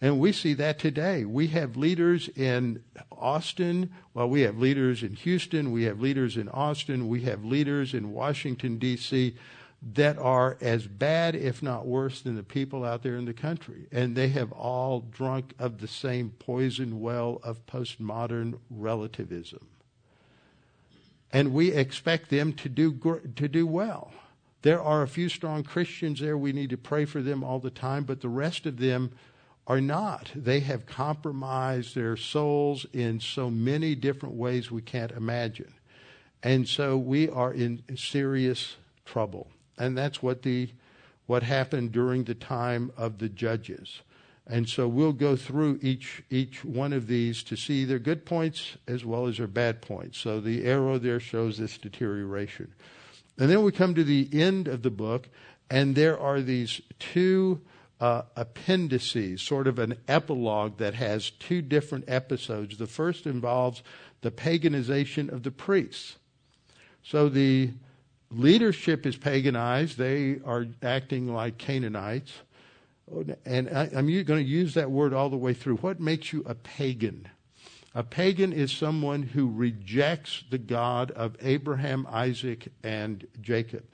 And 0.00 0.18
we 0.18 0.32
see 0.32 0.54
that 0.54 0.78
today. 0.78 1.24
We 1.24 1.48
have 1.48 1.76
leaders 1.76 2.28
in 2.28 2.82
Austin. 3.10 3.92
Well, 4.14 4.28
we 4.28 4.42
have 4.42 4.58
leaders 4.58 5.02
in 5.02 5.14
Houston. 5.14 5.72
We 5.72 5.84
have 5.84 6.00
leaders 6.00 6.36
in 6.36 6.48
Austin. 6.48 7.08
We 7.08 7.22
have 7.22 7.44
leaders 7.44 7.94
in 7.94 8.12
Washington, 8.12 8.78
D.C 8.78 9.36
that 9.94 10.16
are 10.16 10.56
as 10.60 10.86
bad, 10.86 11.34
if 11.34 11.62
not 11.62 11.86
worse, 11.86 12.20
than 12.20 12.36
the 12.36 12.42
people 12.42 12.84
out 12.84 13.02
there 13.02 13.16
in 13.16 13.24
the 13.24 13.32
country. 13.32 13.86
And 13.90 14.14
they 14.14 14.28
have 14.28 14.52
all 14.52 15.00
drunk 15.00 15.54
of 15.58 15.80
the 15.80 15.88
same 15.88 16.30
poison 16.38 17.00
well 17.00 17.40
of 17.42 17.66
postmodern 17.66 18.58
relativism. 18.70 19.66
And 21.32 21.52
we 21.52 21.72
expect 21.72 22.30
them 22.30 22.52
to 22.54 22.68
do, 22.68 23.20
to 23.34 23.48
do 23.48 23.66
well. 23.66 24.12
There 24.60 24.80
are 24.80 25.02
a 25.02 25.08
few 25.08 25.28
strong 25.28 25.64
Christians 25.64 26.20
there. 26.20 26.38
We 26.38 26.52
need 26.52 26.70
to 26.70 26.76
pray 26.76 27.04
for 27.04 27.20
them 27.20 27.42
all 27.42 27.58
the 27.58 27.70
time, 27.70 28.04
but 28.04 28.20
the 28.20 28.28
rest 28.28 28.66
of 28.66 28.78
them 28.78 29.10
are 29.66 29.80
not. 29.80 30.30
They 30.36 30.60
have 30.60 30.86
compromised 30.86 31.96
their 31.96 32.16
souls 32.16 32.86
in 32.92 33.18
so 33.18 33.50
many 33.50 33.96
different 33.96 34.36
ways 34.36 34.70
we 34.70 34.82
can't 34.82 35.10
imagine. 35.12 35.72
And 36.42 36.68
so 36.68 36.96
we 36.96 37.28
are 37.28 37.52
in 37.52 37.82
serious 37.96 38.76
trouble. 39.04 39.48
And 39.82 39.98
that's 39.98 40.22
what 40.22 40.42
the 40.42 40.70
what 41.26 41.42
happened 41.42 41.90
during 41.90 42.22
the 42.22 42.36
time 42.36 42.92
of 42.96 43.18
the 43.18 43.28
judges. 43.28 44.02
And 44.46 44.68
so 44.68 44.86
we'll 44.86 45.12
go 45.12 45.34
through 45.34 45.80
each 45.82 46.22
each 46.30 46.64
one 46.64 46.92
of 46.92 47.08
these 47.08 47.42
to 47.44 47.56
see 47.56 47.84
their 47.84 47.98
good 47.98 48.24
points 48.24 48.76
as 48.86 49.04
well 49.04 49.26
as 49.26 49.38
their 49.38 49.48
bad 49.48 49.82
points. 49.82 50.18
So 50.18 50.40
the 50.40 50.64
arrow 50.64 50.98
there 50.98 51.18
shows 51.18 51.58
this 51.58 51.78
deterioration. 51.78 52.72
And 53.36 53.50
then 53.50 53.64
we 53.64 53.72
come 53.72 53.96
to 53.96 54.04
the 54.04 54.28
end 54.32 54.68
of 54.68 54.82
the 54.82 54.90
book, 54.90 55.28
and 55.68 55.96
there 55.96 56.16
are 56.16 56.40
these 56.40 56.80
two 57.00 57.60
uh, 58.00 58.22
appendices, 58.36 59.42
sort 59.42 59.66
of 59.66 59.80
an 59.80 59.96
epilogue 60.06 60.78
that 60.78 60.94
has 60.94 61.30
two 61.30 61.60
different 61.60 62.04
episodes. 62.06 62.78
The 62.78 62.86
first 62.86 63.26
involves 63.26 63.82
the 64.20 64.30
paganization 64.30 65.28
of 65.32 65.42
the 65.42 65.50
priests. 65.50 66.18
So 67.02 67.28
the 67.28 67.70
leadership 68.32 69.06
is 69.06 69.16
paganized. 69.16 69.96
They 69.96 70.40
are 70.44 70.66
acting 70.82 71.32
like 71.32 71.58
Canaanites. 71.58 72.32
And 73.44 73.68
I, 73.68 73.86
am 73.92 74.06
going 74.06 74.42
to 74.44 74.50
use 74.50 74.74
that 74.74 74.90
word 74.90 75.12
all 75.12 75.28
the 75.28 75.36
way 75.36 75.54
through. 75.54 75.76
What 75.76 76.00
makes 76.00 76.32
you 76.32 76.42
a 76.46 76.54
pagan? 76.54 77.28
A 77.94 78.02
pagan 78.02 78.52
is 78.52 78.72
someone 78.72 79.22
who 79.22 79.50
rejects 79.50 80.44
the 80.50 80.58
God 80.58 81.10
of 81.10 81.36
Abraham, 81.42 82.06
Isaac, 82.10 82.68
and 82.82 83.26
Jacob. 83.40 83.84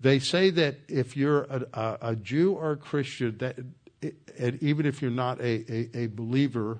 They 0.00 0.20
say 0.20 0.50
that 0.50 0.76
if 0.88 1.16
you're 1.16 1.42
a, 1.44 1.66
a, 1.72 1.98
a 2.02 2.16
Jew 2.16 2.52
or 2.52 2.72
a 2.72 2.76
Christian, 2.76 3.38
that 3.38 3.56
and 4.38 4.62
even 4.62 4.86
if 4.86 5.00
you're 5.00 5.10
not 5.10 5.40
a, 5.40 5.64
a, 5.72 6.04
a 6.04 6.06
believer 6.08 6.78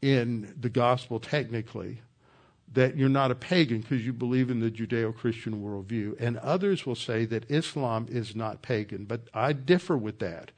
in 0.00 0.54
the 0.58 0.70
gospel 0.70 1.20
technically, 1.20 2.00
that 2.72 2.96
you're 2.96 3.08
not 3.08 3.30
a 3.30 3.34
pagan 3.34 3.80
because 3.80 4.04
you 4.04 4.12
believe 4.12 4.50
in 4.50 4.60
the 4.60 4.70
Judeo 4.70 5.14
Christian 5.14 5.62
worldview. 5.62 6.14
And 6.20 6.36
others 6.38 6.86
will 6.86 6.94
say 6.94 7.24
that 7.26 7.50
Islam 7.50 8.06
is 8.08 8.36
not 8.36 8.62
pagan. 8.62 9.04
But 9.04 9.22
I 9.34 9.52
differ 9.52 9.96
with 9.96 10.20
that 10.20 10.52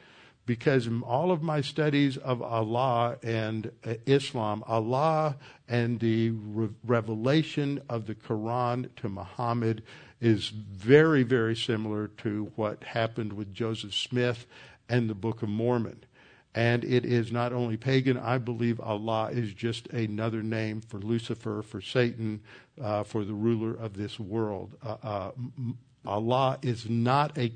because 0.44 0.86
in 0.86 1.02
all 1.02 1.30
of 1.30 1.42
my 1.42 1.60
studies 1.60 2.16
of 2.16 2.42
Allah 2.42 3.16
and 3.22 3.70
uh, 3.86 3.94
Islam, 4.06 4.64
Allah 4.66 5.36
and 5.68 6.00
the 6.00 6.30
re- 6.30 6.68
revelation 6.84 7.80
of 7.88 8.06
the 8.06 8.14
Quran 8.14 8.94
to 8.96 9.08
Muhammad 9.08 9.82
is 10.20 10.48
very, 10.48 11.22
very 11.22 11.56
similar 11.56 12.08
to 12.08 12.52
what 12.56 12.82
happened 12.84 13.32
with 13.32 13.54
Joseph 13.54 13.94
Smith 13.94 14.46
and 14.88 15.08
the 15.08 15.14
Book 15.14 15.42
of 15.42 15.48
Mormon. 15.48 16.04
And 16.54 16.84
it 16.84 17.06
is 17.06 17.32
not 17.32 17.52
only 17.52 17.78
pagan, 17.78 18.18
I 18.18 18.36
believe 18.38 18.78
Allah 18.78 19.30
is 19.30 19.54
just 19.54 19.86
another 19.88 20.42
name 20.42 20.82
for 20.82 20.98
Lucifer, 20.98 21.62
for 21.62 21.80
Satan, 21.80 22.42
uh, 22.80 23.04
for 23.04 23.24
the 23.24 23.32
ruler 23.32 23.74
of 23.74 23.96
this 23.96 24.20
world. 24.20 24.74
Uh, 24.84 24.96
uh, 25.02 25.30
Allah 26.04 26.58
is 26.60 26.90
not 26.90 27.36
a, 27.38 27.52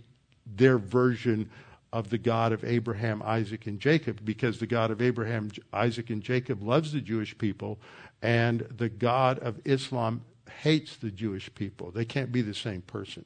their 0.46 0.78
version 0.78 1.50
of 1.92 2.10
the 2.10 2.18
God 2.18 2.52
of 2.52 2.64
Abraham, 2.64 3.22
Isaac, 3.22 3.66
and 3.66 3.78
Jacob, 3.80 4.20
because 4.24 4.58
the 4.58 4.66
God 4.66 4.90
of 4.90 5.02
Abraham, 5.02 5.50
Isaac, 5.72 6.10
and 6.10 6.22
Jacob 6.22 6.62
loves 6.62 6.92
the 6.92 7.00
Jewish 7.00 7.36
people, 7.36 7.78
and 8.22 8.60
the 8.76 8.88
God 8.88 9.38
of 9.40 9.60
Islam 9.64 10.22
hates 10.62 10.96
the 10.96 11.10
Jewish 11.10 11.54
people. 11.54 11.90
They 11.90 12.04
can't 12.04 12.32
be 12.32 12.42
the 12.42 12.54
same 12.54 12.82
person. 12.82 13.24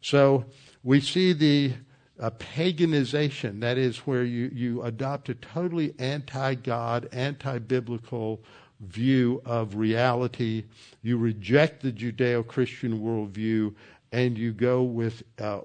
So 0.00 0.44
we 0.82 1.00
see 1.00 1.32
the 1.32 1.72
a 2.18 2.30
paganization, 2.30 3.60
that 3.60 3.78
is, 3.78 3.98
where 3.98 4.24
you, 4.24 4.50
you 4.52 4.82
adopt 4.82 5.28
a 5.28 5.34
totally 5.34 5.94
anti 5.98 6.54
God, 6.54 7.08
anti 7.12 7.58
biblical 7.58 8.42
view 8.80 9.42
of 9.44 9.76
reality. 9.76 10.64
You 11.02 11.18
reject 11.18 11.82
the 11.82 11.92
Judeo 11.92 12.46
Christian 12.46 13.00
worldview 13.00 13.74
and 14.12 14.38
you 14.38 14.52
go 14.52 14.82
with 14.82 15.22
uh, 15.40 15.60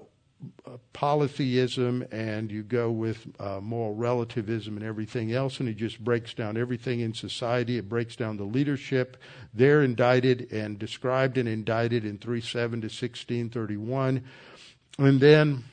polytheism 0.92 2.04
and 2.10 2.50
you 2.50 2.62
go 2.62 2.90
with 2.90 3.26
uh, 3.38 3.60
moral 3.60 3.94
relativism 3.94 4.76
and 4.76 4.84
everything 4.84 5.32
else, 5.32 5.60
and 5.60 5.68
it 5.68 5.76
just 5.76 6.02
breaks 6.02 6.34
down 6.34 6.56
everything 6.56 7.00
in 7.00 7.14
society. 7.14 7.78
It 7.78 7.88
breaks 7.88 8.16
down 8.16 8.36
the 8.36 8.44
leadership. 8.44 9.16
They're 9.54 9.82
indicted 9.82 10.50
and 10.50 10.78
described 10.78 11.38
and 11.38 11.48
indicted 11.48 12.04
in 12.04 12.18
37 12.18 12.80
to 12.80 12.86
1631. 12.86 14.24
And 14.98 15.20
then 15.20 15.64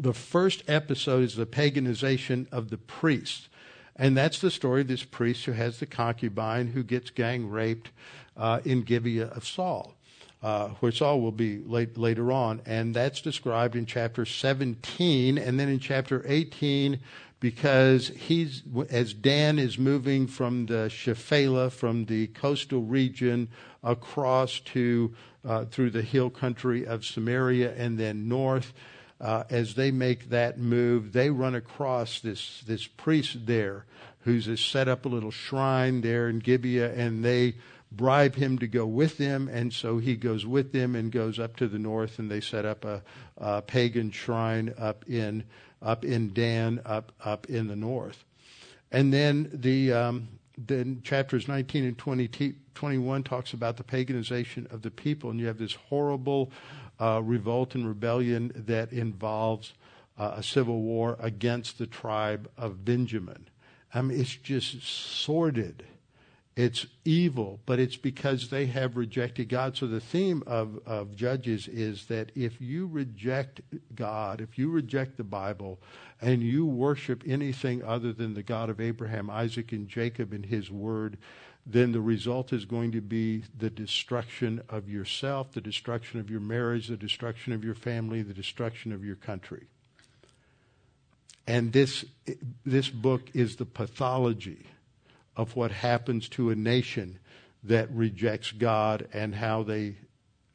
the 0.00 0.14
first 0.14 0.62
episode 0.66 1.22
is 1.22 1.36
the 1.36 1.46
paganization 1.46 2.50
of 2.50 2.70
the 2.70 2.78
priest. 2.78 3.48
And 3.96 4.16
that's 4.16 4.40
the 4.40 4.50
story 4.50 4.80
of 4.80 4.88
this 4.88 5.04
priest 5.04 5.44
who 5.44 5.52
has 5.52 5.78
the 5.78 5.86
concubine 5.86 6.68
who 6.68 6.82
gets 6.82 7.10
gang 7.10 7.50
raped 7.50 7.90
uh, 8.34 8.60
in 8.64 8.82
Gibeah 8.82 9.26
of 9.26 9.46
Saul, 9.46 9.94
uh, 10.42 10.68
where 10.80 10.90
Saul 10.90 11.20
will 11.20 11.32
be 11.32 11.58
late, 11.58 11.98
later 11.98 12.32
on. 12.32 12.62
And 12.64 12.94
that's 12.94 13.20
described 13.20 13.76
in 13.76 13.84
chapter 13.84 14.24
17. 14.24 15.36
And 15.36 15.60
then 15.60 15.68
in 15.68 15.78
chapter 15.78 16.24
18, 16.26 16.98
because 17.38 18.08
he's, 18.08 18.62
as 18.88 19.12
Dan 19.12 19.58
is 19.58 19.78
moving 19.78 20.26
from 20.26 20.64
the 20.64 20.88
Shephelah, 20.88 21.70
from 21.70 22.06
the 22.06 22.28
coastal 22.28 22.82
region, 22.82 23.48
across 23.82 24.60
to, 24.60 25.14
uh, 25.46 25.66
through 25.66 25.90
the 25.90 26.02
hill 26.02 26.30
country 26.30 26.86
of 26.86 27.04
Samaria 27.04 27.74
and 27.76 27.98
then 27.98 28.28
north, 28.28 28.72
uh, 29.20 29.44
as 29.50 29.74
they 29.74 29.90
make 29.90 30.30
that 30.30 30.58
move, 30.58 31.12
they 31.12 31.30
run 31.30 31.54
across 31.54 32.20
this 32.20 32.62
this 32.66 32.86
priest 32.86 33.46
there 33.46 33.84
who's 34.20 34.60
set 34.60 34.88
up 34.88 35.04
a 35.04 35.08
little 35.08 35.30
shrine 35.30 36.00
there 36.00 36.28
in 36.28 36.38
Gibeah, 36.38 36.92
and 36.92 37.24
they 37.24 37.54
bribe 37.92 38.34
him 38.36 38.58
to 38.58 38.66
go 38.66 38.86
with 38.86 39.18
them, 39.18 39.48
and 39.48 39.72
so 39.72 39.98
he 39.98 40.14
goes 40.14 40.46
with 40.46 40.72
them 40.72 40.94
and 40.94 41.10
goes 41.10 41.38
up 41.38 41.56
to 41.56 41.66
the 41.66 41.78
north, 41.78 42.18
and 42.18 42.30
they 42.30 42.40
set 42.40 42.64
up 42.64 42.84
a, 42.84 43.02
a 43.38 43.62
pagan 43.62 44.10
shrine 44.10 44.74
up 44.78 45.04
in 45.08 45.44
up 45.82 46.04
in 46.04 46.32
Dan, 46.32 46.80
up 46.84 47.12
up 47.24 47.48
in 47.48 47.68
the 47.68 47.76
north, 47.76 48.24
and 48.90 49.12
then 49.12 49.50
the 49.52 49.92
um, 49.92 50.28
then 50.66 51.00
chapters 51.02 51.48
19 51.48 51.84
and 51.84 51.98
20, 51.98 52.54
21 52.74 53.22
talks 53.22 53.52
about 53.52 53.76
the 53.76 53.84
paganization 53.84 54.70
of 54.72 54.82
the 54.82 54.90
people, 54.90 55.30
and 55.30 55.40
you 55.40 55.46
have 55.46 55.58
this 55.58 55.74
horrible 55.74 56.50
uh, 57.00 57.20
revolt 57.24 57.74
and 57.74 57.88
rebellion 57.88 58.52
that 58.54 58.92
involves 58.92 59.72
uh, 60.18 60.34
a 60.36 60.42
civil 60.42 60.82
war 60.82 61.16
against 61.18 61.78
the 61.78 61.86
tribe 61.86 62.50
of 62.58 62.84
Benjamin. 62.84 63.48
I 63.94 64.02
mean, 64.02 64.20
it's 64.20 64.36
just 64.36 64.82
sordid. 64.82 65.84
It's 66.56 66.86
evil, 67.04 67.60
but 67.64 67.78
it's 67.78 67.96
because 67.96 68.50
they 68.50 68.66
have 68.66 68.96
rejected 68.96 69.48
God. 69.48 69.76
So 69.76 69.86
the 69.86 70.00
theme 70.00 70.42
of, 70.46 70.80
of 70.84 71.16
Judges 71.16 71.68
is 71.68 72.06
that 72.06 72.32
if 72.34 72.60
you 72.60 72.86
reject 72.86 73.62
God, 73.94 74.40
if 74.40 74.58
you 74.58 74.68
reject 74.68 75.16
the 75.16 75.24
Bible, 75.24 75.78
and 76.20 76.42
you 76.42 76.66
worship 76.66 77.22
anything 77.26 77.82
other 77.82 78.12
than 78.12 78.34
the 78.34 78.42
God 78.42 78.68
of 78.68 78.80
Abraham, 78.80 79.30
Isaac, 79.30 79.72
and 79.72 79.88
Jacob 79.88 80.32
and 80.32 80.44
his 80.44 80.70
word, 80.70 81.16
then 81.66 81.92
the 81.92 82.00
result 82.00 82.52
is 82.52 82.64
going 82.64 82.92
to 82.92 83.00
be 83.00 83.44
the 83.56 83.70
destruction 83.70 84.62
of 84.68 84.88
yourself, 84.88 85.52
the 85.52 85.60
destruction 85.60 86.18
of 86.18 86.30
your 86.30 86.40
marriage, 86.40 86.88
the 86.88 86.96
destruction 86.96 87.52
of 87.52 87.64
your 87.64 87.74
family, 87.74 88.22
the 88.22 88.34
destruction 88.34 88.92
of 88.92 89.04
your 89.04 89.16
country. 89.16 89.66
And 91.46 91.72
this, 91.72 92.04
this 92.64 92.88
book 92.88 93.22
is 93.34 93.56
the 93.56 93.66
pathology 93.66 94.66
of 95.36 95.56
what 95.56 95.70
happens 95.70 96.28
to 96.30 96.50
a 96.50 96.54
nation 96.54 97.18
that 97.64 97.90
rejects 97.90 98.52
God 98.52 99.08
and 99.12 99.34
how 99.34 99.62
they 99.62 99.96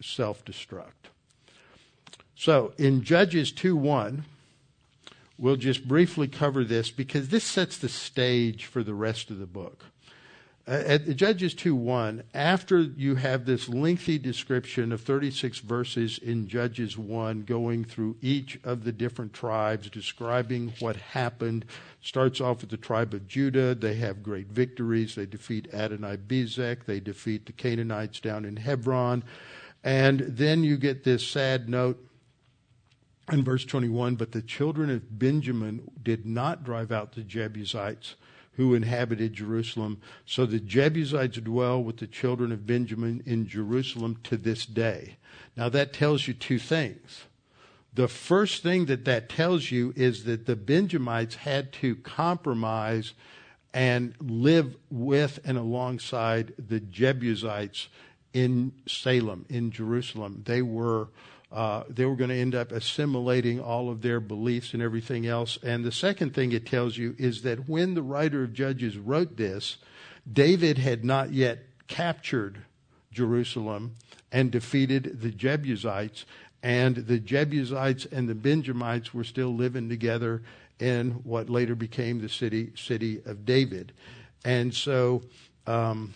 self 0.01 0.43
destruct. 0.43 1.09
So 2.35 2.73
in 2.77 3.03
Judges 3.03 3.51
2 3.51 3.75
1, 3.75 4.25
we'll 5.37 5.55
just 5.55 5.87
briefly 5.87 6.27
cover 6.27 6.63
this 6.63 6.91
because 6.91 7.29
this 7.29 7.43
sets 7.43 7.77
the 7.77 7.89
stage 7.89 8.65
for 8.65 8.83
the 8.83 8.93
rest 8.93 9.29
of 9.31 9.39
the 9.39 9.45
book. 9.45 9.85
Uh, 10.67 10.81
at 10.87 11.15
Judges 11.15 11.53
2 11.53 11.75
1, 11.75 12.23
after 12.33 12.81
you 12.81 13.13
have 13.15 13.45
this 13.45 13.69
lengthy 13.69 14.17
description 14.17 14.91
of 14.91 14.99
36 15.01 15.59
verses 15.59 16.17
in 16.17 16.47
Judges 16.47 16.97
1, 16.97 17.43
going 17.43 17.85
through 17.85 18.15
each 18.19 18.59
of 18.63 18.83
the 18.83 18.91
different 18.91 19.31
tribes, 19.31 19.91
describing 19.91 20.73
what 20.79 20.95
happened, 20.95 21.65
starts 22.01 22.41
off 22.41 22.61
with 22.61 22.71
the 22.71 22.77
tribe 22.77 23.13
of 23.13 23.27
Judah. 23.27 23.75
They 23.75 23.93
have 23.95 24.23
great 24.23 24.47
victories. 24.47 25.13
They 25.13 25.27
defeat 25.27 25.71
Adonai 25.71 26.17
Bezek. 26.17 26.85
They 26.85 26.99
defeat 26.99 27.45
the 27.45 27.51
Canaanites 27.51 28.19
down 28.19 28.43
in 28.43 28.55
Hebron. 28.55 29.23
And 29.83 30.21
then 30.21 30.63
you 30.63 30.77
get 30.77 31.03
this 31.03 31.27
sad 31.27 31.69
note 31.69 32.03
in 33.31 33.43
verse 33.43 33.65
21 33.65 34.15
But 34.15 34.31
the 34.31 34.41
children 34.41 34.89
of 34.89 35.19
Benjamin 35.19 35.91
did 36.01 36.25
not 36.25 36.63
drive 36.63 36.91
out 36.91 37.13
the 37.13 37.21
Jebusites 37.21 38.15
who 38.57 38.73
inhabited 38.73 39.33
Jerusalem. 39.33 40.01
So 40.25 40.45
the 40.45 40.59
Jebusites 40.59 41.37
dwell 41.37 41.83
with 41.83 41.97
the 41.97 42.07
children 42.07 42.51
of 42.51 42.65
Benjamin 42.65 43.21
in 43.25 43.47
Jerusalem 43.47 44.19
to 44.23 44.37
this 44.37 44.65
day. 44.65 45.17
Now 45.57 45.69
that 45.69 45.93
tells 45.93 46.27
you 46.27 46.33
two 46.33 46.59
things. 46.59 47.25
The 47.93 48.07
first 48.09 48.61
thing 48.61 48.85
that 48.85 49.05
that 49.05 49.29
tells 49.29 49.71
you 49.71 49.93
is 49.95 50.25
that 50.25 50.45
the 50.45 50.57
Benjamites 50.57 51.35
had 51.35 51.71
to 51.73 51.95
compromise 51.95 53.13
and 53.73 54.13
live 54.19 54.75
with 54.89 55.39
and 55.45 55.57
alongside 55.57 56.53
the 56.57 56.79
Jebusites 56.79 57.87
in 58.33 58.73
Salem, 58.85 59.45
in 59.49 59.71
Jerusalem. 59.71 60.43
They 60.45 60.61
were 60.61 61.07
uh, 61.55 61.83
they 61.87 62.03
were 62.03 62.17
going 62.17 62.29
to 62.29 62.35
end 62.35 62.53
up 62.53 62.73
assimilating 62.73 63.61
all 63.61 63.89
of 63.89 64.01
their 64.01 64.19
beliefs 64.19 64.73
and 64.73 64.83
everything 64.83 65.25
else. 65.25 65.57
And 65.63 65.85
the 65.85 65.91
second 65.91 66.33
thing 66.33 66.51
it 66.51 66.65
tells 66.65 66.97
you 66.97 67.15
is 67.17 67.43
that 67.43 67.69
when 67.69 67.93
the 67.93 68.03
writer 68.03 68.43
of 68.43 68.51
Judges 68.51 68.97
wrote 68.97 69.37
this, 69.37 69.77
David 70.31 70.77
had 70.77 71.05
not 71.05 71.31
yet 71.31 71.59
captured 71.87 72.65
Jerusalem 73.13 73.95
and 74.33 74.51
defeated 74.51 75.21
the 75.21 75.31
Jebusites, 75.31 76.25
and 76.61 76.97
the 76.97 77.19
Jebusites 77.19 78.05
and 78.05 78.27
the 78.27 78.35
Benjamites 78.35 79.13
were 79.13 79.23
still 79.23 79.55
living 79.55 79.87
together 79.87 80.41
in 80.79 81.11
what 81.23 81.49
later 81.49 81.73
became 81.73 82.19
the 82.19 82.27
city 82.27 82.73
city 82.75 83.21
of 83.25 83.45
David, 83.45 83.93
and 84.43 84.73
so 84.73 85.21
um, 85.67 86.13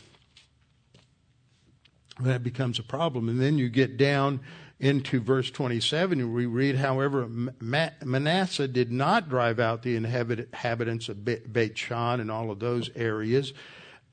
that 2.19 2.43
becomes 2.43 2.77
a 2.77 2.83
problem. 2.83 3.29
And 3.29 3.39
then 3.39 3.57
you 3.57 3.69
get 3.69 3.95
down 3.95 4.41
into 4.79 5.19
verse 5.19 5.51
27, 5.51 6.33
we 6.33 6.45
read, 6.45 6.77
however, 6.77 7.27
Manasseh 7.27 8.67
did 8.67 8.91
not 8.91 9.27
drive 9.27 9.59
out 9.59 9.83
the 9.83 9.95
inhabitants 9.97 11.09
of 11.09 11.25
Beit 11.25 11.77
Shan 11.77 12.21
and 12.21 12.31
all 12.31 12.49
of 12.49 12.59
those 12.59 12.89
areas. 12.95 13.53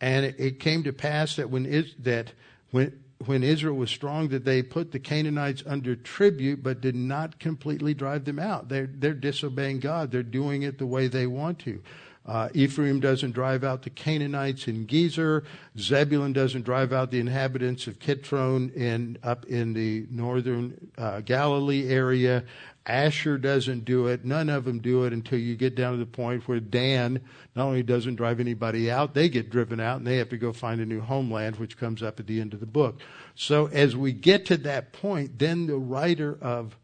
And 0.00 0.26
it 0.26 0.58
came 0.58 0.82
to 0.82 0.92
pass 0.92 1.36
that 1.36 1.50
when, 1.50 1.64
that 2.00 2.32
when, 2.72 3.00
when 3.24 3.44
Israel 3.44 3.76
was 3.76 3.90
strong, 3.90 4.28
that 4.28 4.44
they 4.44 4.62
put 4.62 4.90
the 4.90 4.98
Canaanites 4.98 5.62
under 5.64 5.94
tribute, 5.94 6.64
but 6.64 6.80
did 6.80 6.96
not 6.96 7.38
completely 7.38 7.94
drive 7.94 8.24
them 8.24 8.40
out. 8.40 8.68
They're, 8.68 8.90
they're 8.92 9.14
disobeying 9.14 9.78
God. 9.80 10.10
They're 10.10 10.24
doing 10.24 10.62
it 10.62 10.78
the 10.78 10.86
way 10.86 11.06
they 11.06 11.28
want 11.28 11.60
to. 11.60 11.80
Uh, 12.26 12.48
Ephraim 12.54 12.98
doesn't 12.98 13.32
drive 13.32 13.62
out 13.62 13.82
the 13.82 13.90
Canaanites 13.90 14.66
in 14.66 14.86
Gezer. 14.86 15.44
Zebulun 15.78 16.32
doesn't 16.32 16.62
drive 16.62 16.92
out 16.92 17.10
the 17.10 17.20
inhabitants 17.20 17.86
of 17.86 18.00
Kitron 18.00 18.74
in, 18.74 19.16
up 19.22 19.44
in 19.46 19.72
the 19.74 20.06
northern 20.10 20.90
uh, 20.98 21.20
Galilee 21.20 21.88
area. 21.88 22.44
Asher 22.84 23.36
doesn't 23.36 23.84
do 23.84 24.06
it. 24.06 24.24
None 24.24 24.48
of 24.48 24.64
them 24.64 24.80
do 24.80 25.04
it 25.04 25.12
until 25.12 25.38
you 25.38 25.56
get 25.56 25.74
down 25.74 25.92
to 25.92 25.98
the 25.98 26.06
point 26.06 26.46
where 26.46 26.60
Dan 26.60 27.20
not 27.54 27.66
only 27.66 27.82
doesn't 27.82 28.14
drive 28.14 28.38
anybody 28.38 28.90
out, 28.90 29.14
they 29.14 29.28
get 29.28 29.50
driven 29.50 29.80
out 29.80 29.98
and 29.98 30.06
they 30.06 30.18
have 30.18 30.28
to 30.28 30.36
go 30.36 30.52
find 30.52 30.80
a 30.80 30.86
new 30.86 31.00
homeland, 31.00 31.56
which 31.56 31.78
comes 31.78 32.02
up 32.02 32.20
at 32.20 32.26
the 32.26 32.40
end 32.40 32.54
of 32.54 32.60
the 32.60 32.66
book. 32.66 33.00
So 33.34 33.66
as 33.66 33.96
we 33.96 34.12
get 34.12 34.46
to 34.46 34.56
that 34.58 34.92
point, 34.92 35.38
then 35.38 35.66
the 35.66 35.76
writer 35.76 36.38
of 36.40 36.76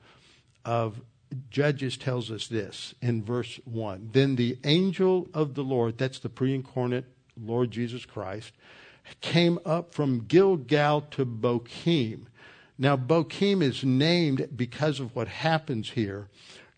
of 0.64 1.01
Judges 1.50 1.96
tells 1.96 2.30
us 2.30 2.46
this 2.46 2.94
in 3.00 3.24
verse 3.24 3.60
1. 3.64 4.10
Then 4.12 4.36
the 4.36 4.58
angel 4.64 5.28
of 5.34 5.54
the 5.54 5.64
Lord, 5.64 5.98
that's 5.98 6.18
the 6.18 6.28
pre 6.28 6.54
incarnate 6.54 7.06
Lord 7.40 7.70
Jesus 7.70 8.04
Christ, 8.04 8.52
came 9.20 9.58
up 9.64 9.94
from 9.94 10.26
Gilgal 10.26 11.02
to 11.12 11.26
Bochim. 11.26 12.26
Now, 12.78 12.96
Bochim 12.96 13.62
is 13.62 13.84
named 13.84 14.48
because 14.56 15.00
of 15.00 15.14
what 15.14 15.28
happens 15.28 15.90
here. 15.90 16.28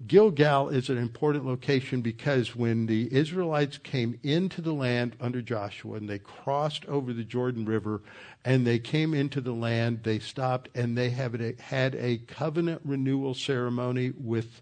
Gilgal 0.06 0.68
is 0.68 0.90
an 0.90 0.98
important 0.98 1.46
location 1.46 2.02
because 2.02 2.56
when 2.56 2.86
the 2.86 3.12
Israelites 3.14 3.78
came 3.78 4.18
into 4.22 4.60
the 4.60 4.72
land 4.72 5.16
under 5.20 5.40
Joshua 5.40 5.96
and 5.96 6.08
they 6.08 6.18
crossed 6.18 6.84
over 6.86 7.12
the 7.12 7.24
Jordan 7.24 7.64
River 7.64 8.02
and 8.44 8.66
they 8.66 8.78
came 8.78 9.14
into 9.14 9.40
the 9.40 9.52
land, 9.52 10.00
they 10.02 10.18
stopped 10.18 10.68
and 10.74 10.98
they 10.98 11.10
a, 11.10 11.54
had 11.62 11.94
a 11.94 12.18
covenant 12.26 12.82
renewal 12.84 13.34
ceremony 13.34 14.12
with 14.18 14.60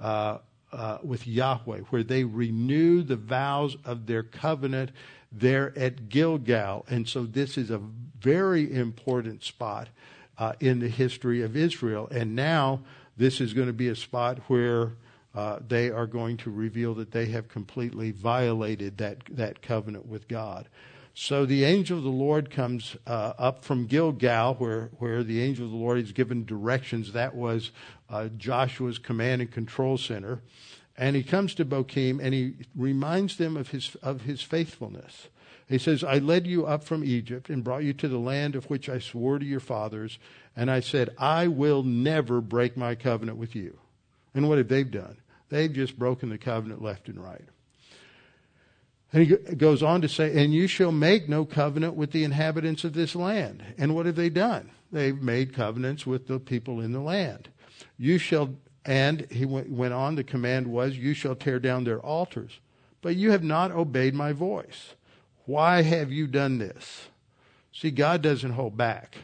uh, 0.00 0.38
uh, 0.72 0.98
with 1.02 1.26
Yahweh, 1.26 1.80
where 1.90 2.02
they 2.02 2.24
renew 2.24 3.02
the 3.02 3.16
vows 3.16 3.76
of 3.84 4.06
their 4.06 4.22
covenant 4.22 4.90
there 5.30 5.76
at 5.78 6.08
Gilgal, 6.08 6.84
and 6.88 7.08
so 7.08 7.24
this 7.24 7.58
is 7.58 7.70
a 7.70 7.80
very 8.18 8.72
important 8.72 9.42
spot 9.42 9.88
uh, 10.38 10.54
in 10.60 10.78
the 10.80 10.88
history 10.88 11.42
of 11.42 11.56
Israel. 11.56 12.08
And 12.10 12.34
now 12.34 12.80
this 13.16 13.40
is 13.40 13.54
going 13.54 13.66
to 13.66 13.72
be 13.72 13.88
a 13.88 13.96
spot 13.96 14.38
where 14.48 14.92
uh, 15.34 15.58
they 15.66 15.90
are 15.90 16.06
going 16.06 16.36
to 16.38 16.50
reveal 16.50 16.94
that 16.94 17.10
they 17.10 17.26
have 17.26 17.48
completely 17.48 18.10
violated 18.10 18.98
that 18.98 19.18
that 19.30 19.62
covenant 19.62 20.06
with 20.06 20.28
God. 20.28 20.68
So 21.14 21.44
the 21.44 21.64
angel 21.64 21.98
of 21.98 22.04
the 22.04 22.10
Lord 22.10 22.50
comes 22.50 22.96
uh, 23.06 23.34
up 23.38 23.64
from 23.64 23.86
Gilgal, 23.86 24.54
where, 24.54 24.90
where 24.98 25.22
the 25.22 25.42
angel 25.42 25.66
of 25.66 25.70
the 25.70 25.76
Lord 25.76 25.98
is 25.98 26.12
given 26.12 26.46
directions. 26.46 27.12
That 27.12 27.34
was 27.34 27.70
uh, 28.08 28.28
Joshua's 28.28 28.98
command 28.98 29.42
and 29.42 29.50
control 29.50 29.98
center. 29.98 30.40
And 30.96 31.14
he 31.14 31.22
comes 31.22 31.54
to 31.56 31.66
Bochim 31.66 32.18
and 32.22 32.32
he 32.32 32.54
reminds 32.74 33.36
them 33.36 33.56
of 33.58 33.68
his, 33.68 33.94
of 33.96 34.22
his 34.22 34.40
faithfulness. 34.40 35.28
He 35.68 35.78
says, 35.78 36.02
I 36.02 36.18
led 36.18 36.46
you 36.46 36.66
up 36.66 36.84
from 36.84 37.04
Egypt 37.04 37.50
and 37.50 37.64
brought 37.64 37.82
you 37.82 37.92
to 37.94 38.08
the 38.08 38.18
land 38.18 38.54
of 38.56 38.66
which 38.66 38.88
I 38.88 38.98
swore 38.98 39.38
to 39.38 39.44
your 39.44 39.60
fathers. 39.60 40.18
And 40.56 40.70
I 40.70 40.80
said, 40.80 41.10
I 41.18 41.48
will 41.48 41.82
never 41.82 42.40
break 42.40 42.76
my 42.76 42.94
covenant 42.94 43.38
with 43.38 43.54
you. 43.54 43.78
And 44.34 44.48
what 44.48 44.58
have 44.58 44.68
they 44.68 44.84
done? 44.84 45.16
They've 45.48 45.72
just 45.72 45.98
broken 45.98 46.30
the 46.30 46.38
covenant 46.38 46.82
left 46.82 47.08
and 47.08 47.22
right. 47.22 47.44
And 49.12 49.26
he 49.26 49.54
goes 49.56 49.82
on 49.82 50.00
to 50.00 50.08
say, 50.08 50.42
And 50.42 50.54
you 50.54 50.66
shall 50.66 50.92
make 50.92 51.28
no 51.28 51.44
covenant 51.44 51.94
with 51.94 52.12
the 52.12 52.24
inhabitants 52.24 52.84
of 52.84 52.94
this 52.94 53.14
land. 53.14 53.62
And 53.76 53.94
what 53.94 54.06
have 54.06 54.16
they 54.16 54.30
done? 54.30 54.70
They've 54.90 55.20
made 55.20 55.54
covenants 55.54 56.06
with 56.06 56.26
the 56.26 56.38
people 56.38 56.80
in 56.80 56.92
the 56.92 57.00
land. 57.00 57.50
You 57.98 58.18
shall, 58.18 58.54
and 58.84 59.26
he 59.30 59.44
went 59.44 59.92
on, 59.92 60.14
the 60.14 60.24
command 60.24 60.66
was, 60.66 60.96
You 60.96 61.12
shall 61.12 61.34
tear 61.34 61.58
down 61.58 61.84
their 61.84 62.00
altars. 62.00 62.58
But 63.02 63.16
you 63.16 63.32
have 63.32 63.42
not 63.42 63.72
obeyed 63.72 64.14
my 64.14 64.32
voice. 64.32 64.94
Why 65.44 65.82
have 65.82 66.12
you 66.12 66.26
done 66.26 66.58
this? 66.58 67.08
See, 67.72 67.90
God 67.90 68.22
doesn't 68.22 68.52
hold 68.52 68.76
back. 68.76 69.16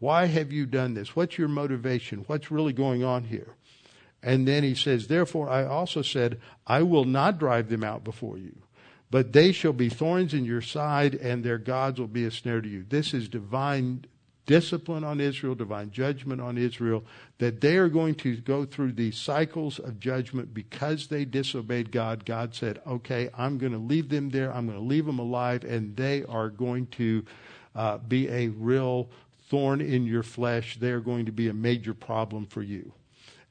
Why 0.00 0.26
have 0.26 0.50
you 0.50 0.66
done 0.66 0.94
this? 0.94 1.14
What's 1.14 1.38
your 1.38 1.48
motivation? 1.48 2.24
What's 2.26 2.50
really 2.50 2.72
going 2.72 3.04
on 3.04 3.24
here? 3.24 3.54
And 4.22 4.48
then 4.48 4.64
he 4.64 4.74
says, 4.74 5.06
Therefore, 5.06 5.48
I 5.48 5.64
also 5.64 6.02
said, 6.02 6.40
I 6.66 6.82
will 6.82 7.04
not 7.04 7.38
drive 7.38 7.68
them 7.68 7.84
out 7.84 8.02
before 8.02 8.36
you 8.36 8.56
but 9.10 9.32
they 9.32 9.52
shall 9.52 9.72
be 9.72 9.88
thorns 9.88 10.32
in 10.32 10.44
your 10.44 10.60
side, 10.60 11.14
and 11.16 11.42
their 11.42 11.58
gods 11.58 11.98
will 11.98 12.06
be 12.06 12.24
a 12.24 12.30
snare 12.30 12.60
to 12.60 12.68
you. 12.68 12.84
This 12.88 13.12
is 13.12 13.28
divine 13.28 14.04
discipline 14.46 15.04
on 15.04 15.20
Israel, 15.20 15.54
divine 15.54 15.90
judgment 15.90 16.40
on 16.40 16.56
Israel, 16.56 17.04
that 17.38 17.60
they 17.60 17.76
are 17.76 17.88
going 17.88 18.14
to 18.14 18.36
go 18.36 18.64
through 18.64 18.92
these 18.92 19.16
cycles 19.16 19.78
of 19.78 20.00
judgment 20.00 20.54
because 20.54 21.08
they 21.08 21.24
disobeyed 21.24 21.90
God. 21.90 22.24
God 22.24 22.54
said, 22.54 22.80
okay, 22.86 23.30
I'm 23.36 23.58
going 23.58 23.72
to 23.72 23.78
leave 23.78 24.08
them 24.08 24.30
there. 24.30 24.52
I'm 24.52 24.66
going 24.66 24.78
to 24.78 24.84
leave 24.84 25.06
them 25.06 25.18
alive, 25.18 25.64
and 25.64 25.96
they 25.96 26.24
are 26.24 26.48
going 26.48 26.86
to 26.88 27.24
uh, 27.74 27.98
be 27.98 28.28
a 28.28 28.48
real 28.48 29.08
thorn 29.50 29.80
in 29.80 30.06
your 30.06 30.22
flesh. 30.22 30.78
They 30.78 30.90
are 30.92 31.00
going 31.00 31.26
to 31.26 31.32
be 31.32 31.48
a 31.48 31.52
major 31.52 31.92
problem 31.92 32.46
for 32.46 32.62
you. 32.62 32.92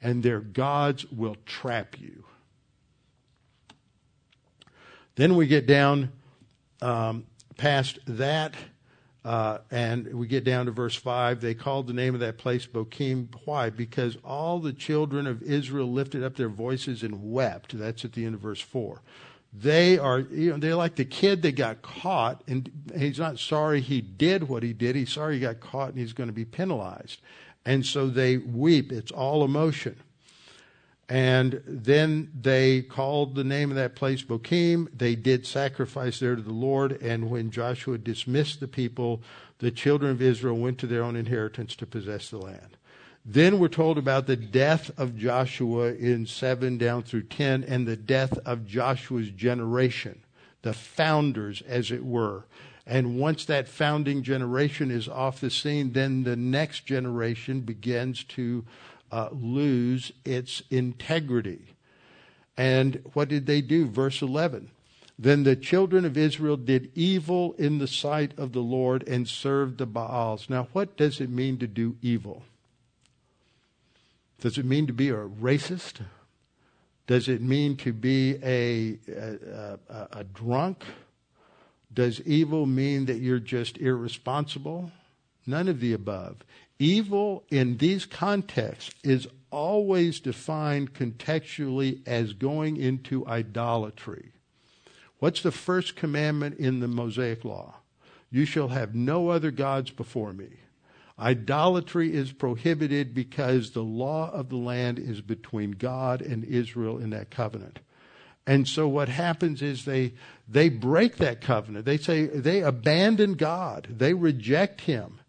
And 0.02 0.24
their 0.24 0.40
gods 0.40 1.06
will 1.12 1.36
trap 1.46 2.00
you. 2.00 2.24
Then 5.16 5.36
we 5.36 5.46
get 5.46 5.68
down 5.68 6.12
um, 6.82 7.26
past 7.58 8.00
that 8.08 8.56
uh, 9.26 9.58
and 9.70 10.14
we 10.14 10.28
get 10.28 10.46
down 10.46 10.66
to 10.66 10.72
verse 10.72 10.96
5. 10.96 11.42
They 11.42 11.54
called 11.54 11.88
the 11.88 11.94
name 11.94 12.14
of 12.14 12.22
that 12.22 12.38
place 12.38 12.66
Bochim. 12.66 13.28
Why? 13.44 13.70
Because 13.70 14.18
all 14.24 14.60
the 14.60 14.72
children 14.72 15.28
of 15.28 15.44
Israel 15.44 15.92
lifted 15.92 16.24
up 16.24 16.38
their 16.38 16.50
voices 16.50 17.04
and 17.04 17.32
wept. 17.32 17.78
That's 17.78 18.06
at 18.06 18.14
the 18.14 18.26
end 18.26 18.36
of 18.36 18.42
verse 18.42 18.62
4. 18.62 19.02
They 19.52 19.98
are, 19.98 20.20
you 20.20 20.52
know, 20.52 20.58
they're 20.58 20.76
like 20.76 20.96
the 20.96 21.06
kid 21.06 21.42
that 21.42 21.54
got 21.54 21.82
caught, 21.82 22.44
and 22.48 22.70
he's 22.96 23.18
not 23.18 23.40
sorry 23.40 23.82
he 23.82 24.00
did 24.00 24.48
what 24.48 24.62
he 24.62 24.74
did. 24.74 24.96
He's 24.96 25.12
sorry 25.12 25.36
he 25.36 25.40
got 25.42 25.60
caught 25.60 25.90
and 25.90 25.98
he's 25.98 26.14
going 26.14 26.30
to 26.30 26.34
be 26.34 26.46
penalized. 26.46 27.22
And 27.66 27.86
so 27.86 28.08
they 28.08 28.38
weep. 28.38 28.92
It's 28.92 29.12
all 29.12 29.44
emotion. 29.44 29.98
And 31.10 31.64
then 31.66 32.32
they 32.40 32.84
called 32.84 33.34
the 33.34 33.44
name 33.44 33.72
of 33.72 33.76
that 33.78 33.96
place 33.96 34.22
Bochim. 34.22 34.88
They 34.96 35.16
did 35.16 35.48
sacrifice 35.48 36.20
there 36.20 36.36
to 36.36 36.42
the 36.42 36.54
Lord. 36.54 37.02
And 37.02 37.32
when 37.32 37.50
Joshua 37.50 37.98
dismissed 37.98 38.60
the 38.60 38.68
people, 38.68 39.24
the 39.58 39.72
children 39.72 40.12
of 40.12 40.22
Israel 40.22 40.58
went 40.58 40.78
to 40.80 40.88
their 40.88 41.04
own 41.04 41.16
inheritance 41.16 41.76
to 41.78 41.88
possess 41.88 42.30
the 42.30 42.38
land. 42.38 42.78
Then 43.26 43.60
we're 43.60 43.68
told 43.68 43.98
about 43.98 44.28
the 44.28 44.36
death 44.36 44.92
of 44.98 45.18
Joshua 45.18 45.94
in 45.94 46.26
7 46.26 46.78
down 46.78 47.04
through 47.04 47.24
10 47.24 47.64
and 47.64 47.88
the 47.88 47.98
death 47.98 48.38
of 48.46 48.66
Joshua's 48.66 49.30
generation, 49.30 50.24
the 50.62 50.74
founders, 50.74 51.62
as 51.68 51.92
it 51.92 52.06
were. 52.06 52.46
And 52.86 53.20
once 53.20 53.46
that 53.46 53.68
founding 53.68 54.24
generation 54.24 54.90
is 54.90 55.08
off 55.08 55.42
the 55.42 55.52
scene, 55.52 55.92
then 55.92 56.24
the 56.24 56.36
next 56.36 56.86
generation 56.86 57.62
begins 57.62 58.24
to 58.24 58.66
uh, 59.12 59.30
lose 59.32 60.12
its 60.26 60.64
integrity. 60.72 61.76
And 62.58 63.04
what 63.14 63.30
did 63.30 63.46
they 63.46 63.62
do? 63.62 63.88
Verse 63.88 64.22
11. 64.22 64.72
Then 65.20 65.44
the 65.44 65.56
children 65.56 66.06
of 66.06 66.18
Israel 66.18 66.58
did 66.58 66.92
evil 66.96 67.54
in 67.58 67.78
the 67.78 67.88
sight 67.88 68.32
of 68.40 68.54
the 68.54 68.62
Lord 68.62 69.06
and 69.08 69.28
served 69.28 69.78
the 69.78 69.86
Baals. 69.86 70.50
Now, 70.50 70.70
what 70.74 70.96
does 70.98 71.20
it 71.20 71.30
mean 71.30 71.58
to 71.60 71.68
do 71.68 71.98
evil? 72.02 72.44
Does 74.40 74.58
it 74.58 74.66
mean 74.66 74.88
to 74.88 74.94
be 74.94 75.10
a 75.10 75.16
racist? 75.16 76.02
Does 77.08 77.28
it 77.28 77.42
mean 77.42 77.76
to 77.78 77.92
be 77.92 78.36
a, 78.44 78.98
a, 79.12 79.80
a, 79.90 80.08
a 80.20 80.24
drunk? 80.24 80.84
Does 81.94 82.22
evil 82.22 82.66
mean 82.66 83.06
that 83.06 83.18
you're 83.18 83.40
just 83.40 83.78
irresponsible? 83.80 84.92
None 85.46 85.68
of 85.68 85.80
the 85.80 85.94
above. 85.94 86.38
Evil 86.78 87.44
in 87.50 87.78
these 87.78 88.06
contexts 88.06 88.94
is 89.04 89.28
always 89.52 90.20
defined 90.20 90.94
contextually 90.94 92.08
as 92.08 92.34
going 92.34 92.78
into 92.78 93.28
idolatry. 93.28 94.32
What's 95.18 95.42
the 95.42 95.52
first 95.52 95.96
commandment 95.96 96.60
in 96.60 96.80
the 96.80 96.88
Mosaic 96.88 97.44
Law? 97.44 97.76
You 98.32 98.46
shall 98.46 98.70
have 98.70 98.96
no 98.96 99.30
other 99.30 99.52
gods 99.52 99.92
before 99.92 100.32
me. 100.32 100.50
Idolatry 101.20 102.14
is 102.14 102.32
prohibited 102.32 103.14
because 103.14 103.72
the 103.72 103.84
law 103.84 104.32
of 104.32 104.50
the 104.50 104.56
land 104.56 105.00
is 105.00 105.22
between 105.22 105.72
God 105.72 106.22
and 106.22 106.46
Israel 106.46 106.98
in 106.98 107.10
that 107.10 107.30
covenant. 107.30 107.80
And 108.48 108.68
so 108.68 108.88
what 108.88 109.10
happens 109.10 109.62
is 109.62 109.86
they 109.86 110.14
they 110.48 110.70
break 110.70 111.18
that 111.18 111.42
covenant. 111.42 111.86
They 111.86 111.98
say 111.98 112.26
they 112.26 112.62
abandon 112.62 113.34
God. 113.34 113.88
They 113.92 114.14
reject 114.14 114.82
him. 114.82 115.20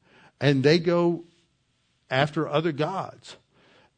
And 0.40 0.62
they 0.62 0.78
go 0.78 1.24
after 2.08 2.48
other 2.48 2.72
gods. 2.72 3.36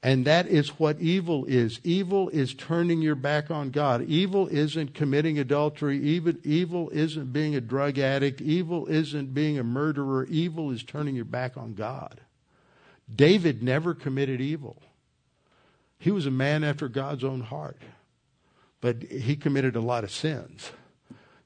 And 0.02 0.24
that 0.24 0.48
is 0.48 0.80
what 0.80 1.00
evil 1.00 1.44
is. 1.44 1.78
Evil 1.84 2.28
is 2.30 2.54
turning 2.54 3.02
your 3.02 3.14
back 3.14 3.52
on 3.52 3.70
God. 3.70 4.02
Evil 4.08 4.48
isn't 4.48 4.94
committing 4.94 5.38
adultery. 5.38 6.02
Even 6.02 6.40
evil 6.42 6.90
isn't 6.92 7.32
being 7.32 7.54
a 7.54 7.60
drug 7.60 7.98
addict. 8.00 8.40
Evil 8.40 8.86
isn't 8.86 9.32
being 9.32 9.58
a 9.58 9.64
murderer. 9.64 10.24
Evil 10.24 10.72
is 10.72 10.82
turning 10.82 11.14
your 11.14 11.24
back 11.24 11.56
on 11.56 11.74
God. 11.74 12.20
David 13.14 13.62
never 13.62 13.94
committed 13.94 14.40
evil. 14.40 14.82
He 15.98 16.10
was 16.10 16.26
a 16.26 16.32
man 16.32 16.64
after 16.64 16.88
God's 16.88 17.22
own 17.22 17.42
heart. 17.42 17.80
But 18.80 19.04
he 19.04 19.36
committed 19.36 19.76
a 19.76 19.80
lot 19.80 20.02
of 20.02 20.10
sins. 20.10 20.72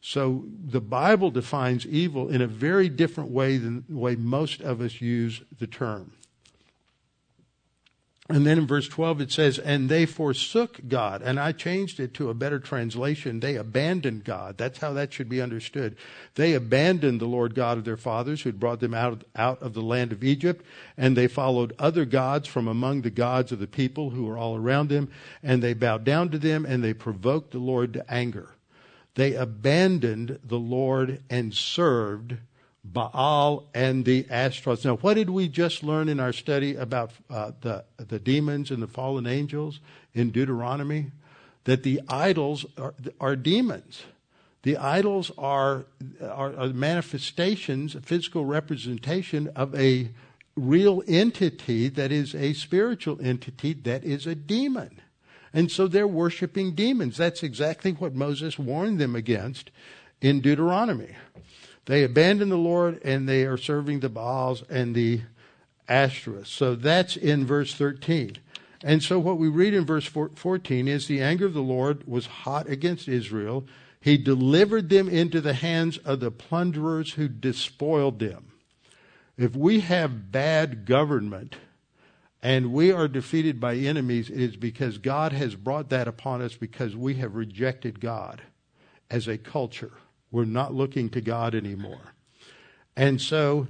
So 0.00 0.44
the 0.64 0.80
Bible 0.80 1.30
defines 1.30 1.86
evil 1.86 2.30
in 2.30 2.40
a 2.40 2.46
very 2.46 2.88
different 2.88 3.30
way 3.30 3.58
than 3.58 3.84
the 3.86 3.96
way 3.96 4.16
most 4.16 4.62
of 4.62 4.80
us 4.80 5.02
use 5.02 5.42
the 5.58 5.66
term. 5.66 6.12
And 8.28 8.44
then 8.44 8.58
in 8.58 8.66
verse 8.66 8.88
12 8.88 9.20
it 9.20 9.30
says, 9.30 9.58
and 9.58 9.88
they 9.88 10.04
forsook 10.04 10.80
God. 10.88 11.22
And 11.22 11.38
I 11.38 11.52
changed 11.52 12.00
it 12.00 12.12
to 12.14 12.28
a 12.28 12.34
better 12.34 12.58
translation. 12.58 13.38
They 13.38 13.54
abandoned 13.54 14.24
God. 14.24 14.58
That's 14.58 14.78
how 14.78 14.92
that 14.94 15.12
should 15.12 15.28
be 15.28 15.40
understood. 15.40 15.96
They 16.34 16.54
abandoned 16.54 17.20
the 17.20 17.26
Lord 17.26 17.54
God 17.54 17.78
of 17.78 17.84
their 17.84 17.96
fathers 17.96 18.42
who 18.42 18.48
had 18.48 18.58
brought 18.58 18.80
them 18.80 18.94
out 18.94 19.12
of, 19.12 19.24
out 19.36 19.62
of 19.62 19.74
the 19.74 19.82
land 19.82 20.10
of 20.10 20.24
Egypt. 20.24 20.64
And 20.96 21.16
they 21.16 21.28
followed 21.28 21.72
other 21.78 22.04
gods 22.04 22.48
from 22.48 22.66
among 22.66 23.02
the 23.02 23.10
gods 23.10 23.52
of 23.52 23.60
the 23.60 23.68
people 23.68 24.10
who 24.10 24.24
were 24.24 24.38
all 24.38 24.56
around 24.56 24.88
them. 24.88 25.08
And 25.40 25.62
they 25.62 25.74
bowed 25.74 26.02
down 26.02 26.30
to 26.30 26.38
them 26.38 26.66
and 26.66 26.82
they 26.82 26.94
provoked 26.94 27.52
the 27.52 27.58
Lord 27.58 27.92
to 27.92 28.12
anger. 28.12 28.50
They 29.14 29.34
abandoned 29.34 30.40
the 30.44 30.58
Lord 30.58 31.22
and 31.30 31.54
served 31.54 32.36
Baal 32.92 33.68
and 33.74 34.04
the 34.04 34.26
Ashtaroth. 34.30 34.84
Now, 34.84 34.96
what 34.96 35.14
did 35.14 35.30
we 35.30 35.48
just 35.48 35.82
learn 35.82 36.08
in 36.08 36.20
our 36.20 36.32
study 36.32 36.76
about 36.76 37.12
uh, 37.28 37.52
the, 37.60 37.84
the 37.98 38.18
demons 38.18 38.70
and 38.70 38.82
the 38.82 38.86
fallen 38.86 39.26
angels 39.26 39.80
in 40.14 40.30
Deuteronomy? 40.30 41.12
That 41.64 41.82
the 41.82 42.00
idols 42.08 42.64
are, 42.78 42.94
are 43.20 43.34
demons. 43.34 44.04
The 44.62 44.76
idols 44.76 45.32
are, 45.36 45.86
are, 46.22 46.56
are 46.56 46.68
manifestations, 46.68 47.94
a 47.94 48.00
physical 48.00 48.44
representation 48.44 49.48
of 49.56 49.74
a 49.74 50.10
real 50.56 51.02
entity 51.06 51.88
that 51.88 52.10
is 52.10 52.34
a 52.34 52.52
spiritual 52.52 53.20
entity 53.20 53.74
that 53.74 54.04
is 54.04 54.26
a 54.26 54.34
demon. 54.34 55.00
And 55.52 55.70
so 55.70 55.86
they're 55.86 56.08
worshiping 56.08 56.74
demons. 56.74 57.16
That's 57.16 57.42
exactly 57.42 57.92
what 57.92 58.14
Moses 58.14 58.58
warned 58.58 58.98
them 58.98 59.14
against 59.14 59.70
in 60.20 60.40
Deuteronomy. 60.40 61.14
They 61.86 62.02
abandon 62.02 62.48
the 62.48 62.58
Lord 62.58 63.00
and 63.04 63.28
they 63.28 63.44
are 63.44 63.56
serving 63.56 64.00
the 64.00 64.08
Baals 64.08 64.62
and 64.68 64.94
the 64.94 65.22
Ashtoreths. 65.88 66.48
So 66.48 66.74
that's 66.74 67.16
in 67.16 67.46
verse 67.46 67.74
13. 67.74 68.36
And 68.82 69.02
so 69.02 69.18
what 69.18 69.38
we 69.38 69.48
read 69.48 69.72
in 69.72 69.84
verse 69.84 70.06
14 70.06 70.86
is 70.88 71.06
the 71.06 71.20
anger 71.20 71.46
of 71.46 71.54
the 71.54 71.62
Lord 71.62 72.06
was 72.06 72.26
hot 72.26 72.68
against 72.68 73.08
Israel. 73.08 73.64
He 74.00 74.16
delivered 74.16 74.90
them 74.90 75.08
into 75.08 75.40
the 75.40 75.54
hands 75.54 75.98
of 75.98 76.20
the 76.20 76.30
plunderers 76.30 77.14
who 77.14 77.28
despoiled 77.28 78.18
them. 78.18 78.52
If 79.38 79.54
we 79.54 79.80
have 79.80 80.30
bad 80.32 80.86
government 80.86 81.56
and 82.42 82.72
we 82.72 82.92
are 82.92 83.08
defeated 83.08 83.60
by 83.60 83.76
enemies, 83.76 84.30
it 84.30 84.40
is 84.40 84.56
because 84.56 84.98
God 84.98 85.32
has 85.32 85.54
brought 85.54 85.88
that 85.90 86.08
upon 86.08 86.42
us 86.42 86.54
because 86.54 86.96
we 86.96 87.14
have 87.14 87.34
rejected 87.34 88.00
God 88.00 88.42
as 89.10 89.26
a 89.28 89.38
culture. 89.38 89.92
We're 90.36 90.44
not 90.44 90.74
looking 90.74 91.08
to 91.10 91.22
God 91.22 91.54
anymore. 91.54 92.12
And 92.94 93.22
so 93.22 93.68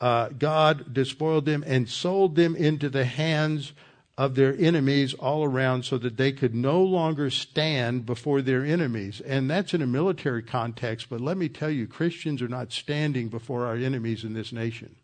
uh, 0.00 0.30
God 0.30 0.92
despoiled 0.92 1.44
them 1.44 1.62
and 1.64 1.88
sold 1.88 2.34
them 2.34 2.56
into 2.56 2.88
the 2.88 3.04
hands 3.04 3.72
of 4.16 4.34
their 4.34 4.52
enemies 4.58 5.14
all 5.14 5.44
around 5.44 5.84
so 5.84 5.96
that 5.98 6.16
they 6.16 6.32
could 6.32 6.56
no 6.56 6.82
longer 6.82 7.30
stand 7.30 8.04
before 8.04 8.42
their 8.42 8.64
enemies. 8.64 9.20
And 9.20 9.48
that's 9.48 9.74
in 9.74 9.80
a 9.80 9.86
military 9.86 10.42
context, 10.42 11.06
but 11.08 11.20
let 11.20 11.36
me 11.36 11.48
tell 11.48 11.70
you, 11.70 11.86
Christians 11.86 12.42
are 12.42 12.48
not 12.48 12.72
standing 12.72 13.28
before 13.28 13.64
our 13.66 13.76
enemies 13.76 14.24
in 14.24 14.34
this 14.34 14.52
nation. 14.52 14.96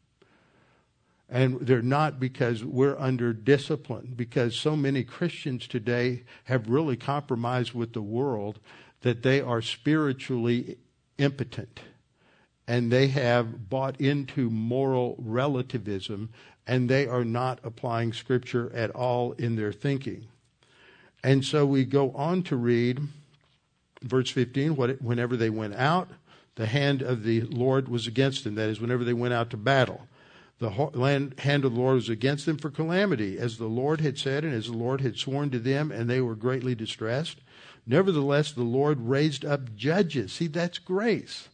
And 1.29 1.61
they're 1.61 1.81
not 1.81 2.19
because 2.19 2.65
we're 2.65 2.99
under 2.99 3.33
discipline, 3.33 4.15
because 4.17 4.57
so 4.57 4.75
many 4.75 5.05
Christians 5.05 5.69
today 5.69 6.25
have 6.47 6.69
really 6.69 6.97
compromised 6.97 7.73
with 7.73 7.93
the 7.93 8.03
world 8.03 8.59
that 9.03 9.23
they 9.23 9.41
are 9.41 9.63
spiritually 9.63 10.79
impotent 11.19 11.81
and 12.67 12.91
they 12.91 13.09
have 13.09 13.69
bought 13.69 14.01
into 14.01 14.51
moral 14.51 15.17
relativism 15.19 16.31
and 16.67 16.89
they 16.89 17.07
are 17.07 17.25
not 17.25 17.61
applying 17.63 18.13
scripture 18.13 18.73
at 18.75 18.91
all 18.91 19.33
in 19.33 19.57
their 19.57 19.73
thinking. 19.73 20.27
And 21.23 21.45
so 21.45 21.67
we 21.67 21.85
go 21.85 22.11
on 22.13 22.43
to 22.45 22.57
read 22.57 23.01
verse 24.03 24.31
15 24.31 24.77
whenever 24.77 25.37
they 25.37 25.51
went 25.51 25.75
out, 25.75 26.11
the 26.57 26.67
hand 26.67 27.03
of 27.03 27.23
the 27.23 27.43
Lord 27.43 27.89
was 27.89 28.07
against 28.07 28.45
them. 28.45 28.55
That 28.55 28.69
is, 28.69 28.81
whenever 28.81 29.05
they 29.05 29.13
went 29.13 29.35
out 29.35 29.51
to 29.51 29.57
battle. 29.57 30.07
The 30.59 30.71
hand 30.71 31.65
of 31.65 31.75
the 31.75 31.81
Lord 31.81 31.97
was 31.97 32.09
against 32.09 32.47
them 32.47 32.59
for 32.59 32.71
calamity, 32.71 33.39
as 33.39 33.59
the 33.59 33.67
Lord 33.67 34.01
had 34.01 34.17
said, 34.19 34.45
and 34.45 34.55
as 34.55 34.67
the 34.67 34.77
Lord 34.77 35.01
had 35.01 35.19
sworn 35.19 35.51
to 35.51 35.59
them, 35.59 35.91
and 35.91 36.09
they 36.09 36.21
were 36.21 36.37
greatly 36.37 36.75
distressed. 36.75 37.39
Nevertheless, 37.87 38.53
the 38.53 38.63
Lord 38.63 39.01
raised 39.01 39.45
up 39.45 39.77
judges. 39.77 40.33
See, 40.33 40.47
that's 40.47 40.79
grace. 40.79 41.49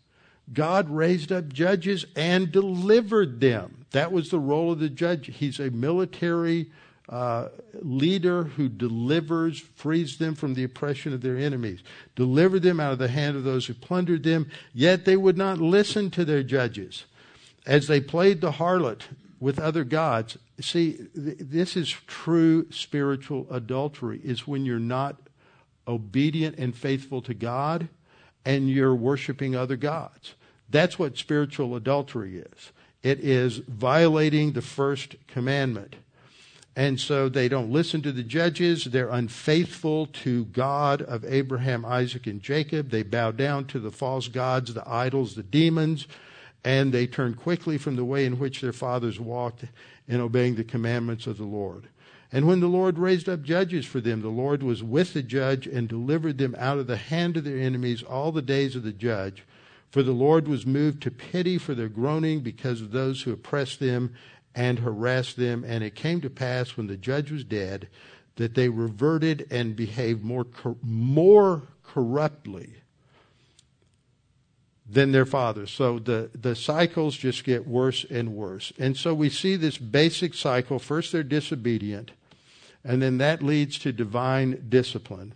God 0.52 0.88
raised 0.88 1.32
up 1.32 1.52
judges 1.52 2.06
and 2.16 2.50
delivered 2.50 3.40
them. 3.40 3.86
That 3.92 4.12
was 4.12 4.30
the 4.30 4.38
role 4.38 4.72
of 4.72 4.78
the 4.78 4.88
judge. 4.88 5.26
He's 5.34 5.58
a 5.58 5.70
military 5.70 6.70
uh, 7.08 7.48
leader 7.82 8.44
who 8.44 8.68
delivers, 8.68 9.58
frees 9.58 10.18
them 10.18 10.36
from 10.36 10.54
the 10.54 10.64
oppression 10.64 11.12
of 11.12 11.22
their 11.22 11.36
enemies, 11.36 11.80
delivered 12.14 12.62
them 12.62 12.78
out 12.78 12.92
of 12.92 12.98
the 12.98 13.08
hand 13.08 13.36
of 13.36 13.44
those 13.44 13.66
who 13.66 13.74
plundered 13.74 14.22
them. 14.22 14.48
Yet 14.72 15.04
they 15.04 15.16
would 15.16 15.36
not 15.36 15.58
listen 15.58 16.10
to 16.12 16.24
their 16.24 16.44
judges 16.44 17.04
as 17.66 17.88
they 17.88 18.00
played 18.00 18.40
the 18.40 18.52
harlot 18.52 19.02
with 19.40 19.58
other 19.58 19.82
gods. 19.82 20.38
See, 20.60 20.92
th- 21.14 21.38
this 21.40 21.76
is 21.76 21.90
true 22.06 22.70
spiritual 22.70 23.46
adultery, 23.50 24.20
is 24.22 24.46
when 24.46 24.64
you're 24.64 24.78
not 24.78 25.16
obedient 25.90 26.56
and 26.56 26.74
faithful 26.74 27.20
to 27.22 27.34
God 27.34 27.88
and 28.44 28.70
you're 28.70 28.94
worshiping 28.94 29.54
other 29.54 29.76
gods. 29.76 30.34
That's 30.70 30.98
what 30.98 31.18
spiritual 31.18 31.76
adultery 31.76 32.38
is. 32.38 32.72
It 33.02 33.20
is 33.20 33.58
violating 33.58 34.52
the 34.52 34.62
first 34.62 35.16
commandment. 35.26 35.96
And 36.76 37.00
so 37.00 37.28
they 37.28 37.48
don't 37.48 37.72
listen 37.72 38.00
to 38.02 38.12
the 38.12 38.22
judges. 38.22 38.84
They're 38.84 39.10
unfaithful 39.10 40.06
to 40.06 40.44
God 40.46 41.02
of 41.02 41.24
Abraham, 41.24 41.84
Isaac, 41.84 42.26
and 42.26 42.40
Jacob. 42.40 42.90
They 42.90 43.02
bow 43.02 43.32
down 43.32 43.66
to 43.66 43.80
the 43.80 43.90
false 43.90 44.28
gods, 44.28 44.72
the 44.72 44.88
idols, 44.88 45.34
the 45.34 45.42
demons, 45.42 46.06
and 46.64 46.92
they 46.92 47.06
turn 47.06 47.34
quickly 47.34 47.76
from 47.76 47.96
the 47.96 48.04
way 48.04 48.24
in 48.24 48.38
which 48.38 48.60
their 48.60 48.72
fathers 48.72 49.18
walked 49.18 49.64
in 50.06 50.20
obeying 50.20 50.54
the 50.54 50.64
commandments 50.64 51.26
of 51.26 51.38
the 51.38 51.44
Lord. 51.44 51.88
And 52.32 52.46
when 52.46 52.60
the 52.60 52.68
Lord 52.68 52.98
raised 52.98 53.28
up 53.28 53.42
judges 53.42 53.86
for 53.86 54.00
them, 54.00 54.22
the 54.22 54.28
Lord 54.28 54.62
was 54.62 54.82
with 54.82 55.14
the 55.14 55.22
judge 55.22 55.66
and 55.66 55.88
delivered 55.88 56.38
them 56.38 56.54
out 56.58 56.78
of 56.78 56.86
the 56.86 56.96
hand 56.96 57.36
of 57.36 57.44
their 57.44 57.58
enemies 57.58 58.02
all 58.02 58.30
the 58.30 58.42
days 58.42 58.76
of 58.76 58.84
the 58.84 58.92
judge. 58.92 59.44
For 59.90 60.04
the 60.04 60.12
Lord 60.12 60.46
was 60.46 60.64
moved 60.64 61.02
to 61.02 61.10
pity 61.10 61.58
for 61.58 61.74
their 61.74 61.88
groaning 61.88 62.40
because 62.40 62.80
of 62.80 62.92
those 62.92 63.22
who 63.22 63.32
oppressed 63.32 63.80
them 63.80 64.14
and 64.54 64.78
harassed 64.78 65.36
them. 65.36 65.64
And 65.66 65.82
it 65.82 65.96
came 65.96 66.20
to 66.20 66.30
pass 66.30 66.76
when 66.76 66.86
the 66.86 66.96
judge 66.96 67.32
was 67.32 67.42
dead 67.42 67.88
that 68.36 68.54
they 68.54 68.68
reverted 68.68 69.46
and 69.50 69.74
behaved 69.74 70.22
more, 70.22 70.46
more 70.82 71.62
corruptly 71.82 72.74
than 74.88 75.12
their 75.12 75.26
fathers. 75.26 75.70
So 75.70 75.98
the, 75.98 76.30
the 76.34 76.56
cycles 76.56 77.16
just 77.16 77.44
get 77.44 77.66
worse 77.66 78.04
and 78.08 78.34
worse. 78.34 78.72
And 78.78 78.96
so 78.96 79.14
we 79.14 79.30
see 79.30 79.56
this 79.56 79.78
basic 79.78 80.34
cycle. 80.34 80.78
First, 80.78 81.12
they're 81.12 81.22
disobedient, 81.22 82.12
and 82.84 83.02
then 83.02 83.18
that 83.18 83.42
leads 83.42 83.78
to 83.80 83.92
divine 83.92 84.66
discipline. 84.68 85.34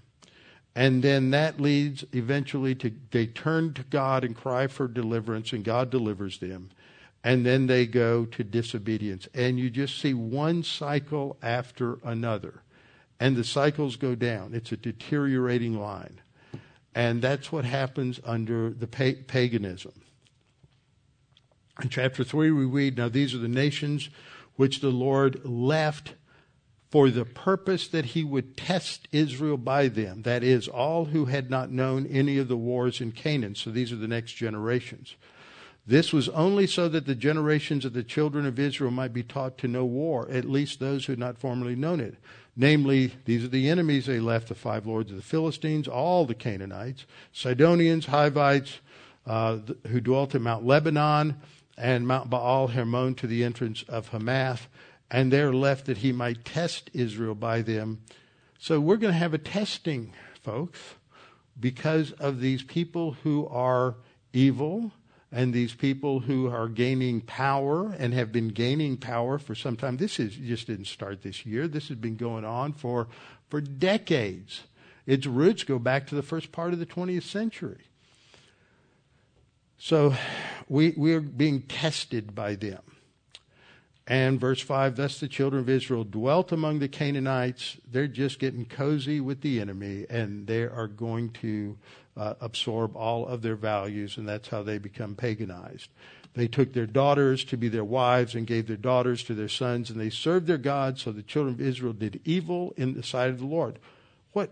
And 0.74 1.02
then 1.02 1.30
that 1.30 1.60
leads 1.60 2.04
eventually 2.12 2.74
to 2.76 2.92
they 3.10 3.26
turn 3.26 3.74
to 3.74 3.82
God 3.84 4.24
and 4.24 4.34
cry 4.34 4.66
for 4.66 4.88
deliverance, 4.88 5.52
and 5.52 5.64
God 5.64 5.90
delivers 5.90 6.38
them. 6.38 6.70
And 7.22 7.46
then 7.46 7.68
they 7.68 7.86
go 7.86 8.26
to 8.26 8.44
disobedience. 8.44 9.28
And 9.34 9.58
you 9.58 9.70
just 9.70 9.98
see 9.98 10.12
one 10.12 10.62
cycle 10.62 11.38
after 11.42 11.98
another. 12.04 12.62
And 13.18 13.36
the 13.36 13.44
cycles 13.44 13.96
go 13.96 14.14
down. 14.14 14.52
It's 14.52 14.72
a 14.72 14.76
deteriorating 14.76 15.80
line. 15.80 16.20
And 16.94 17.22
that's 17.22 17.50
what 17.50 17.64
happens 17.64 18.20
under 18.24 18.70
the 18.70 18.86
paganism. 18.86 19.92
In 21.82 21.88
chapter 21.88 22.24
3, 22.24 22.50
we 22.50 22.66
read 22.66 22.96
Now 22.96 23.08
these 23.08 23.34
are 23.34 23.38
the 23.38 23.48
nations 23.48 24.10
which 24.56 24.80
the 24.80 24.90
Lord 24.90 25.44
left 25.44 26.14
for 26.94 27.10
the 27.10 27.24
purpose 27.24 27.88
that 27.88 28.04
he 28.04 28.22
would 28.22 28.56
test 28.56 29.08
Israel 29.10 29.56
by 29.56 29.88
them. 29.88 30.22
That 30.22 30.44
is, 30.44 30.68
all 30.68 31.06
who 31.06 31.24
had 31.24 31.50
not 31.50 31.72
known 31.72 32.06
any 32.06 32.38
of 32.38 32.46
the 32.46 32.56
wars 32.56 33.00
in 33.00 33.10
Canaan. 33.10 33.56
So 33.56 33.70
these 33.70 33.90
are 33.90 33.96
the 33.96 34.06
next 34.06 34.34
generations. 34.34 35.16
This 35.84 36.12
was 36.12 36.28
only 36.28 36.68
so 36.68 36.88
that 36.88 37.04
the 37.04 37.16
generations 37.16 37.84
of 37.84 37.94
the 37.94 38.04
children 38.04 38.46
of 38.46 38.60
Israel 38.60 38.92
might 38.92 39.12
be 39.12 39.24
taught 39.24 39.58
to 39.58 39.66
know 39.66 39.84
war, 39.84 40.28
at 40.30 40.44
least 40.44 40.78
those 40.78 41.06
who 41.06 41.12
had 41.14 41.18
not 41.18 41.36
formerly 41.36 41.74
known 41.74 41.98
it. 41.98 42.14
Namely, 42.54 43.14
these 43.24 43.42
are 43.42 43.48
the 43.48 43.68
enemies 43.68 44.06
they 44.06 44.20
left 44.20 44.46
the 44.46 44.54
five 44.54 44.86
lords 44.86 45.10
of 45.10 45.16
the 45.16 45.22
Philistines, 45.24 45.88
all 45.88 46.24
the 46.24 46.32
Canaanites, 46.32 47.06
Sidonians, 47.32 48.06
Hivites, 48.06 48.78
uh, 49.26 49.58
who 49.88 50.00
dwelt 50.00 50.36
in 50.36 50.42
Mount 50.42 50.64
Lebanon, 50.64 51.40
and 51.76 52.06
Mount 52.06 52.30
Baal 52.30 52.68
Hermon 52.68 53.16
to 53.16 53.26
the 53.26 53.42
entrance 53.42 53.82
of 53.88 54.10
Hamath 54.10 54.68
and 55.10 55.32
they're 55.32 55.52
left 55.52 55.86
that 55.86 55.98
he 55.98 56.12
might 56.12 56.44
test 56.44 56.90
Israel 56.92 57.34
by 57.34 57.62
them. 57.62 58.02
So 58.58 58.80
we're 58.80 58.96
going 58.96 59.12
to 59.12 59.18
have 59.18 59.34
a 59.34 59.38
testing, 59.38 60.12
folks, 60.42 60.80
because 61.58 62.12
of 62.12 62.40
these 62.40 62.62
people 62.62 63.12
who 63.22 63.46
are 63.48 63.96
evil 64.32 64.92
and 65.30 65.52
these 65.52 65.74
people 65.74 66.20
who 66.20 66.48
are 66.48 66.68
gaining 66.68 67.20
power 67.20 67.92
and 67.98 68.14
have 68.14 68.32
been 68.32 68.48
gaining 68.48 68.96
power 68.96 69.38
for 69.38 69.54
some 69.54 69.76
time. 69.76 69.96
This 69.96 70.20
is 70.20 70.36
just 70.36 70.68
didn't 70.68 70.86
start 70.86 71.22
this 71.22 71.44
year. 71.44 71.66
This 71.66 71.88
has 71.88 71.98
been 71.98 72.16
going 72.16 72.44
on 72.44 72.72
for 72.72 73.08
for 73.48 73.60
decades. 73.60 74.62
Its 75.06 75.26
roots 75.26 75.64
go 75.64 75.78
back 75.78 76.06
to 76.06 76.14
the 76.14 76.22
first 76.22 76.50
part 76.50 76.72
of 76.72 76.78
the 76.78 76.86
20th 76.86 77.24
century. 77.24 77.84
So 79.76 80.14
we, 80.68 80.94
we 80.96 81.12
are 81.12 81.20
being 81.20 81.62
tested 81.62 82.34
by 82.34 82.54
them. 82.54 82.80
And 84.06 84.38
verse 84.38 84.60
5 84.60 84.96
Thus 84.96 85.18
the 85.18 85.28
children 85.28 85.62
of 85.62 85.68
Israel 85.68 86.04
dwelt 86.04 86.52
among 86.52 86.78
the 86.78 86.88
Canaanites. 86.88 87.78
They're 87.90 88.06
just 88.06 88.38
getting 88.38 88.66
cozy 88.66 89.20
with 89.20 89.40
the 89.40 89.60
enemy, 89.60 90.06
and 90.10 90.46
they 90.46 90.62
are 90.62 90.88
going 90.88 91.30
to 91.42 91.78
uh, 92.16 92.34
absorb 92.40 92.96
all 92.96 93.26
of 93.26 93.42
their 93.42 93.56
values, 93.56 94.16
and 94.16 94.28
that's 94.28 94.48
how 94.48 94.62
they 94.62 94.78
become 94.78 95.14
paganized. 95.14 95.88
They 96.34 96.48
took 96.48 96.72
their 96.72 96.86
daughters 96.86 97.44
to 97.44 97.56
be 97.56 97.68
their 97.68 97.84
wives 97.84 98.34
and 98.34 98.46
gave 98.46 98.66
their 98.66 98.76
daughters 98.76 99.22
to 99.24 99.34
their 99.34 99.48
sons, 99.48 99.88
and 99.88 100.00
they 100.00 100.10
served 100.10 100.46
their 100.46 100.58
gods. 100.58 101.02
So 101.02 101.12
the 101.12 101.22
children 101.22 101.54
of 101.54 101.60
Israel 101.60 101.92
did 101.92 102.20
evil 102.24 102.74
in 102.76 102.94
the 102.94 103.02
sight 103.02 103.30
of 103.30 103.38
the 103.38 103.46
Lord. 103.46 103.78
What? 104.32 104.50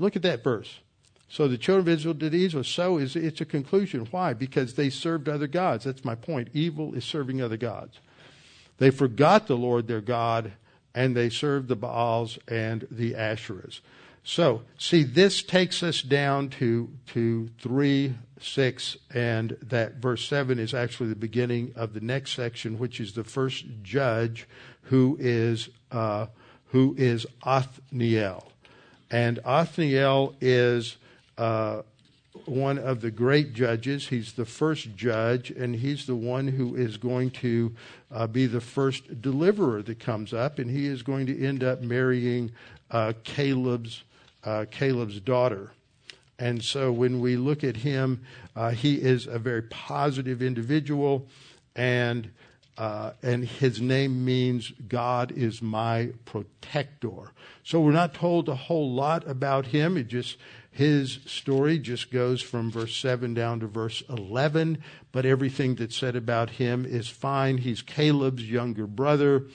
Look 0.00 0.16
at 0.16 0.22
that 0.22 0.42
verse. 0.42 0.80
So 1.28 1.46
the 1.46 1.58
children 1.58 1.86
of 1.86 1.98
Israel 1.98 2.14
did 2.14 2.34
evil. 2.34 2.64
So 2.64 2.96
is 2.96 3.14
it's 3.14 3.42
a 3.42 3.44
conclusion. 3.44 4.08
Why? 4.10 4.32
Because 4.32 4.74
they 4.74 4.88
served 4.88 5.28
other 5.28 5.46
gods. 5.46 5.84
That's 5.84 6.04
my 6.04 6.14
point. 6.14 6.48
Evil 6.54 6.94
is 6.94 7.04
serving 7.04 7.42
other 7.42 7.58
gods. 7.58 8.00
They 8.78 8.90
forgot 8.90 9.46
the 9.46 9.56
Lord 9.56 9.86
their 9.86 10.00
God 10.00 10.52
and 10.94 11.16
they 11.16 11.28
served 11.28 11.68
the 11.68 11.76
Baals 11.76 12.38
and 12.48 12.86
the 12.90 13.12
Asherahs. 13.12 13.80
So, 14.24 14.62
see, 14.78 15.04
this 15.04 15.42
takes 15.42 15.82
us 15.82 16.02
down 16.02 16.50
to, 16.50 16.90
to 17.14 17.48
3, 17.60 18.14
6, 18.40 18.96
and 19.14 19.56
that 19.62 19.94
verse 19.94 20.26
7 20.26 20.58
is 20.58 20.74
actually 20.74 21.08
the 21.08 21.16
beginning 21.16 21.72
of 21.76 21.94
the 21.94 22.00
next 22.00 22.32
section, 22.32 22.78
which 22.78 23.00
is 23.00 23.14
the 23.14 23.24
first 23.24 23.64
judge 23.82 24.46
who 24.82 25.16
is, 25.20 25.70
uh, 25.90 26.26
who 26.66 26.94
is 26.98 27.26
Othniel. 27.42 28.52
And 29.10 29.38
Othniel 29.44 30.34
is 30.40 30.96
uh, 31.38 31.82
one 32.50 32.78
of 32.78 33.00
the 33.00 33.10
great 33.10 33.52
judges. 33.52 34.08
He's 34.08 34.32
the 34.32 34.44
first 34.44 34.96
judge, 34.96 35.50
and 35.50 35.76
he's 35.76 36.06
the 36.06 36.14
one 36.14 36.48
who 36.48 36.74
is 36.74 36.96
going 36.96 37.30
to 37.32 37.74
uh, 38.10 38.26
be 38.26 38.46
the 38.46 38.60
first 38.60 39.20
deliverer 39.20 39.82
that 39.82 39.98
comes 39.98 40.32
up, 40.32 40.58
and 40.58 40.70
he 40.70 40.86
is 40.86 41.02
going 41.02 41.26
to 41.26 41.46
end 41.46 41.62
up 41.62 41.80
marrying 41.80 42.52
uh, 42.90 43.12
Caleb's 43.24 44.02
uh, 44.44 44.64
Caleb's 44.70 45.20
daughter. 45.20 45.72
And 46.38 46.62
so 46.62 46.92
when 46.92 47.20
we 47.20 47.36
look 47.36 47.64
at 47.64 47.78
him, 47.78 48.24
uh, 48.54 48.70
he 48.70 48.94
is 48.94 49.26
a 49.26 49.38
very 49.38 49.62
positive 49.62 50.40
individual, 50.40 51.26
and 51.74 52.30
uh, 52.78 53.10
and 53.24 53.44
his 53.44 53.80
name 53.80 54.24
means 54.24 54.70
God 54.88 55.32
is 55.32 55.60
my 55.60 56.10
protector. 56.24 57.32
So 57.64 57.80
we're 57.80 57.90
not 57.90 58.14
told 58.14 58.48
a 58.48 58.54
whole 58.54 58.92
lot 58.92 59.28
about 59.28 59.66
him. 59.66 59.96
It 59.96 60.06
just 60.06 60.36
his 60.78 61.18
story 61.26 61.76
just 61.80 62.12
goes 62.12 62.40
from 62.40 62.70
verse 62.70 62.94
7 62.94 63.34
down 63.34 63.58
to 63.58 63.66
verse 63.66 64.00
11, 64.08 64.78
but 65.10 65.26
everything 65.26 65.74
that's 65.74 65.96
said 65.96 66.14
about 66.14 66.50
him 66.50 66.86
is 66.86 67.08
fine. 67.08 67.58
He's 67.58 67.82
Caleb's 67.82 68.48
younger 68.48 68.86
brother, 68.86 69.46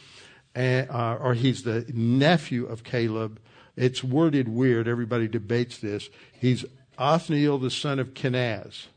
uh, 0.53 1.17
or 1.21 1.34
he's 1.34 1.63
the 1.63 1.86
nephew 1.93 2.65
of 2.65 2.84
Caleb. 2.84 3.39
It's 3.78 4.03
worded 4.03 4.49
weird. 4.49 4.86
Everybody 4.86 5.30
debates 5.30 5.78
this. 5.78 6.09
He's 6.34 6.65
Othniel, 6.97 7.57
the 7.57 7.71
son 7.71 7.99
of 7.99 8.13
Kenaz. 8.13 8.88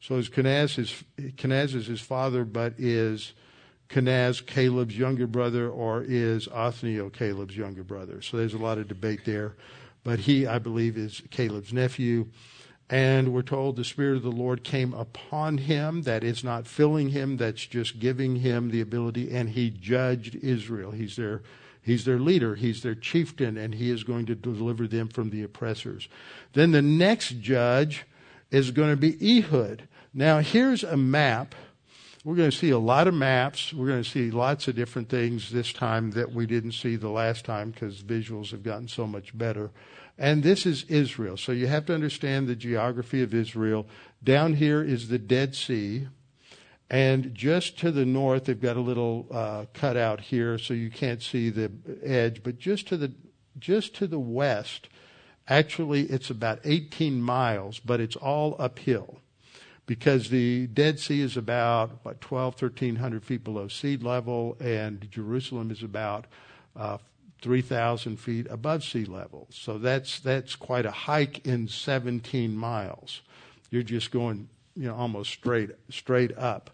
So 0.00 0.14
is 0.14 0.30
Kenaz, 0.30 0.76
his, 0.76 1.04
Kenaz 1.36 1.74
is 1.74 1.88
his 1.88 2.00
father, 2.00 2.46
but 2.46 2.72
is 2.78 3.34
Kenaz 3.90 4.40
Caleb's 4.40 4.96
younger 4.96 5.26
brother, 5.26 5.68
or 5.68 6.02
is 6.02 6.48
Othniel 6.48 7.10
Caleb's 7.10 7.54
younger 7.54 7.84
brother? 7.84 8.22
So 8.22 8.38
there's 8.38 8.54
a 8.54 8.58
lot 8.58 8.78
of 8.78 8.88
debate 8.88 9.26
there 9.26 9.56
but 10.06 10.20
he, 10.20 10.46
I 10.46 10.60
believe, 10.60 10.96
is 10.96 11.20
Caleb's 11.32 11.72
nephew. 11.72 12.28
And 12.88 13.34
we're 13.34 13.42
told 13.42 13.74
the 13.74 13.82
Spirit 13.82 14.18
of 14.18 14.22
the 14.22 14.30
Lord 14.30 14.62
came 14.62 14.94
upon 14.94 15.58
him. 15.58 16.02
That 16.02 16.22
is 16.22 16.44
not 16.44 16.68
filling 16.68 17.08
him, 17.08 17.38
that's 17.38 17.66
just 17.66 17.98
giving 17.98 18.36
him 18.36 18.70
the 18.70 18.80
ability. 18.80 19.34
And 19.34 19.48
he 19.48 19.68
judged 19.68 20.36
Israel. 20.36 20.92
He's 20.92 21.16
their, 21.16 21.42
he's 21.82 22.04
their 22.04 22.20
leader, 22.20 22.54
he's 22.54 22.84
their 22.84 22.94
chieftain, 22.94 23.56
and 23.56 23.74
he 23.74 23.90
is 23.90 24.04
going 24.04 24.26
to 24.26 24.36
deliver 24.36 24.86
them 24.86 25.08
from 25.08 25.30
the 25.30 25.42
oppressors. 25.42 26.08
Then 26.52 26.70
the 26.70 26.82
next 26.82 27.40
judge 27.40 28.06
is 28.52 28.70
going 28.70 28.90
to 28.90 28.96
be 28.96 29.38
Ehud. 29.38 29.88
Now, 30.14 30.38
here's 30.38 30.84
a 30.84 30.96
map. 30.96 31.56
We're 32.26 32.34
going 32.34 32.50
to 32.50 32.56
see 32.56 32.70
a 32.70 32.78
lot 32.78 33.06
of 33.06 33.14
maps. 33.14 33.72
We're 33.72 33.86
going 33.86 34.02
to 34.02 34.10
see 34.10 34.32
lots 34.32 34.66
of 34.66 34.74
different 34.74 35.08
things 35.08 35.52
this 35.52 35.72
time 35.72 36.10
that 36.10 36.32
we 36.32 36.44
didn't 36.44 36.72
see 36.72 36.96
the 36.96 37.08
last 37.08 37.44
time 37.44 37.70
because 37.70 38.02
visuals 38.02 38.50
have 38.50 38.64
gotten 38.64 38.88
so 38.88 39.06
much 39.06 39.38
better. 39.38 39.70
And 40.18 40.42
this 40.42 40.66
is 40.66 40.82
Israel. 40.88 41.36
So 41.36 41.52
you 41.52 41.68
have 41.68 41.86
to 41.86 41.94
understand 41.94 42.48
the 42.48 42.56
geography 42.56 43.22
of 43.22 43.32
Israel. 43.32 43.86
Down 44.24 44.54
here 44.54 44.82
is 44.82 45.06
the 45.06 45.20
Dead 45.20 45.54
Sea. 45.54 46.08
And 46.90 47.32
just 47.32 47.78
to 47.78 47.92
the 47.92 48.04
north, 48.04 48.46
they've 48.46 48.60
got 48.60 48.76
a 48.76 48.80
little 48.80 49.28
uh, 49.30 49.66
cutout 49.72 50.20
here, 50.20 50.58
so 50.58 50.74
you 50.74 50.90
can't 50.90 51.22
see 51.22 51.48
the 51.48 51.70
edge. 52.02 52.42
But 52.42 52.58
just 52.58 52.88
to 52.88 52.96
the 52.96 53.12
just 53.56 53.94
to 53.98 54.08
the 54.08 54.18
west, 54.18 54.88
actually, 55.46 56.02
it's 56.06 56.30
about 56.30 56.58
18 56.64 57.22
miles, 57.22 57.78
but 57.78 58.00
it's 58.00 58.16
all 58.16 58.56
uphill 58.58 59.20
because 59.86 60.30
the 60.30 60.66
Dead 60.66 60.98
Sea 60.98 61.20
is 61.20 61.36
about 61.36 62.04
what 62.04 62.20
12, 62.20 62.60
1300 62.60 63.24
feet 63.24 63.44
below 63.44 63.68
sea 63.68 63.96
level, 63.96 64.56
and 64.60 65.08
Jerusalem 65.10 65.70
is 65.70 65.82
about 65.82 66.26
uh, 66.74 66.98
3,000 67.40 68.16
feet 68.16 68.46
above 68.50 68.82
sea 68.82 69.04
level. 69.04 69.46
So 69.50 69.78
that's, 69.78 70.18
that's 70.20 70.56
quite 70.56 70.86
a 70.86 70.90
hike 70.90 71.46
in 71.46 71.68
17 71.68 72.56
miles. 72.56 73.22
You're 73.70 73.82
just 73.82 74.10
going, 74.10 74.48
you 74.74 74.88
know, 74.88 74.94
almost 74.94 75.30
straight, 75.30 75.70
straight 75.88 76.36
up. 76.36 76.70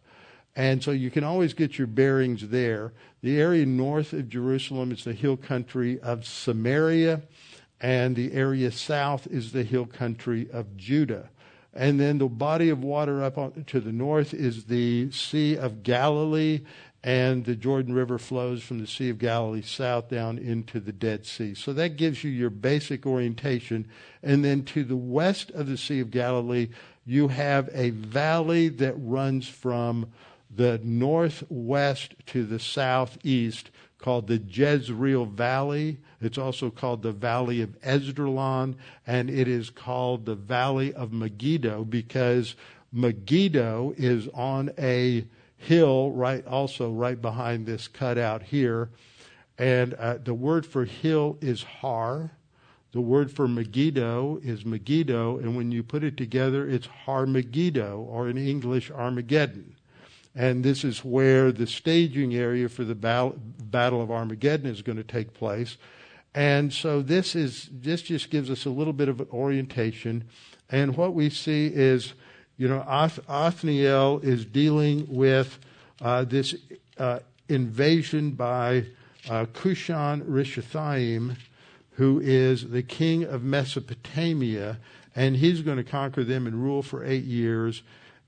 And 0.55 0.83
so 0.83 0.91
you 0.91 1.11
can 1.11 1.25
always 1.25 1.55
get 1.55 1.79
your 1.79 1.87
bearings 1.87 2.49
there. 2.49 2.93
The 3.23 3.41
area 3.41 3.65
north 3.65 4.13
of 4.13 4.29
Jerusalem 4.29 4.93
is 4.93 5.05
the 5.05 5.15
hill 5.15 5.37
country 5.37 6.01
of 6.01 6.27
Samaria, 6.27 7.23
and 7.81 8.15
the 8.15 8.33
area 8.33 8.71
south 8.71 9.27
is 9.27 9.53
the 9.53 9.65
hill 9.65 9.87
country 9.87 10.49
of 10.53 10.77
Judah. 10.77 11.31
And 11.75 11.99
then 11.99 12.19
the 12.19 12.29
body 12.29 12.69
of 12.69 12.83
water 12.83 13.23
up 13.23 13.39
on, 13.39 13.65
to 13.69 13.81
the 13.81 13.93
north 13.93 14.35
is 14.35 14.65
the 14.65 15.11
Sea 15.11 15.57
of 15.57 15.83
Galilee, 15.83 16.61
and 17.05 17.45
the 17.45 17.57
Jordan 17.57 17.95
River 17.95 18.19
flows 18.19 18.63
from 18.63 18.79
the 18.79 18.87
Sea 18.87 19.09
of 19.09 19.19
Galilee 19.19 19.63
south 19.63 20.09
down 20.09 20.39
into 20.39 20.79
the 20.79 20.93
Dead 20.93 21.27
Sea. 21.27 21.55
So 21.55 21.73
that 21.73 21.97
gives 21.97 22.23
you 22.23 22.31
your 22.31 22.51
basic 22.51 23.07
orientation. 23.07 23.89
And 24.23 24.45
then 24.45 24.65
to 24.67 24.85
the 24.85 24.97
west 24.97 25.51
of 25.51 25.67
the 25.67 25.77
Sea 25.77 26.01
of 26.01 26.11
Galilee, 26.11 26.69
you 27.05 27.29
have 27.29 27.69
a 27.73 27.91
valley 27.91 28.69
that 28.69 28.95
runs 28.97 29.49
from 29.49 30.13
the 30.55 30.79
northwest 30.85 32.15
to 32.27 32.45
the 32.45 32.61
southeast 32.61 33.71
called 34.03 34.27
the 34.27 34.37
Jezreel 34.39 35.25
Valley. 35.25 35.99
It's 36.21 36.37
also 36.37 36.71
called 36.71 37.03
the 37.03 37.13
Valley 37.13 37.63
of 37.63 37.81
Esdraelon, 37.81 38.75
and 39.07 39.31
it 39.31 39.49
is 39.49 39.71
called 39.71 40.27
the 40.27 40.35
Valley 40.35 40.93
of 40.93 41.13
Megiddo 41.13 41.85
because 41.85 42.55
Megiddo 42.93 43.95
is 43.97 44.29
on 44.35 44.71
a 44.79 45.25
hill 45.57 46.11
right 46.11 46.45
also 46.47 46.91
right 46.91 47.23
behind 47.23 47.65
this 47.65 47.89
cutout 47.89 48.43
here. 48.43 48.91
And 49.57 49.95
uh, 49.95 50.19
the 50.23 50.35
word 50.35 50.67
for 50.67 50.85
hill 50.85 51.39
is 51.41 51.63
har. 51.63 52.33
The 52.93 53.01
word 53.01 53.31
for 53.31 53.49
megiddo 53.49 54.39
is 54.43 54.67
megiddo 54.67 55.39
and 55.39 55.57
when 55.57 55.73
you 55.73 55.83
put 55.83 56.05
it 56.05 56.19
together 56.19 56.69
it's 56.69 56.87
har 56.87 57.25
megiddo 57.25 58.07
or 58.07 58.29
in 58.29 58.37
english 58.37 58.91
armageddon 58.91 59.75
and 60.35 60.65
this 60.65 60.85
is 60.85 61.05
where 61.05 61.53
the 61.53 61.67
staging 61.67 62.35
area 62.35 62.69
for 62.69 62.85
the 62.85 62.95
battle 62.95 64.03
of 64.03 64.11
armageddon 64.11 64.67
is 64.67 64.83
going 64.83 64.99
to 64.99 65.05
take 65.05 65.35
place. 65.35 65.77
And 66.35 66.73
so 66.73 67.03
this 67.03 67.35
is 67.37 67.69
this 67.71 68.03
just 68.03 68.31
gives 68.31 68.51
us 68.51 68.65
a 68.65 68.71
little 68.71 68.95
bit 68.95 69.09
of 69.09 69.21
orientation. 69.33 70.25
And 70.71 70.97
what 70.97 71.13
we 71.13 71.29
see 71.29 71.67
is 71.67 72.15
you 72.57 72.69
know, 72.69 72.85
Oth- 72.87 73.29
Othniel 73.29 74.21
is 74.23 74.45
dealing 74.45 75.07
with 75.09 75.59
uh, 76.01 76.25
this 76.25 76.55
uh, 76.99 77.19
invasion 77.49 78.31
by 78.31 78.87
uh, 79.29 79.47
Cushan 79.53 80.23
Rishathaim, 80.23 81.37
who 81.93 82.21
is 82.21 82.71
the 82.71 82.83
king 82.83 83.25
of 83.25 83.43
Mesopotamia, 83.43 84.79
and 85.17 85.37
he's 85.37 85.63
going 85.63 85.77
to 85.79 85.85
conquer 85.85 86.25
them 86.25 86.47
and 86.47 86.63
rule 86.63 86.83
for 86.83 87.05
eight 87.05 87.25
years, 87.25 87.83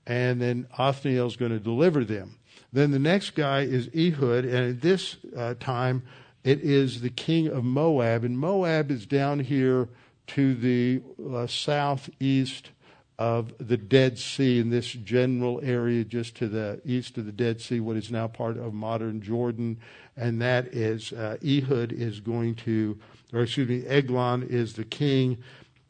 and 0.05 0.41
then 0.41 0.67
Othniel 0.77 1.27
is 1.27 1.35
going 1.35 1.51
to 1.51 1.59
deliver 1.59 2.03
them. 2.03 2.37
Then 2.71 2.91
the 2.91 2.99
next 2.99 3.31
guy 3.31 3.61
is 3.61 3.89
Ehud, 3.95 4.45
and 4.45 4.75
at 4.75 4.81
this 4.81 5.17
uh, 5.35 5.55
time 5.59 6.03
it 6.43 6.61
is 6.61 7.01
the 7.01 7.09
king 7.09 7.47
of 7.47 7.63
Moab, 7.63 8.23
and 8.23 8.37
Moab 8.37 8.91
is 8.91 9.05
down 9.05 9.39
here 9.39 9.89
to 10.27 10.55
the 10.55 11.01
uh, 11.33 11.47
southeast 11.47 12.69
of 13.17 13.53
the 13.65 13.77
Dead 13.77 14.19
Sea 14.19 14.59
in 14.59 14.69
this 14.69 14.91
general 14.91 15.61
area 15.63 16.03
just 16.03 16.35
to 16.35 16.47
the 16.47 16.81
east 16.83 17.17
of 17.17 17.25
the 17.25 17.31
Dead 17.31 17.61
Sea, 17.61 17.79
what 17.79 17.95
is 17.95 18.11
now 18.11 18.27
part 18.27 18.57
of 18.57 18.73
modern 18.73 19.21
Jordan. 19.21 19.77
And 20.17 20.41
that 20.41 20.67
is, 20.67 21.13
uh, 21.13 21.37
Ehud 21.43 21.93
is 21.93 22.19
going 22.19 22.55
to, 22.55 22.99
or 23.33 23.43
excuse 23.43 23.69
me, 23.69 23.85
Eglon 23.87 24.43
is 24.43 24.73
the 24.73 24.83
king. 24.83 25.37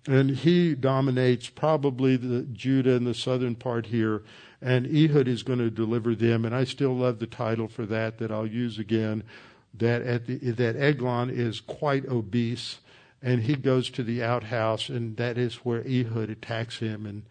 And 0.08 0.30
he 0.30 0.76
dominates 0.76 1.50
probably 1.50 2.16
the 2.16 2.44
Judah 2.44 2.96
and 2.96 3.08
the 3.08 3.14
southern 3.14 3.56
part 3.56 3.88
here. 3.88 4.24
And 4.62 4.86
Ehud 4.86 5.28
is 5.28 5.44
going 5.44 5.60
to 5.60 5.72
deliver 5.72 6.16
them. 6.16 6.46
And 6.46 6.56
I 6.56 6.64
still 6.64 6.96
love 6.96 7.20
the 7.20 7.28
title 7.28 7.68
for 7.68 7.86
that 7.88 8.20
that 8.20 8.32
I'll 8.32 8.48
use 8.48 8.78
again. 8.78 9.24
That 9.74 10.04
at 10.04 10.28
the, 10.28 10.38
that 10.52 10.76
Eglon 10.76 11.30
is 11.30 11.60
quite 11.60 12.06
obese 12.06 12.78
and 13.26 13.42
he 13.42 13.56
goes 13.56 13.90
to 13.90 14.04
the 14.04 14.24
outhouse, 14.24 14.88
and 14.88 15.18
that 15.18 15.36
is 15.36 15.56
where 15.66 15.82
Ehud 15.82 16.30
attacks 16.30 16.78
him, 16.78 17.08
and 17.08 17.24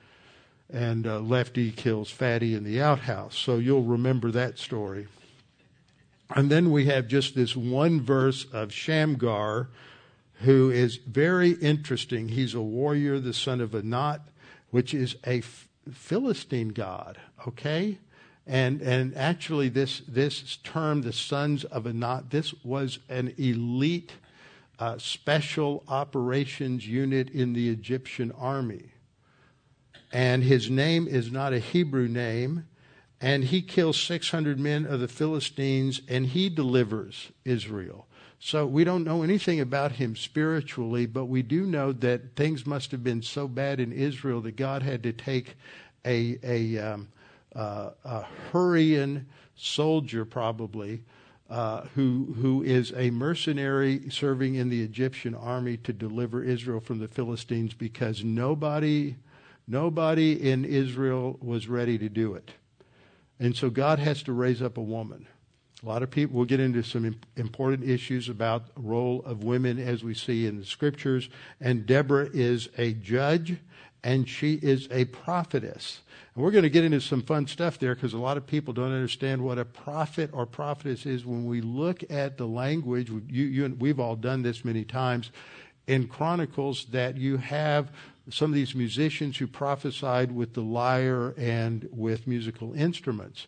and 0.68 1.07
uh, 1.07 1.20
Lefty 1.20 1.70
kills 1.70 2.11
Fatty 2.11 2.55
in 2.55 2.64
the 2.64 2.83
outhouse. 2.83 3.39
So 3.39 3.59
you'll 3.59 3.85
remember 3.85 4.33
that 4.33 4.59
story. 4.59 5.07
And 6.35 6.51
then 6.51 6.72
we 6.72 6.87
have 6.87 7.07
just 7.07 7.37
this 7.37 7.55
one 7.55 8.01
verse 8.01 8.47
of 8.51 8.72
Shamgar, 8.72 9.68
who 10.43 10.70
is 10.70 10.97
very 10.97 11.51
interesting. 11.51 12.28
He's 12.28 12.55
a 12.55 12.61
warrior, 12.61 13.18
the 13.18 13.32
son 13.32 13.61
of 13.61 13.74
Anat, 13.74 14.20
which 14.70 14.93
is 14.93 15.16
a 15.26 15.43
Philistine 15.91 16.68
god. 16.68 17.18
Okay. 17.47 17.99
And 18.47 18.82
and 18.82 19.16
actually, 19.16 19.70
this 19.70 20.03
this 20.07 20.57
term, 20.57 21.03
the 21.03 21.12
sons 21.12 21.64
of 21.64 21.87
Anat, 21.87 22.30
this 22.30 22.53
was 22.62 22.99
an 23.09 23.32
elite 23.39 24.12
uh, 24.78 24.99
special 24.99 25.85
operations 25.89 26.87
unit 26.87 27.30
in 27.30 27.53
the 27.53 27.70
Egyptian 27.70 28.32
army. 28.32 28.93
And 30.12 30.45
his 30.45 30.70
name 30.70 31.09
is 31.09 31.32
not 31.32 31.53
a 31.53 31.59
Hebrew 31.59 32.09
name. 32.09 32.66
And 33.20 33.45
he 33.45 33.62
kills 33.62 34.01
600 34.01 34.61
men 34.61 34.85
of 34.85 35.01
the 35.01 35.09
Philistines 35.09 36.03
and 36.09 36.26
he 36.26 36.49
delivers 36.49 37.32
Israel. 37.45 38.03
So 38.47 38.66
we 38.66 38.84
don't 38.84 39.05
know 39.05 39.22
anything 39.22 39.59
about 39.59 39.92
him 39.92 40.14
spiritually, 40.16 41.07
but 41.07 41.24
we 41.24 41.40
do 41.40 41.64
know 41.64 41.92
that 41.92 42.36
things 42.36 42.66
must 42.66 42.90
have 42.90 43.03
been 43.03 43.22
so 43.22 43.49
bad 43.49 43.80
in 43.80 43.90
Israel 43.90 44.42
that 44.42 44.57
God 44.57 44.82
had 44.82 45.03
to 45.05 45.14
take 45.14 45.57
a, 46.05 46.38
a, 46.42 46.76
um, 46.76 47.09
uh, 47.57 47.92
a 48.05 48.26
Hurrian 48.53 49.24
soldier, 49.57 50.26
probably, 50.26 51.05
uh, 51.49 51.86
who 51.95 52.36
who 52.38 52.62
is 52.62 52.92
a 52.95 53.11
mercenary 53.12 54.11
serving 54.11 54.57
in 54.57 54.68
the 54.68 54.82
Egyptian 54.82 55.34
army 55.34 55.78
to 55.78 55.95
deliver 55.95 56.45
Israel 56.45 56.80
from 56.80 56.99
the 56.99 57.09
Philistines 57.09 57.72
because 57.72 58.22
nobody 58.24 59.16
nobody 59.66 60.32
in 60.51 60.66
Israel 60.66 61.38
was 61.40 61.66
ready 61.66 61.97
to 61.97 62.11
do 62.11 62.34
it. 62.34 62.51
And 63.40 63.57
so 63.57 63.70
God 63.70 64.01
has 64.01 64.22
to 64.24 64.34
raise 64.34 64.61
up 64.61 64.76
a 64.76 64.82
woman. 64.82 65.28
A 65.85 65.89
lot 65.89 66.03
of 66.03 66.11
people 66.11 66.39
will 66.39 66.47
get 66.47 66.61
into 66.61 66.82
some 66.82 67.16
important 67.37 67.89
issues 67.89 68.30
about 68.30 68.74
the 68.74 68.80
role 68.80 69.22
of 69.26 69.45
women 69.45 69.78
as 69.78 70.03
we 70.03 70.14
see 70.14 70.47
in 70.47 70.59
the 70.59 70.64
scriptures. 70.64 71.28
And 71.61 71.85
Deborah 71.85 72.30
is 72.32 72.70
a 72.78 72.95
judge 72.95 73.59
and 74.03 74.26
she 74.26 74.55
is 74.55 74.89
a 74.91 75.05
prophetess. 75.07 76.01
And 76.35 76.43
we're 76.43 76.53
going 76.53 76.62
to 76.62 76.70
get 76.70 76.85
into 76.85 77.03
some 77.03 77.20
fun 77.20 77.47
stuff 77.47 77.78
there 77.78 77.95
because 77.95 78.14
a 78.14 78.18
lot 78.18 78.39
of 78.39 78.47
people 78.47 78.72
don't 78.72 78.93
understand 78.93 79.43
what 79.43 79.59
a 79.59 79.64
prophet 79.66 80.30
or 80.32 80.47
prophetess 80.47 81.05
is 81.05 81.26
when 81.26 81.45
we 81.45 81.61
look 81.61 82.03
at 82.11 82.39
the 82.39 82.47
language. 82.47 83.11
You, 83.11 83.45
you, 83.45 83.76
we've 83.78 84.01
all 84.01 84.16
done 84.16 84.41
this 84.41 84.64
many 84.64 84.85
times 84.85 85.32
in 85.87 86.09
Chronicles 86.09 86.87
that 86.87 87.18
you 87.18 87.37
have 87.37 87.93
some 88.30 88.51
of 88.51 88.55
these 88.55 88.74
musicians 88.74 89.37
who 89.37 89.47
prophesied 89.47 90.32
with 90.32 90.55
the 90.55 90.62
lyre 90.62 91.35
and 91.37 91.87
with 91.93 92.26
musical 92.26 92.72
instruments. 92.72 93.47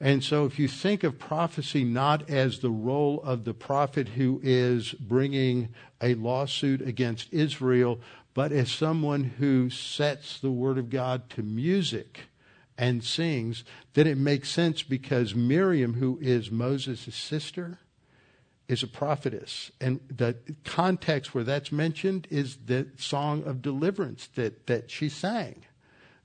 And 0.00 0.24
so, 0.24 0.44
if 0.44 0.58
you 0.58 0.68
think 0.68 1.04
of 1.04 1.18
prophecy 1.18 1.84
not 1.84 2.28
as 2.28 2.58
the 2.58 2.70
role 2.70 3.22
of 3.22 3.44
the 3.44 3.54
prophet 3.54 4.08
who 4.08 4.40
is 4.42 4.92
bringing 4.92 5.68
a 6.02 6.14
lawsuit 6.14 6.82
against 6.82 7.32
Israel, 7.32 8.00
but 8.34 8.50
as 8.50 8.70
someone 8.70 9.24
who 9.24 9.70
sets 9.70 10.40
the 10.40 10.50
Word 10.50 10.76
of 10.76 10.90
God 10.90 11.30
to 11.30 11.42
music 11.42 12.22
and 12.76 13.04
sings, 13.04 13.64
then 13.94 14.08
it 14.08 14.18
makes 14.18 14.50
sense 14.50 14.82
because 14.82 15.34
Miriam, 15.34 15.94
who 15.94 16.18
is 16.20 16.50
Moses' 16.50 17.14
sister, 17.14 17.78
is 18.66 18.82
a 18.82 18.88
prophetess. 18.88 19.70
And 19.80 20.00
the 20.08 20.36
context 20.64 21.34
where 21.34 21.44
that's 21.44 21.70
mentioned 21.70 22.26
is 22.30 22.56
the 22.66 22.88
song 22.96 23.44
of 23.44 23.62
deliverance 23.62 24.28
that, 24.34 24.66
that 24.66 24.90
she 24.90 25.08
sang. 25.08 25.64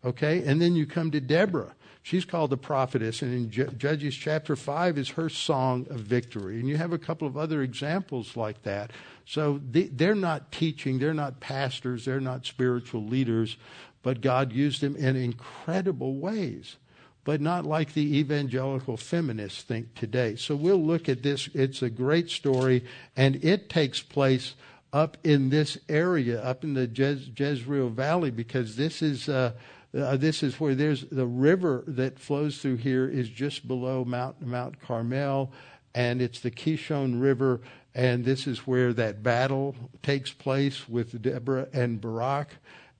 Okay? 0.03 0.43
And 0.43 0.61
then 0.61 0.75
you 0.75 0.85
come 0.85 1.11
to 1.11 1.21
Deborah. 1.21 1.75
She's 2.01 2.25
called 2.25 2.49
the 2.49 2.57
prophetess, 2.57 3.21
and 3.21 3.33
in 3.33 3.77
Judges 3.77 4.15
chapter 4.15 4.55
5 4.55 4.97
is 4.97 5.09
her 5.09 5.29
song 5.29 5.85
of 5.89 5.99
victory. 5.99 6.59
And 6.59 6.67
you 6.67 6.77
have 6.77 6.93
a 6.93 6.97
couple 6.97 7.27
of 7.27 7.37
other 7.37 7.61
examples 7.61 8.35
like 8.37 8.63
that. 8.63 8.91
So 9.25 9.59
they're 9.63 10.15
not 10.15 10.51
teaching, 10.51 10.97
they're 10.97 11.13
not 11.13 11.39
pastors, 11.39 12.05
they're 12.05 12.19
not 12.19 12.45
spiritual 12.45 13.05
leaders, 13.05 13.57
but 14.01 14.21
God 14.21 14.53
used 14.53 14.81
them 14.81 14.95
in 14.95 15.15
incredible 15.15 16.15
ways 16.15 16.77
but 17.25 17.41
not 17.41 17.63
like 17.63 17.93
the 17.93 18.17
evangelical 18.17 18.97
feminists 18.97 19.61
think 19.61 19.93
today. 19.93 20.35
So 20.35 20.55
we'll 20.55 20.83
look 20.83 21.07
at 21.07 21.21
this. 21.21 21.47
It's 21.53 21.83
a 21.83 21.89
great 21.89 22.31
story, 22.31 22.83
and 23.15 23.43
it 23.43 23.69
takes 23.69 24.01
place 24.01 24.55
up 24.91 25.15
in 25.23 25.49
this 25.49 25.77
area, 25.87 26.41
up 26.41 26.63
in 26.63 26.73
the 26.73 26.87
Jez- 26.87 27.39
Jezreel 27.39 27.89
Valley, 27.89 28.31
because 28.31 28.77
this 28.77 29.03
is. 29.03 29.29
Uh, 29.29 29.51
uh, 29.97 30.17
this 30.17 30.43
is 30.43 30.59
where 30.59 30.75
there's 30.75 31.05
the 31.05 31.25
river 31.25 31.83
that 31.87 32.19
flows 32.19 32.59
through 32.59 32.77
here 32.77 33.07
is 33.07 33.29
just 33.29 33.67
below 33.67 34.05
Mount 34.05 34.41
Mount 34.41 34.79
Carmel, 34.79 35.51
and 35.95 36.21
it's 36.21 36.39
the 36.39 36.51
Kishon 36.51 37.21
River, 37.21 37.61
and 37.95 38.23
this 38.23 38.45
is 38.45 38.67
where 38.67 38.93
that 38.93 39.23
battle 39.23 39.75
takes 40.03 40.31
place 40.31 40.87
with 40.87 41.21
Deborah 41.21 41.67
and 41.73 41.99
Barak 41.99 42.49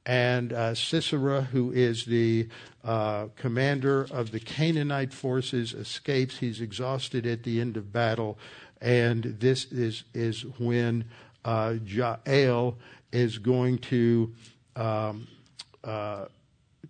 and 0.06 0.54
uh, 0.54 0.74
Sisera, 0.74 1.42
who 1.42 1.72
is 1.72 2.06
the 2.06 2.48
uh, 2.84 3.28
commander 3.36 4.08
of 4.10 4.32
the 4.32 4.40
Canaanite 4.40 5.14
forces, 5.14 5.74
escapes. 5.74 6.40
He's 6.40 6.62
exhausted 6.62 7.28
at 7.28 7.44
the 7.44 7.62
end 7.62 7.78
of 7.78 7.94
battle, 7.94 8.40
and 8.82 9.24
this 9.24 9.66
is 9.66 10.06
is 10.16 10.42
when 10.58 11.06
uh, 11.46 11.76
Jael 11.86 12.78
is 13.12 13.38
going 13.38 13.78
to 13.78 14.34
um, 14.76 15.28
uh, 15.84 16.26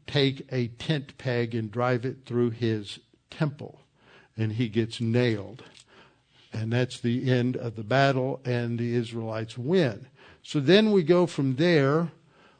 take 0.09 0.47
a 0.51 0.67
tent 0.67 1.17
peg 1.17 1.53
and 1.55 1.71
drive 1.71 2.05
it 2.05 2.25
through 2.25 2.51
his 2.51 2.99
temple, 3.29 3.81
and 4.37 4.53
he 4.53 4.69
gets 4.69 4.99
nailed. 4.99 5.63
And 6.51 6.73
that's 6.73 6.99
the 6.99 7.31
end 7.31 7.55
of 7.55 7.75
the 7.75 7.83
battle, 7.83 8.41
and 8.43 8.79
the 8.79 8.95
Israelites 8.95 9.57
win. 9.57 10.07
So 10.41 10.59
then 10.59 10.91
we 10.91 11.03
go 11.03 11.27
from 11.27 11.55
there 11.55 12.11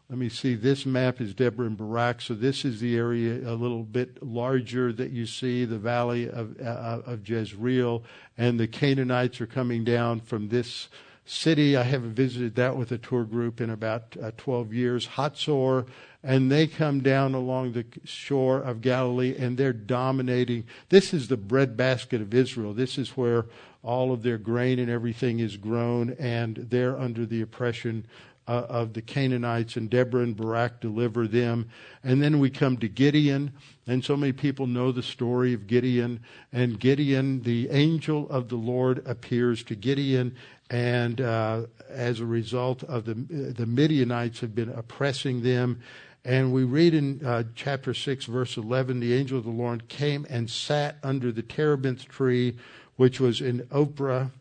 let 0.09 0.17
me 0.17 0.29
see, 0.29 0.55
this 0.55 0.87
map 0.87 1.21
is 1.21 1.35
Deborah 1.35 1.67
and 1.67 1.77
Barak. 1.77 2.19
So 2.21 2.33
this 2.33 2.65
is 2.65 2.79
the 2.79 2.97
area 2.97 3.47
a 3.47 3.53
little 3.53 3.83
bit 3.83 4.23
larger 4.23 4.91
that 4.93 5.11
you 5.11 5.27
see, 5.27 5.65
the 5.65 5.77
valley 5.77 6.27
of, 6.27 6.59
uh, 6.59 7.01
of 7.05 7.29
Jezreel. 7.29 8.03
And 8.35 8.59
the 8.59 8.67
Canaanites 8.67 9.39
are 9.39 9.45
coming 9.45 9.83
down 9.83 10.21
from 10.21 10.49
this 10.49 10.89
city. 11.29 11.77
I 11.77 11.83
haven't 11.83 12.13
visited 12.13 12.55
that 12.55 12.75
with 12.75 12.91
a 12.91 12.97
tour 12.97 13.23
group 13.23 13.61
in 13.61 13.69
about 13.69 14.17
uh, 14.21 14.31
12 14.37 14.73
years. 14.73 15.07
Hatzor. 15.07 15.87
And 16.23 16.51
they 16.51 16.67
come 16.67 17.01
down 17.01 17.33
along 17.33 17.73
the 17.73 17.85
shore 18.03 18.57
of 18.57 18.81
Galilee 18.81 19.35
and 19.37 19.57
they're 19.57 19.71
dominating. 19.71 20.65
This 20.89 21.13
is 21.13 21.27
the 21.27 21.37
breadbasket 21.37 22.19
of 22.19 22.33
Israel. 22.33 22.73
This 22.73 22.97
is 22.97 23.15
where 23.15 23.45
all 23.83 24.11
of 24.11 24.23
their 24.23 24.37
grain 24.37 24.79
and 24.79 24.89
everything 24.89 25.39
is 25.39 25.55
grown, 25.55 26.09
and 26.19 26.57
they're 26.69 26.99
under 26.99 27.25
the 27.25 27.41
oppression 27.41 28.05
uh, 28.49 28.65
of 28.67 28.93
the 28.93 29.01
Canaanites, 29.01 29.77
and 29.77 29.89
Deborah 29.89 30.23
and 30.23 30.35
Barak 30.35 30.81
deliver 30.81 31.27
them. 31.27 31.69
And 32.03 32.21
then 32.21 32.39
we 32.39 32.49
come 32.49 32.77
to 32.77 32.89
Gideon, 32.89 33.53
and 33.85 34.03
so 34.03 34.17
many 34.17 34.33
people 34.33 34.65
know 34.65 34.91
the 34.91 35.03
story 35.03 35.53
of 35.53 35.67
Gideon. 35.67 36.21
And 36.51 36.79
Gideon, 36.79 37.43
the 37.43 37.69
angel 37.69 38.27
of 38.29 38.49
the 38.49 38.55
Lord, 38.55 39.05
appears 39.05 39.63
to 39.65 39.75
Gideon, 39.75 40.35
and 40.69 41.19
uh, 41.21 41.63
as 41.89 42.19
a 42.19 42.25
result 42.25 42.83
of 42.83 43.05
the 43.05 43.13
the 43.13 43.65
Midianites 43.65 44.39
have 44.39 44.55
been 44.55 44.69
oppressing 44.69 45.43
them. 45.43 45.81
And 46.25 46.51
we 46.51 46.65
read 46.65 46.93
in 46.93 47.25
uh, 47.25 47.43
chapter 47.55 47.93
6, 47.93 48.25
verse 48.25 48.57
11 48.57 48.99
the 48.99 49.13
angel 49.13 49.37
of 49.37 49.45
the 49.45 49.51
Lord 49.51 49.87
came 49.87 50.27
and 50.29 50.49
sat 50.49 50.97
under 51.01 51.31
the 51.31 51.41
terebinth 51.41 52.09
tree, 52.09 52.57
which 52.97 53.21
was 53.21 53.39
in 53.39 53.61
Ophrah 53.71 54.31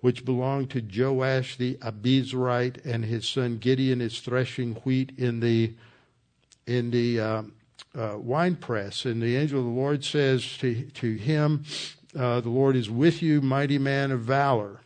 which 0.00 0.24
belonged 0.24 0.70
to 0.70 0.80
Joash 0.80 1.56
the 1.56 1.74
Abiezrite, 1.76 2.84
and 2.84 3.04
his 3.04 3.28
son 3.28 3.58
Gideon 3.58 4.00
is 4.00 4.20
threshing 4.20 4.74
wheat 4.76 5.12
in 5.16 5.40
the 5.40 5.74
in 6.66 6.90
the 6.90 7.20
uh, 7.20 7.42
uh, 7.94 8.16
wine 8.18 8.56
press. 8.56 9.04
And 9.04 9.22
the 9.22 9.36
angel 9.36 9.60
of 9.60 9.66
the 9.66 9.70
Lord 9.70 10.04
says 10.04 10.56
to 10.58 10.84
to 10.84 11.14
him, 11.14 11.64
uh, 12.16 12.40
"The 12.40 12.50
Lord 12.50 12.76
is 12.76 12.90
with 12.90 13.22
you, 13.22 13.40
mighty 13.40 13.78
man 13.78 14.10
of 14.10 14.20
valor." 14.20 14.80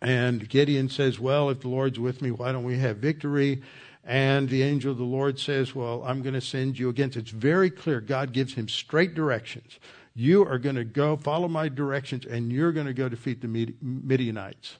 And 0.00 0.48
Gideon 0.48 0.88
says, 0.88 1.20
"Well, 1.20 1.50
if 1.50 1.60
the 1.60 1.68
Lord's 1.68 1.98
with 1.98 2.22
me, 2.22 2.30
why 2.30 2.52
don't 2.52 2.64
we 2.64 2.78
have 2.78 2.98
victory?" 2.98 3.62
And 4.04 4.48
the 4.48 4.62
angel 4.62 4.92
of 4.92 4.98
the 4.98 5.04
Lord 5.04 5.38
says, 5.38 5.74
Well, 5.74 6.02
I'm 6.04 6.22
going 6.22 6.34
to 6.34 6.40
send 6.40 6.78
you 6.78 6.88
against. 6.88 7.16
It's 7.16 7.30
very 7.30 7.70
clear. 7.70 8.00
God 8.00 8.32
gives 8.32 8.54
him 8.54 8.68
straight 8.68 9.14
directions. 9.14 9.78
You 10.14 10.44
are 10.44 10.58
going 10.58 10.76
to 10.76 10.84
go, 10.84 11.16
follow 11.16 11.48
my 11.48 11.68
directions, 11.68 12.26
and 12.26 12.50
you're 12.50 12.72
going 12.72 12.86
to 12.86 12.94
go 12.94 13.08
defeat 13.08 13.40
the 13.40 13.74
Midianites. 13.80 14.78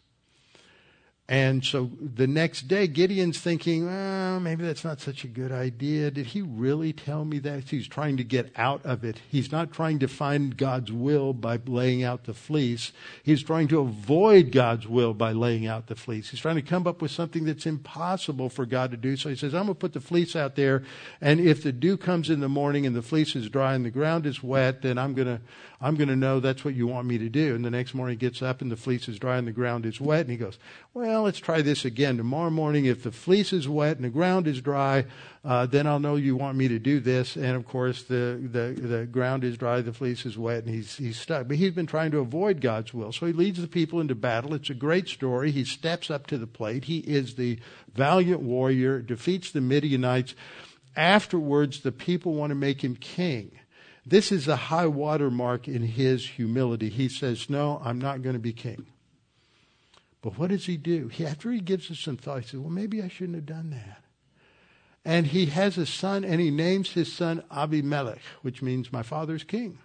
And 1.31 1.65
so 1.65 1.93
the 2.01 2.27
next 2.27 2.67
day, 2.67 2.89
Gideon's 2.89 3.39
thinking, 3.39 3.87
well, 3.87 4.41
maybe 4.41 4.65
that's 4.65 4.83
not 4.83 5.01
such 5.01 5.23
a 5.23 5.29
good 5.29 5.53
idea. 5.53 6.11
Did 6.11 6.27
he 6.27 6.43
really 6.43 6.93
tell 6.93 7.25
me 7.25 7.39
that? 7.39 7.69
He's 7.69 7.87
trying 7.87 8.17
to 8.17 8.25
get 8.25 8.51
out 8.57 8.85
of 8.85 9.05
it. 9.05 9.21
He's 9.29 9.53
not 9.53 9.71
trying 9.71 10.01
to 10.01 10.09
find 10.09 10.57
God's 10.57 10.91
will 10.91 11.33
by 11.33 11.61
laying 11.65 12.03
out 12.03 12.25
the 12.25 12.35
fleece. 12.35 12.91
He's 13.23 13.45
trying 13.45 13.69
to 13.69 13.79
avoid 13.79 14.51
God's 14.51 14.89
will 14.89 15.15
by 15.15 15.31
laying 15.31 15.69
out 15.69 15.87
the 15.87 15.95
fleece. 15.95 16.31
He's 16.31 16.41
trying 16.41 16.57
to 16.57 16.63
come 16.63 16.89
up 16.89 17.01
with 17.01 17.13
something 17.13 17.45
that's 17.45 17.65
impossible 17.65 18.49
for 18.49 18.67
God 18.67 18.91
to 18.91 18.97
do. 18.97 19.17
So 19.17 19.29
he 19.29 19.37
says, 19.37 19.55
I'm 19.55 19.67
going 19.67 19.77
to 19.77 19.81
put 19.81 19.93
the 19.93 20.01
fleece 20.01 20.35
out 20.35 20.57
there. 20.57 20.83
And 21.21 21.39
if 21.39 21.63
the 21.63 21.71
dew 21.71 21.97
comes 21.97 22.29
in 22.29 22.41
the 22.41 22.49
morning 22.49 22.87
and 22.87 22.97
the 22.97 23.03
fleece 23.03 23.37
is 23.37 23.49
dry 23.49 23.75
and 23.75 23.85
the 23.85 23.93
ground 23.93 24.27
is 24.27 24.43
wet, 24.43 24.83
then 24.83 24.99
I'm 24.99 25.15
going 25.15 25.29
to, 25.29 25.41
I'm 25.83 25.95
going 25.95 26.09
to 26.09 26.17
know 26.17 26.41
that's 26.41 26.63
what 26.63 26.75
you 26.75 26.87
want 26.87 27.07
me 27.07 27.17
to 27.17 27.31
do. 27.31 27.55
And 27.55 27.65
the 27.65 27.71
next 27.71 27.95
morning 27.95 28.19
he 28.19 28.19
gets 28.19 28.43
up 28.43 28.61
and 28.61 28.71
the 28.71 28.77
fleece 28.77 29.09
is 29.09 29.19
dry 29.19 29.39
and 29.39 29.49
the 29.49 29.53
ground 29.53 29.87
is 29.87 29.99
wet. 29.99 30.21
And 30.21 30.31
he 30.31 30.37
goes, 30.37 30.59
well, 30.93 31.23
let's 31.23 31.39
try 31.39 31.63
this 31.63 31.87
again. 31.87 32.19
Tomorrow 32.19 32.51
morning, 32.51 32.85
if 32.85 33.03
the 33.03 33.11
fleece 33.11 33.55
is 33.55 33.67
wet 33.67 33.97
and 33.97 34.05
the 34.05 34.11
ground 34.11 34.47
is 34.47 34.61
dry, 34.61 35.07
uh, 35.43 35.65
then 35.65 35.87
I'll 35.87 35.99
know 35.99 36.17
you 36.17 36.37
want 36.37 36.59
me 36.59 36.69
to 36.69 36.79
do 36.79 37.01
this. 37.01 37.35
And 37.35 37.57
of 37.57 37.67
course, 37.67 38.03
the, 38.03 38.39
the, 38.43 38.79
the 38.79 39.07
ground 39.07 39.43
is 39.43 39.57
dry, 39.57 39.81
the 39.81 39.95
fleece 39.95 40.27
is 40.27 40.37
wet, 40.37 40.65
and 40.65 40.75
he's, 40.75 40.97
he's 40.97 41.19
stuck. 41.19 41.49
But 41.49 41.57
he's 41.57 41.73
been 41.73 41.87
trying 41.87 42.11
to 42.11 42.19
avoid 42.19 42.61
God's 42.61 42.93
will. 42.93 43.13
So 43.13 43.25
he 43.25 43.33
leads 43.33 43.59
the 43.59 43.67
people 43.67 44.01
into 44.01 44.15
battle. 44.15 44.53
It's 44.53 44.69
a 44.69 44.75
great 44.75 45.09
story. 45.09 45.51
He 45.51 45.65
steps 45.65 46.11
up 46.11 46.27
to 46.27 46.37
the 46.37 46.47
plate. 46.47 46.85
He 46.85 46.99
is 46.99 47.37
the 47.37 47.59
valiant 47.95 48.43
warrior, 48.43 49.01
defeats 49.01 49.51
the 49.51 49.63
Midianites. 49.63 50.35
Afterwards, 50.95 51.81
the 51.81 51.93
people 51.93 52.35
want 52.35 52.51
to 52.51 52.55
make 52.55 52.85
him 52.85 52.97
king. 52.97 53.53
This 54.05 54.33
is 54.33 54.49
a 54.49 54.57
high 54.57 54.87
water 54.87 55.31
mark 55.31 55.69
in 55.69 55.83
his 55.83 56.27
humility. 56.27 56.89
He 56.89 57.09
says, 57.09 57.51
No, 57.51 57.81
I'm 57.85 58.01
not 58.01 58.23
going 58.23 58.35
to 58.35 58.41
be 58.41 58.53
king. 58.53 58.87
But 60.23 60.39
what 60.39 60.51
does 60.51 60.67
he 60.67 60.77
do? 60.77 61.09
He, 61.09 61.27
after 61.27 61.51
he 61.51 61.61
gives 61.61 61.91
us 61.91 61.99
some 61.99 62.17
thought, 62.17 62.43
he 62.43 62.49
says, 62.49 62.61
Well, 62.61 62.71
maybe 62.71 63.03
I 63.03 63.09
shouldn't 63.09 63.37
have 63.37 63.47
done 63.47 63.71
that. 63.71 64.03
And 65.05 65.27
he 65.27 65.47
has 65.47 65.79
a 65.79 65.87
son, 65.87 66.25
and 66.25 66.41
he 66.41 66.51
names 66.51 66.93
his 66.93 67.13
son 67.13 67.43
Abimelech, 67.51 68.21
which 68.43 68.61
means 68.61 68.93
my 68.93 69.03
father's 69.03 69.45
king. 69.45 69.79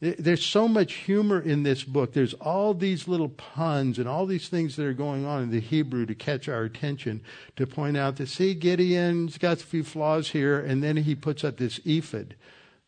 There's 0.00 0.44
so 0.44 0.66
much 0.66 0.94
humor 0.94 1.38
in 1.38 1.62
this 1.62 1.84
book. 1.84 2.14
There's 2.14 2.32
all 2.34 2.72
these 2.72 3.06
little 3.06 3.28
puns 3.28 3.98
and 3.98 4.08
all 4.08 4.24
these 4.24 4.48
things 4.48 4.76
that 4.76 4.86
are 4.86 4.94
going 4.94 5.26
on 5.26 5.42
in 5.42 5.50
the 5.50 5.60
Hebrew 5.60 6.06
to 6.06 6.14
catch 6.14 6.48
our 6.48 6.62
attention, 6.64 7.20
to 7.56 7.66
point 7.66 7.98
out 7.98 8.16
that, 8.16 8.30
see, 8.30 8.54
Gideon's 8.54 9.36
got 9.36 9.60
a 9.60 9.64
few 9.64 9.84
flaws 9.84 10.30
here, 10.30 10.58
and 10.58 10.82
then 10.82 10.96
he 10.96 11.14
puts 11.14 11.44
up 11.44 11.58
this 11.58 11.80
ephod 11.84 12.34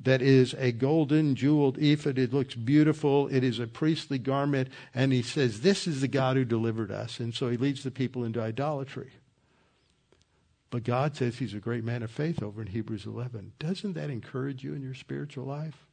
that 0.04 0.22
is 0.22 0.54
a 0.54 0.72
golden 0.72 1.34
jeweled 1.34 1.78
ephod. 1.78 2.18
It 2.18 2.32
looks 2.32 2.54
beautiful. 2.54 3.28
It 3.28 3.44
is 3.44 3.58
a 3.58 3.66
priestly 3.66 4.18
garment. 4.18 4.68
And 4.94 5.12
he 5.12 5.22
says, 5.22 5.60
This 5.60 5.86
is 5.86 6.00
the 6.00 6.08
God 6.08 6.36
who 6.36 6.44
delivered 6.44 6.90
us. 6.90 7.20
And 7.20 7.34
so 7.34 7.48
he 7.48 7.56
leads 7.56 7.82
the 7.82 7.90
people 7.90 8.24
into 8.24 8.40
idolatry. 8.40 9.12
But 10.70 10.84
God 10.84 11.16
says 11.16 11.36
he's 11.36 11.52
a 11.52 11.58
great 11.58 11.84
man 11.84 12.02
of 12.02 12.10
faith 12.10 12.42
over 12.42 12.62
in 12.62 12.68
Hebrews 12.68 13.04
11. 13.04 13.52
Doesn't 13.58 13.92
that 13.92 14.08
encourage 14.08 14.64
you 14.64 14.72
in 14.72 14.82
your 14.82 14.94
spiritual 14.94 15.44
life? 15.44 15.86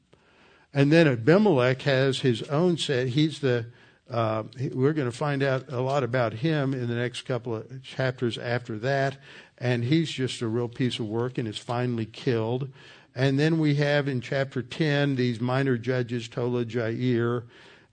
And 0.74 0.92
then 0.92 1.06
Abimelech 1.06 1.82
has 1.82 2.20
his 2.20 2.44
own 2.44 2.78
set. 2.78 3.10
He's 3.10 3.40
the, 3.40 3.66
uh, 4.10 4.44
we're 4.74 4.94
going 4.94 5.12
to 5.12 5.16
find 5.16 5.44
out 5.44 5.66
a 5.70 5.82
lot 5.82 6.04
about 6.04 6.32
him 6.32 6.74
in 6.74 6.88
the 6.88 6.96
next 6.96 7.24
couple 7.24 7.56
of 7.56 7.84
chapters 7.84 8.38
after 8.38 8.80
that. 8.80 9.18
And 9.58 9.84
he's 9.84 10.10
just 10.10 10.42
a 10.42 10.48
real 10.48 10.70
piece 10.70 10.98
of 10.98 11.08
work 11.08 11.38
and 11.38 11.46
is 11.46 11.58
finally 11.58 12.06
killed. 12.06 12.70
And 13.20 13.38
then 13.38 13.60
we 13.60 13.76
have 13.76 14.08
in 14.08 14.22
chapter 14.22 14.62
10 14.62 15.18
these 15.18 15.42
minor 15.42 15.78
judges, 15.78 16.30
Tola, 16.30 16.64
Jair, 16.64 17.44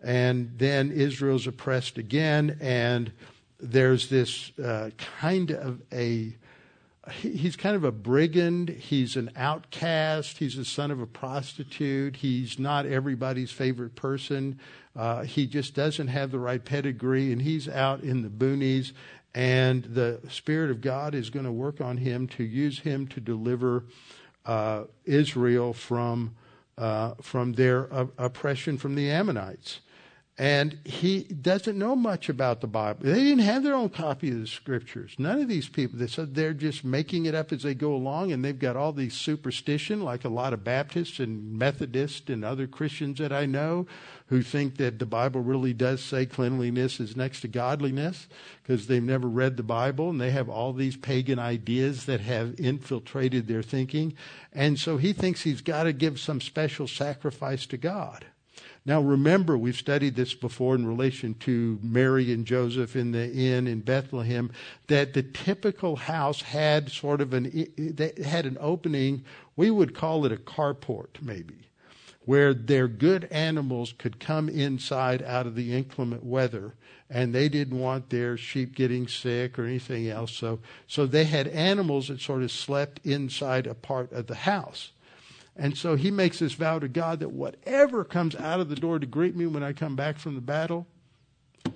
and 0.00 0.52
then 0.56 0.92
Israel's 0.92 1.48
oppressed 1.48 1.98
again, 1.98 2.56
and 2.60 3.10
there's 3.58 4.08
this 4.08 4.56
uh, 4.60 4.90
kind 5.18 5.50
of 5.50 5.82
a 5.92 6.36
he's 7.10 7.56
kind 7.56 7.74
of 7.74 7.82
a 7.82 7.90
brigand. 7.90 8.68
He's 8.68 9.16
an 9.16 9.32
outcast. 9.34 10.38
He's 10.38 10.56
the 10.56 10.64
son 10.64 10.92
of 10.92 11.00
a 11.00 11.06
prostitute. 11.06 12.14
He's 12.14 12.60
not 12.60 12.86
everybody's 12.86 13.50
favorite 13.50 13.96
person. 13.96 14.60
Uh, 14.94 15.24
he 15.24 15.48
just 15.48 15.74
doesn't 15.74 16.06
have 16.06 16.30
the 16.30 16.38
right 16.38 16.64
pedigree, 16.64 17.32
and 17.32 17.42
he's 17.42 17.68
out 17.68 18.04
in 18.04 18.22
the 18.22 18.28
boonies. 18.28 18.92
And 19.34 19.82
the 19.82 20.20
Spirit 20.28 20.70
of 20.70 20.80
God 20.80 21.16
is 21.16 21.30
going 21.30 21.46
to 21.46 21.52
work 21.52 21.80
on 21.80 21.96
him 21.96 22.28
to 22.28 22.44
use 22.44 22.78
him 22.78 23.08
to 23.08 23.20
deliver 23.20 23.86
Israel 25.04 25.72
from 25.72 26.34
uh, 26.78 27.14
from 27.22 27.54
their 27.54 27.92
uh, 27.92 28.06
oppression 28.18 28.76
from 28.76 28.94
the 28.94 29.10
Ammonites 29.10 29.80
and 30.38 30.78
he 30.84 31.22
doesn't 31.22 31.78
know 31.78 31.96
much 31.96 32.28
about 32.28 32.60
the 32.60 32.66
Bible. 32.66 33.00
They 33.02 33.14
didn't 33.14 33.38
have 33.38 33.62
their 33.62 33.74
own 33.74 33.88
copy 33.88 34.30
of 34.30 34.40
the 34.40 34.46
scriptures. 34.46 35.14
None 35.18 35.40
of 35.40 35.48
these 35.48 35.68
people. 35.68 35.98
They 35.98 36.08
said 36.08 36.34
they're 36.34 36.52
just 36.52 36.84
making 36.84 37.24
it 37.24 37.34
up 37.34 37.52
as 37.52 37.62
they 37.62 37.74
go 37.74 37.94
along, 37.94 38.32
and 38.32 38.44
they've 38.44 38.58
got 38.58 38.76
all 38.76 38.92
these 38.92 39.14
superstition, 39.14 40.02
like 40.02 40.26
a 40.26 40.28
lot 40.28 40.52
of 40.52 40.62
Baptists 40.62 41.20
and 41.20 41.58
Methodists 41.58 42.28
and 42.28 42.44
other 42.44 42.66
Christians 42.66 43.18
that 43.18 43.32
I 43.32 43.46
know, 43.46 43.86
who 44.26 44.42
think 44.42 44.76
that 44.76 44.98
the 44.98 45.06
Bible 45.06 45.40
really 45.40 45.72
does 45.72 46.04
say 46.04 46.26
cleanliness 46.26 47.00
is 47.00 47.16
next 47.16 47.40
to 47.40 47.48
godliness 47.48 48.26
because 48.62 48.88
they've 48.88 49.02
never 49.02 49.28
read 49.28 49.56
the 49.56 49.62
Bible 49.62 50.10
and 50.10 50.20
they 50.20 50.32
have 50.32 50.50
all 50.50 50.72
these 50.72 50.96
pagan 50.96 51.38
ideas 51.38 52.04
that 52.06 52.20
have 52.20 52.60
infiltrated 52.60 53.46
their 53.46 53.62
thinking, 53.62 54.12
and 54.52 54.78
so 54.78 54.98
he 54.98 55.14
thinks 55.14 55.42
he's 55.42 55.62
got 55.62 55.84
to 55.84 55.94
give 55.94 56.20
some 56.20 56.42
special 56.42 56.86
sacrifice 56.86 57.64
to 57.64 57.78
God. 57.78 58.26
Now, 58.86 59.00
remember, 59.00 59.58
we've 59.58 59.76
studied 59.76 60.14
this 60.14 60.32
before 60.32 60.76
in 60.76 60.86
relation 60.86 61.34
to 61.40 61.80
Mary 61.82 62.32
and 62.32 62.46
Joseph 62.46 62.94
in 62.94 63.10
the 63.10 63.32
inn 63.32 63.66
in 63.66 63.80
Bethlehem, 63.80 64.52
that 64.86 65.12
the 65.12 65.24
typical 65.24 65.96
house 65.96 66.40
had 66.40 66.92
sort 66.92 67.20
of 67.20 67.34
an, 67.34 67.44
had 68.24 68.46
an 68.46 68.56
opening, 68.60 69.24
we 69.56 69.72
would 69.72 69.92
call 69.92 70.24
it 70.24 70.30
a 70.30 70.36
carport, 70.36 71.20
maybe, 71.20 71.68
where 72.26 72.54
their 72.54 72.86
good 72.86 73.24
animals 73.32 73.92
could 73.98 74.20
come 74.20 74.48
inside 74.48 75.20
out 75.20 75.48
of 75.48 75.56
the 75.56 75.76
inclement 75.76 76.24
weather 76.24 76.74
and 77.10 77.34
they 77.34 77.48
didn't 77.48 77.78
want 77.78 78.10
their 78.10 78.36
sheep 78.36 78.74
getting 78.74 79.06
sick 79.08 79.58
or 79.58 79.64
anything 79.64 80.08
else. 80.08 80.32
So, 80.32 80.60
so 80.86 81.06
they 81.06 81.24
had 81.24 81.48
animals 81.48 82.08
that 82.08 82.20
sort 82.20 82.42
of 82.42 82.50
slept 82.50 83.00
inside 83.04 83.66
a 83.66 83.74
part 83.74 84.12
of 84.12 84.26
the 84.26 84.34
house. 84.34 84.92
And 85.58 85.76
so 85.76 85.96
he 85.96 86.10
makes 86.10 86.38
this 86.38 86.52
vow 86.52 86.78
to 86.78 86.88
God 86.88 87.20
that 87.20 87.32
whatever 87.32 88.04
comes 88.04 88.36
out 88.36 88.60
of 88.60 88.68
the 88.68 88.76
door 88.76 88.98
to 88.98 89.06
greet 89.06 89.34
me 89.34 89.46
when 89.46 89.62
I 89.62 89.72
come 89.72 89.96
back 89.96 90.18
from 90.18 90.34
the 90.34 90.40
battle, 90.42 90.86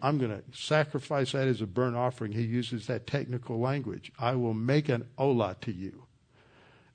I'm 0.03 0.19
going 0.19 0.31
to 0.31 0.43
sacrifice 0.57 1.33
that 1.33 1.49
as 1.49 1.61
a 1.61 1.67
burnt 1.67 1.97
offering. 1.97 2.33
He 2.33 2.43
uses 2.43 2.87
that 2.87 3.07
technical 3.07 3.59
language. 3.59 4.13
I 4.19 4.35
will 4.35 4.55
make 4.55 4.89
an 4.89 5.07
olah 5.19 5.59
to 5.63 5.73
you. 5.73 6.05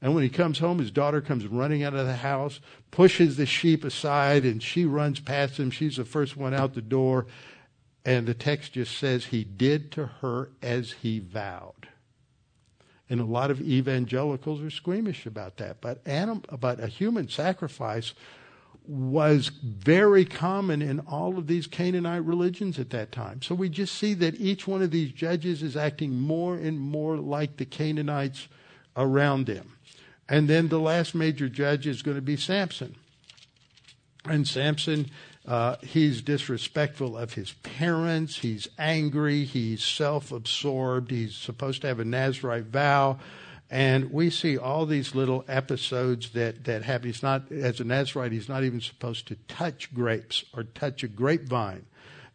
And 0.01 0.13
when 0.13 0.23
he 0.23 0.29
comes 0.29 0.59
home, 0.59 0.79
his 0.79 0.91
daughter 0.91 1.21
comes 1.21 1.47
running 1.47 1.83
out 1.83 1.95
of 1.95 2.05
the 2.05 2.17
house, 2.17 2.59
pushes 2.91 3.37
the 3.37 3.45
sheep 3.45 3.83
aside, 3.83 4.43
and 4.43 4.61
she 4.61 4.85
runs 4.85 5.19
past 5.19 5.57
him. 5.57 5.71
She's 5.71 5.97
the 5.97 6.05
first 6.05 6.37
one 6.37 6.53
out 6.53 6.75
the 6.75 6.81
door. 6.81 7.25
And 8.05 8.27
the 8.27 8.35
text 8.35 8.73
just 8.73 8.95
says 8.95 9.25
he 9.25 9.43
did 9.43 9.91
to 9.93 10.05
her 10.21 10.51
as 10.61 10.91
he 11.01 11.19
vowed. 11.19 11.89
And 13.09 13.19
a 13.19 13.25
lot 13.25 13.51
of 13.51 13.61
evangelicals 13.61 14.61
are 14.61 14.71
squeamish 14.71 15.25
about 15.25 15.57
that. 15.57 15.79
But, 15.79 16.01
anim, 16.07 16.43
but 16.59 16.79
a 16.79 16.87
human 16.87 17.29
sacrifice 17.29 18.13
was 18.87 19.49
very 19.63 20.25
common 20.25 20.81
in 20.81 20.99
all 21.01 21.37
of 21.37 21.47
these 21.47 21.67
Canaanite 21.67 22.23
religions 22.23 22.79
at 22.79 22.91
that 22.91 23.11
time. 23.11 23.41
So 23.41 23.55
we 23.55 23.69
just 23.69 23.95
see 23.95 24.13
that 24.15 24.39
each 24.39 24.67
one 24.67 24.81
of 24.81 24.91
these 24.91 25.11
judges 25.11 25.63
is 25.63 25.75
acting 25.75 26.19
more 26.19 26.55
and 26.55 26.79
more 26.79 27.17
like 27.17 27.57
the 27.57 27.65
Canaanites 27.65 28.47
around 28.95 29.45
them. 29.45 29.73
And 30.27 30.47
then 30.47 30.69
the 30.69 30.79
last 30.79 31.13
major 31.13 31.49
judge 31.49 31.87
is 31.87 32.01
going 32.01 32.17
to 32.17 32.21
be 32.21 32.37
Samson. 32.37 32.95
And 34.25 34.47
Samson 34.47 35.11
uh, 35.47 35.75
he's 35.81 36.21
disrespectful 36.21 37.17
of 37.17 37.33
his 37.33 37.53
parents. 37.63 38.39
He's 38.39 38.67
angry. 38.79 39.43
He's 39.43 39.83
self 39.83 40.31
absorbed. 40.31 41.11
He's 41.11 41.35
supposed 41.35 41.81
to 41.81 41.87
have 41.87 41.99
a 41.99 42.05
Nazarite 42.05 42.65
vow. 42.65 43.19
And 43.69 44.11
we 44.11 44.29
see 44.29 44.57
all 44.57 44.85
these 44.85 45.15
little 45.15 45.43
episodes 45.47 46.31
that, 46.31 46.65
that 46.65 46.83
happen. 46.83 47.07
He's 47.07 47.23
not, 47.23 47.51
as 47.51 47.79
a 47.79 47.83
Nazarite, 47.83 48.31
he's 48.31 48.49
not 48.49 48.63
even 48.63 48.79
supposed 48.79 49.27
to 49.27 49.35
touch 49.47 49.93
grapes 49.93 50.45
or 50.55 50.63
touch 50.63 51.03
a 51.03 51.07
grapevine. 51.07 51.85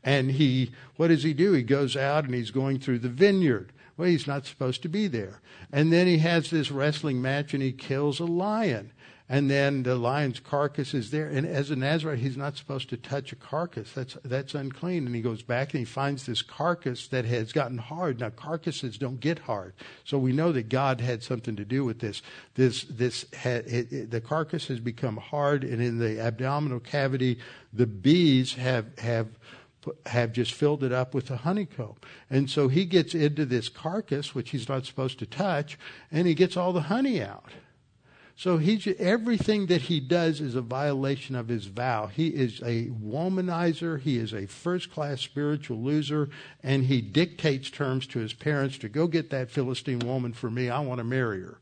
And 0.03 0.31
he, 0.31 0.73
what 0.97 1.09
does 1.09 1.23
he 1.23 1.33
do? 1.33 1.53
He 1.53 1.63
goes 1.63 1.97
out 1.97 2.25
and 2.25 2.35
he's 2.35 2.51
going 2.51 2.81
through 2.81 3.01
the 3.01 3.09
vineyard. 3.09 3.73
Well, 3.97 4.09
he's 4.09 4.27
not 4.27 4.47
supposed 4.47 4.83
to 4.83 4.89
be 4.89 5.09
there. 5.09 5.41
And 5.73 5.93
then 5.93 6.07
he 6.07 6.19
has 6.19 6.51
this 6.51 6.71
wrestling 6.71 7.21
match 7.21 7.55
and 7.55 7.63
he 7.63 7.73
kills 7.73 8.19
a 8.19 8.25
lion 8.25 8.93
and 9.31 9.49
then 9.49 9.85
the 9.85 9.95
lion's 9.95 10.41
carcass 10.41 10.93
is 10.93 11.13
there. 11.13 11.29
And 11.29 11.47
as 11.47 11.71
a 11.71 11.77
Nazarite, 11.77 12.19
he's 12.19 12.37
not 12.37 12.57
supposed 12.57 12.91
to 12.91 12.97
touch 12.97 13.31
a 13.33 13.37
carcass. 13.37 13.93
That's 13.93 14.17
that's 14.25 14.57
unclean. 14.57 15.07
And 15.07 15.15
he 15.15 15.23
goes 15.23 15.43
back 15.43 15.73
and 15.73 15.79
he 15.79 15.85
finds 15.85 16.27
this 16.27 16.43
carcass 16.43 17.07
that 17.07 17.25
has 17.27 17.53
gotten 17.53 17.79
hard. 17.79 18.19
Now 18.19 18.31
carcasses 18.31 18.99
don't 18.99 19.21
get 19.21 19.39
hard, 19.39 19.75
so 20.05 20.19
we 20.19 20.33
know 20.33 20.51
that 20.51 20.69
God 20.69 21.01
had 21.01 21.23
something 21.23 21.55
to 21.55 21.65
do 21.65 21.85
with 21.85 22.01
this. 22.01 22.23
This 22.57 22.83
this 22.83 23.25
had, 23.33 23.69
it, 23.69 23.93
it, 23.93 24.11
the 24.11 24.21
carcass 24.21 24.67
has 24.67 24.81
become 24.81 25.17
hard, 25.17 25.63
and 25.63 25.81
in 25.81 25.99
the 25.99 26.21
abdominal 26.21 26.81
cavity, 26.81 27.39
the 27.73 27.87
bees 27.87 28.55
have 28.55 28.99
have 28.99 29.29
have 30.07 30.33
just 30.33 30.53
filled 30.53 30.83
it 30.83 30.93
up 30.93 31.15
with 31.15 31.31
a 31.31 31.39
honeycomb. 31.39 31.97
And 32.29 32.51
so 32.51 32.67
he 32.67 32.85
gets 32.85 33.15
into 33.15 33.47
this 33.47 33.69
carcass, 33.69 34.35
which 34.35 34.51
he's 34.51 34.69
not 34.69 34.87
supposed 34.87 35.21
to 35.21 35.27
touch, 35.27 35.79
and 36.11 36.27
he 36.27 36.35
gets 36.35 36.57
all 36.57 36.73
the 36.73 36.83
honey 36.83 37.23
out. 37.23 37.53
So 38.41 38.57
he, 38.57 38.97
everything 38.99 39.67
that 39.67 39.83
he 39.83 40.01
does 40.01 40.41
is 40.41 40.55
a 40.55 40.63
violation 40.63 41.37
of 41.37 41.49
his 41.49 41.67
vow. 41.67 42.07
He 42.07 42.29
is 42.29 42.63
a 42.63 42.87
womanizer. 42.87 44.01
He 44.01 44.17
is 44.17 44.33
a 44.33 44.47
first 44.47 44.91
class 44.91 45.21
spiritual 45.21 45.83
loser. 45.83 46.31
And 46.63 46.85
he 46.85 47.03
dictates 47.03 47.69
terms 47.69 48.07
to 48.07 48.19
his 48.19 48.33
parents 48.33 48.79
to 48.79 48.89
go 48.89 49.09
get 49.09 49.29
that 49.29 49.51
Philistine 49.51 49.99
woman 49.99 50.33
for 50.33 50.51
me. 50.51 50.71
I 50.71 50.81
want 50.81 51.01
to 51.01 51.05
marry 51.05 51.43
her. 51.43 51.59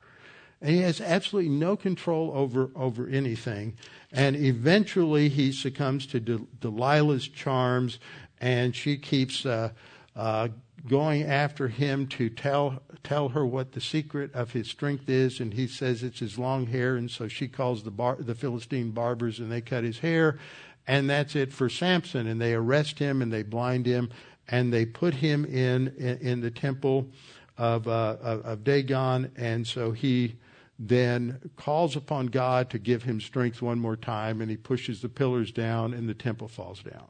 And 0.61 0.71
he 0.71 0.83
has 0.83 1.01
absolutely 1.01 1.51
no 1.51 1.77
control 1.77 2.31
over, 2.33 2.71
over 2.77 3.09
anything. 3.09 3.77
And 4.13 4.37
eventually 4.37 5.29
he 5.29 5.51
succumbs 5.51 6.07
to 6.07 6.21
De- 6.21 6.47
Delilah's 6.61 7.27
charms 7.27 7.99
and 8.41 8.77
she 8.77 8.99
keeps 8.99 9.45
uh, 9.45 9.71
uh, 10.15 10.47
going 10.87 11.23
after 11.23 11.69
him 11.69 12.07
to 12.07 12.29
tell 12.29 12.83
tell 13.03 13.31
her 13.31 13.47
what 13.47 13.73
the 13.73 13.81
secret 13.81 14.35
of 14.35 14.53
his 14.53 14.69
strength 14.69 15.09
is, 15.09 15.41
and 15.41 15.55
he 15.55 15.67
says 15.67 16.03
it's 16.03 16.21
his 16.21 16.39
long 16.39 16.67
hair, 16.67 16.97
and 16.97 17.11
so 17.11 17.29
she 17.29 17.49
calls 17.49 17.83
the 17.83 17.91
bar, 17.91 18.17
the 18.19 18.35
Philistine 18.35 18.91
barbers, 18.91 19.39
and 19.39 19.51
they 19.51 19.61
cut 19.61 19.85
his 19.85 19.99
hair, 20.01 20.39
and 20.87 21.09
that's 21.09 21.35
it 21.37 21.53
for 21.53 21.69
Samson. 21.69 22.27
And 22.27 22.41
they 22.41 22.55
arrest 22.55 22.99
him 22.99 23.23
and 23.23 23.33
they 23.33 23.43
blind 23.43 23.87
him, 23.87 24.11
and 24.49 24.73
they 24.73 24.87
put 24.87 25.15
him 25.15 25.45
in 25.45 25.89
in, 25.97 26.19
in 26.19 26.41
the 26.41 26.51
temple 26.51 27.09
of, 27.57 27.89
uh, 27.89 28.17
of 28.21 28.45
of 28.45 28.65
Dagon, 28.65 29.33
and 29.37 29.67
so 29.67 29.93
he 29.93 30.37
then 30.79 31.51
calls 31.57 31.97
upon 31.97 32.27
God 32.27 32.71
to 32.71 32.79
give 32.79 33.03
him 33.03 33.21
strength 33.21 33.61
one 33.61 33.81
more 33.81 33.97
time, 33.97 34.41
and 34.41 34.51
he 34.51 34.57
pushes 34.57 35.03
the 35.03 35.09
pillars 35.09 35.51
down, 35.51 35.93
and 35.93 36.09
the 36.09 36.15
temple 36.15 36.47
falls 36.47 36.83
down. 36.83 37.09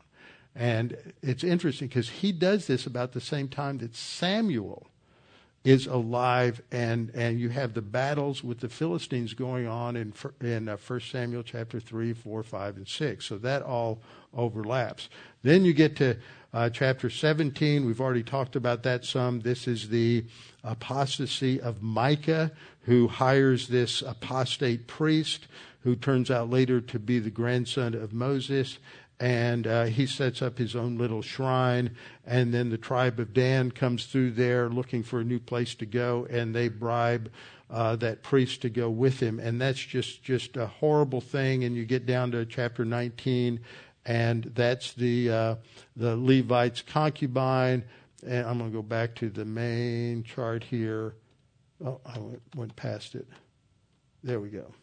And 0.59 1.15
it's 1.23 1.45
interesting 1.45 1.87
because 1.87 2.09
he 2.09 2.33
does 2.33 2.67
this 2.67 2.85
about 2.85 3.13
the 3.13 3.21
same 3.21 3.47
time 3.47 3.79
that 3.79 3.95
Samuel 3.95 4.89
is 5.65 5.87
alive, 5.87 6.61
and, 6.73 7.11
and 7.15 7.39
you 7.39 7.49
have 7.51 7.75
the 7.75 7.83
battles 7.83 8.43
with 8.43 8.59
the 8.59 8.69
Philistines 8.69 9.35
going 9.35 9.69
on 9.69 9.97
in, 9.97 10.13
in 10.41 10.69
uh, 10.69 10.77
1 10.77 11.01
Samuel 11.01 11.45
chapter 11.45 11.79
3, 11.79 12.13
4, 12.13 12.43
5, 12.43 12.77
and 12.77 12.89
6. 12.89 13.25
So 13.25 13.39
that 13.39 13.63
all 13.63 14.03
overlaps. 14.35 15.09
Then 15.43 15.65
you 15.65 15.73
get 15.73 15.95
to 15.97 16.17
uh, 16.53 16.71
chapter 16.71 17.09
17. 17.09 17.85
We've 17.85 18.01
already 18.01 18.25
talked 18.25 18.57
about 18.57 18.83
that 18.83 19.05
some. 19.05 19.41
This 19.41 19.69
is 19.69 19.91
the 19.91 20.25
apostasy 20.65 21.61
of 21.61 21.83
Micah, 21.83 22.51
who 22.83 23.07
hires 23.07 23.69
this 23.69 24.03
apostate 24.03 24.89
priest 24.89 25.47
who 25.83 25.95
turns 25.95 26.31
out 26.31 26.51
later 26.51 26.81
to 26.81 26.99
be 26.99 27.19
the 27.19 27.31
grandson 27.31 27.95
of 27.95 28.13
Moses 28.13 28.79
and 29.21 29.67
uh, 29.67 29.85
he 29.85 30.07
sets 30.07 30.41
up 30.43 30.59
his 30.59 30.77
own 30.77 30.97
little 30.97 31.23
shrine. 31.23 31.97
And 32.25 32.55
then 32.55 32.71
the 32.71 32.79
tribe 32.79 33.19
of 33.19 33.35
Dan 33.35 33.71
comes 33.71 34.07
through 34.07 34.33
there 34.33 34.69
looking 34.69 35.03
for 35.03 35.21
a 35.21 35.25
new 35.25 35.41
place 35.41 35.75
to 35.77 35.87
go, 35.87 36.27
and 36.31 36.55
they 36.55 36.69
bribe 36.69 37.31
uh, 37.71 37.97
that 37.97 38.23
priest 38.23 38.63
to 38.63 38.71
go 38.71 38.89
with 38.89 39.21
him. 39.21 39.41
And 39.41 39.61
that's 39.61 39.81
just 39.81 40.23
just 40.23 40.57
a 40.57 40.67
horrible 40.67 41.21
thing. 41.21 41.65
And 41.65 41.75
you 41.77 41.85
get 41.85 42.07
down 42.07 42.31
to 42.33 42.45
chapter 42.47 42.85
19, 42.85 43.61
and 44.05 44.45
that's 44.55 44.93
the 44.93 45.31
uh, 45.31 45.55
the 45.97 46.17
Levite's 46.17 46.83
concubine. 46.83 47.85
And 48.27 48.47
I'm 48.47 48.59
going 48.59 48.71
to 48.71 48.77
go 48.77 48.83
back 48.83 49.15
to 49.17 49.31
the 49.31 49.45
main 49.45 50.25
chart 50.25 50.65
here. 50.65 51.15
Oh, 51.85 52.01
I 52.05 52.19
went, 52.19 52.43
went 52.57 52.77
past 52.77 53.15
it. 53.15 53.29
There 54.25 54.41
we 54.41 54.49
go. 54.49 54.75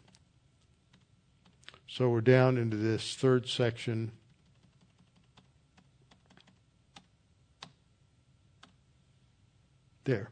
So 1.88 2.10
we're 2.10 2.22
down 2.22 2.58
into 2.58 2.78
this 2.78 3.16
third 3.16 3.48
section 3.48 4.12
There. 10.06 10.30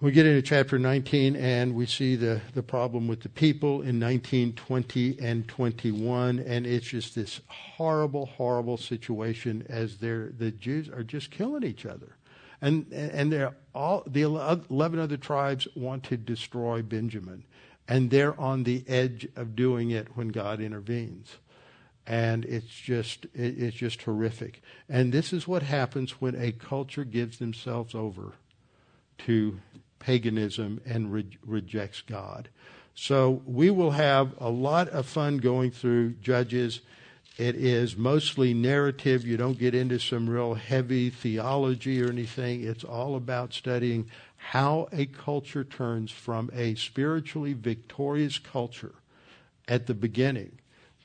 We 0.00 0.12
get 0.12 0.26
into 0.26 0.42
chapter 0.42 0.78
19 0.78 1.34
and 1.34 1.74
we 1.74 1.86
see 1.86 2.14
the, 2.14 2.40
the 2.54 2.62
problem 2.62 3.08
with 3.08 3.22
the 3.22 3.28
people 3.28 3.82
in 3.82 3.98
19, 3.98 4.52
20, 4.52 5.18
and 5.20 5.48
21. 5.48 6.38
And 6.40 6.66
it's 6.66 6.86
just 6.86 7.14
this 7.16 7.40
horrible, 7.48 8.26
horrible 8.26 8.76
situation 8.76 9.64
as 9.68 9.96
they're, 9.96 10.30
the 10.36 10.52
Jews 10.52 10.88
are 10.88 11.02
just 11.02 11.32
killing 11.32 11.64
each 11.64 11.84
other. 11.84 12.16
And, 12.60 12.92
and 12.92 13.32
they're 13.32 13.54
all, 13.74 14.04
the 14.06 14.22
11 14.22 14.98
other 14.98 15.16
tribes 15.16 15.66
want 15.74 16.04
to 16.04 16.16
destroy 16.16 16.82
Benjamin. 16.82 17.44
And 17.88 18.10
they're 18.10 18.38
on 18.38 18.64
the 18.64 18.84
edge 18.86 19.28
of 19.34 19.56
doing 19.56 19.90
it 19.90 20.16
when 20.16 20.28
God 20.28 20.60
intervenes 20.60 21.38
and 22.08 22.46
it's 22.46 22.74
just 22.74 23.26
it's 23.34 23.76
just 23.76 24.02
horrific. 24.02 24.62
And 24.88 25.12
this 25.12 25.30
is 25.32 25.46
what 25.46 25.62
happens 25.62 26.22
when 26.22 26.34
a 26.34 26.52
culture 26.52 27.04
gives 27.04 27.38
themselves 27.38 27.94
over 27.94 28.32
to 29.18 29.60
paganism 29.98 30.80
and 30.86 31.12
re- 31.12 31.38
rejects 31.44 32.00
God. 32.00 32.48
So 32.94 33.42
we 33.44 33.70
will 33.70 33.90
have 33.90 34.32
a 34.38 34.48
lot 34.48 34.88
of 34.88 35.04
fun 35.06 35.36
going 35.36 35.70
through 35.70 36.14
Judges. 36.14 36.80
It 37.36 37.54
is 37.54 37.96
mostly 37.96 38.54
narrative. 38.54 39.26
You 39.26 39.36
don't 39.36 39.58
get 39.58 39.74
into 39.74 39.98
some 39.98 40.30
real 40.30 40.54
heavy 40.54 41.10
theology 41.10 42.02
or 42.02 42.08
anything. 42.08 42.64
It's 42.64 42.84
all 42.84 43.16
about 43.16 43.52
studying 43.52 44.10
how 44.36 44.88
a 44.92 45.04
culture 45.06 45.62
turns 45.62 46.10
from 46.10 46.48
a 46.54 46.74
spiritually 46.74 47.52
victorious 47.52 48.38
culture 48.38 48.94
at 49.68 49.86
the 49.86 49.94
beginning 49.94 50.58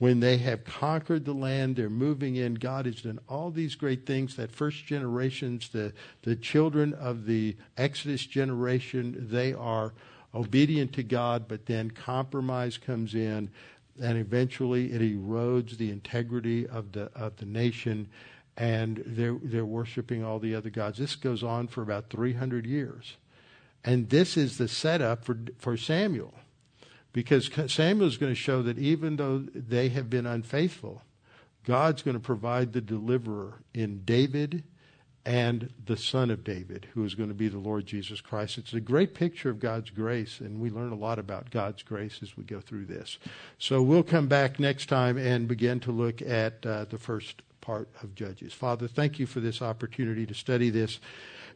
when 0.04 0.20
they 0.20 0.36
have 0.36 0.66
conquered 0.66 1.24
the 1.24 1.34
land, 1.34 1.78
they're 1.78 1.90
moving 1.90 2.36
in. 2.36 2.56
God 2.56 2.88
has 2.88 3.04
done 3.04 3.20
all 3.30 3.50
these 3.52 3.76
great 3.76 4.06
things. 4.06 4.36
That 4.36 4.52
first 4.52 4.86
generations, 4.86 5.70
the, 5.70 5.94
the 6.24 6.36
children 6.36 6.94
of 6.96 7.26
the 7.26 7.56
Exodus 7.78 8.26
generation, 8.26 9.28
they 9.32 9.54
are 9.54 9.94
obedient 10.36 10.92
to 10.96 11.04
God, 11.04 11.48
but 11.48 11.68
then 11.68 11.90
compromise 11.90 12.78
comes 12.78 13.16
in, 13.16 13.50
and 14.02 14.18
eventually 14.18 14.92
it 14.92 15.00
erodes 15.02 15.78
the 15.78 15.90
integrity 15.90 16.68
of 16.68 16.92
the 16.92 17.10
of 17.16 17.38
the 17.38 17.46
nation, 17.46 18.10
and 18.58 19.02
they're 19.06 19.40
they're 19.42 19.64
worshiping 19.64 20.22
all 20.22 20.38
the 20.38 20.54
other 20.54 20.70
gods. 20.70 20.98
This 20.98 21.16
goes 21.16 21.44
on 21.44 21.70
for 21.70 21.82
about 21.82 22.10
300 22.10 22.66
years, 22.66 23.16
and 23.86 24.10
this 24.10 24.36
is 24.36 24.58
the 24.58 24.68
setup 24.68 25.24
for 25.24 25.38
for 25.60 25.78
Samuel 25.78 26.34
because 27.14 27.50
Samuel 27.68 28.08
is 28.08 28.18
going 28.18 28.32
to 28.32 28.36
show 28.36 28.62
that 28.64 28.78
even 28.78 29.16
though 29.16 29.46
they 29.54 29.90
have 29.90 30.10
been 30.10 30.26
unfaithful, 30.26 31.04
God's 31.64 32.02
going 32.02 32.16
to 32.16 32.20
provide 32.20 32.74
the 32.74 32.82
deliverer 32.82 33.62
in 33.74 34.04
David 34.04 34.64
and 35.26 35.72
the 35.86 35.96
son 35.96 36.30
of 36.30 36.44
David, 36.44 36.88
who 36.94 37.06
is 37.06 37.16
going 37.16 37.30
to 37.30 37.36
be 37.36 37.48
the 37.48 37.58
Lord 37.58 37.86
Jesus 37.86 38.20
Christ. 38.20 38.58
It's 38.58 38.74
a 38.74 38.82
great 38.82 39.14
picture 39.14 39.50
of 39.50 39.60
God's 39.60 39.90
grace, 39.90 40.42
and 40.42 40.60
we 40.60 40.70
learn 40.70 40.92
a 40.92 40.96
lot 40.96 41.18
about 41.18 41.50
God's 41.50 41.82
grace 41.82 42.20
as 42.22 42.36
we 42.36 42.44
go 42.44 42.60
through 42.60 42.86
this. 42.86 43.20
So 43.58 43.82
we'll 43.82 44.04
come 44.04 44.28
back 44.28 44.60
next 44.60 44.90
time 44.90 45.18
and 45.18 45.48
begin 45.48 45.80
to 45.82 45.92
look 45.92 46.22
at 46.22 46.66
uh, 46.66 46.86
the 46.86 46.98
first 46.98 47.42
part 47.62 47.88
of 48.02 48.16
Judges. 48.16 48.52
Father, 48.52 48.90
thank 48.90 49.18
you 49.18 49.26
for 49.26 49.40
this 49.40 49.62
opportunity 49.62 50.26
to 50.26 50.34
study 50.34 50.70
this. 50.70 51.00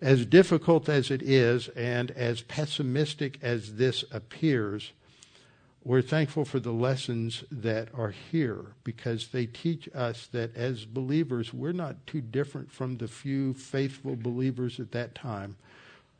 As 0.01 0.25
difficult 0.25 0.87
as 0.87 1.11
it 1.11 1.21
is, 1.21 1.67
and 1.69 2.11
as 2.11 2.43
pessimistic 2.43 3.37
as 3.41 3.75
this 3.75 4.05
appears, 4.11 4.93
we're 5.87 6.01
thankful 6.01 6.43
for 6.43 6.59
the 6.59 6.73
lessons 6.73 7.45
that 7.49 7.87
are 7.93 8.13
here 8.29 8.73
because 8.83 9.29
they 9.29 9.45
teach 9.45 9.87
us 9.95 10.27
that 10.33 10.53
as 10.53 10.83
believers, 10.83 11.53
we're 11.53 11.71
not 11.71 12.05
too 12.05 12.19
different 12.19 12.69
from 12.69 12.97
the 12.97 13.07
few 13.07 13.53
faithful 13.53 14.17
believers 14.17 14.81
at 14.81 14.91
that 14.91 15.15
time. 15.15 15.55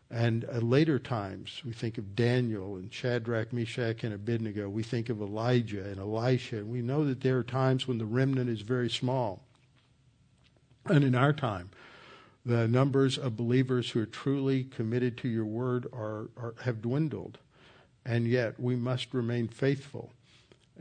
And 0.10 0.46
uh, 0.46 0.60
later 0.60 1.00
times, 1.00 1.62
we 1.66 1.74
think 1.74 1.98
of 1.98 2.16
Daniel 2.16 2.78
and 2.78 2.94
Shadrach, 2.94 3.52
Meshach, 3.52 4.06
and 4.06 4.14
Abednego. 4.14 4.70
We 4.70 4.84
think 4.84 5.10
of 5.10 5.20
Elijah 5.20 5.84
and 5.84 6.00
Elisha. 6.00 6.60
And 6.60 6.70
we 6.70 6.82
know 6.82 7.04
that 7.04 7.20
there 7.20 7.38
are 7.38 7.44
times 7.44 7.90
when 7.90 7.98
the 7.98 8.06
remnant 8.06 8.50
is 8.50 8.62
very 8.62 8.90
small. 8.90 9.44
And 10.86 11.04
in 11.04 11.14
our 11.14 11.34
time, 11.34 11.72
the 12.46 12.70
numbers 12.70 13.18
of 13.18 13.36
believers 13.36 13.90
who 13.90 14.00
are 14.00 14.06
truly 14.06 14.64
committed 14.64 15.18
to 15.18 15.28
your 15.28 15.44
word 15.44 15.88
are, 15.92 16.30
are 16.38 16.56
have 16.64 16.82
dwindled 16.82 17.40
and 18.08 18.26
yet 18.26 18.58
we 18.58 18.76
must 18.76 19.14
remain 19.14 19.50
faithful. 19.50 20.12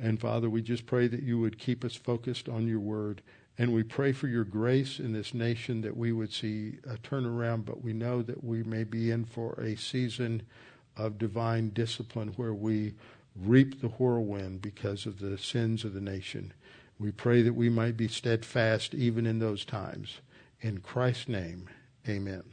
And 0.00 0.20
Father, 0.20 0.48
we 0.48 0.62
just 0.62 0.86
pray 0.86 1.08
that 1.08 1.24
you 1.24 1.40
would 1.40 1.58
keep 1.58 1.84
us 1.84 1.96
focused 1.96 2.48
on 2.48 2.68
your 2.68 2.78
word. 2.78 3.20
And 3.58 3.72
we 3.72 3.82
pray 3.82 4.12
for 4.12 4.28
your 4.28 4.44
grace 4.44 5.00
in 5.00 5.12
this 5.12 5.34
nation 5.34 5.80
that 5.80 5.96
we 5.96 6.12
would 6.12 6.32
see 6.32 6.78
a 6.88 6.96
turnaround, 6.98 7.64
but 7.64 7.82
we 7.82 7.92
know 7.92 8.22
that 8.22 8.44
we 8.44 8.62
may 8.62 8.84
be 8.84 9.10
in 9.10 9.24
for 9.24 9.54
a 9.54 9.74
season 9.76 10.42
of 10.96 11.18
divine 11.18 11.70
discipline 11.70 12.28
where 12.36 12.54
we 12.54 12.94
reap 13.34 13.80
the 13.80 13.88
whirlwind 13.88 14.62
because 14.62 15.04
of 15.04 15.18
the 15.18 15.36
sins 15.36 15.84
of 15.84 15.94
the 15.94 16.00
nation. 16.00 16.52
We 16.98 17.10
pray 17.10 17.42
that 17.42 17.54
we 17.54 17.68
might 17.68 17.96
be 17.96 18.08
steadfast 18.08 18.94
even 18.94 19.26
in 19.26 19.38
those 19.38 19.64
times. 19.64 20.20
In 20.60 20.78
Christ's 20.78 21.28
name, 21.28 21.68
amen. 22.08 22.44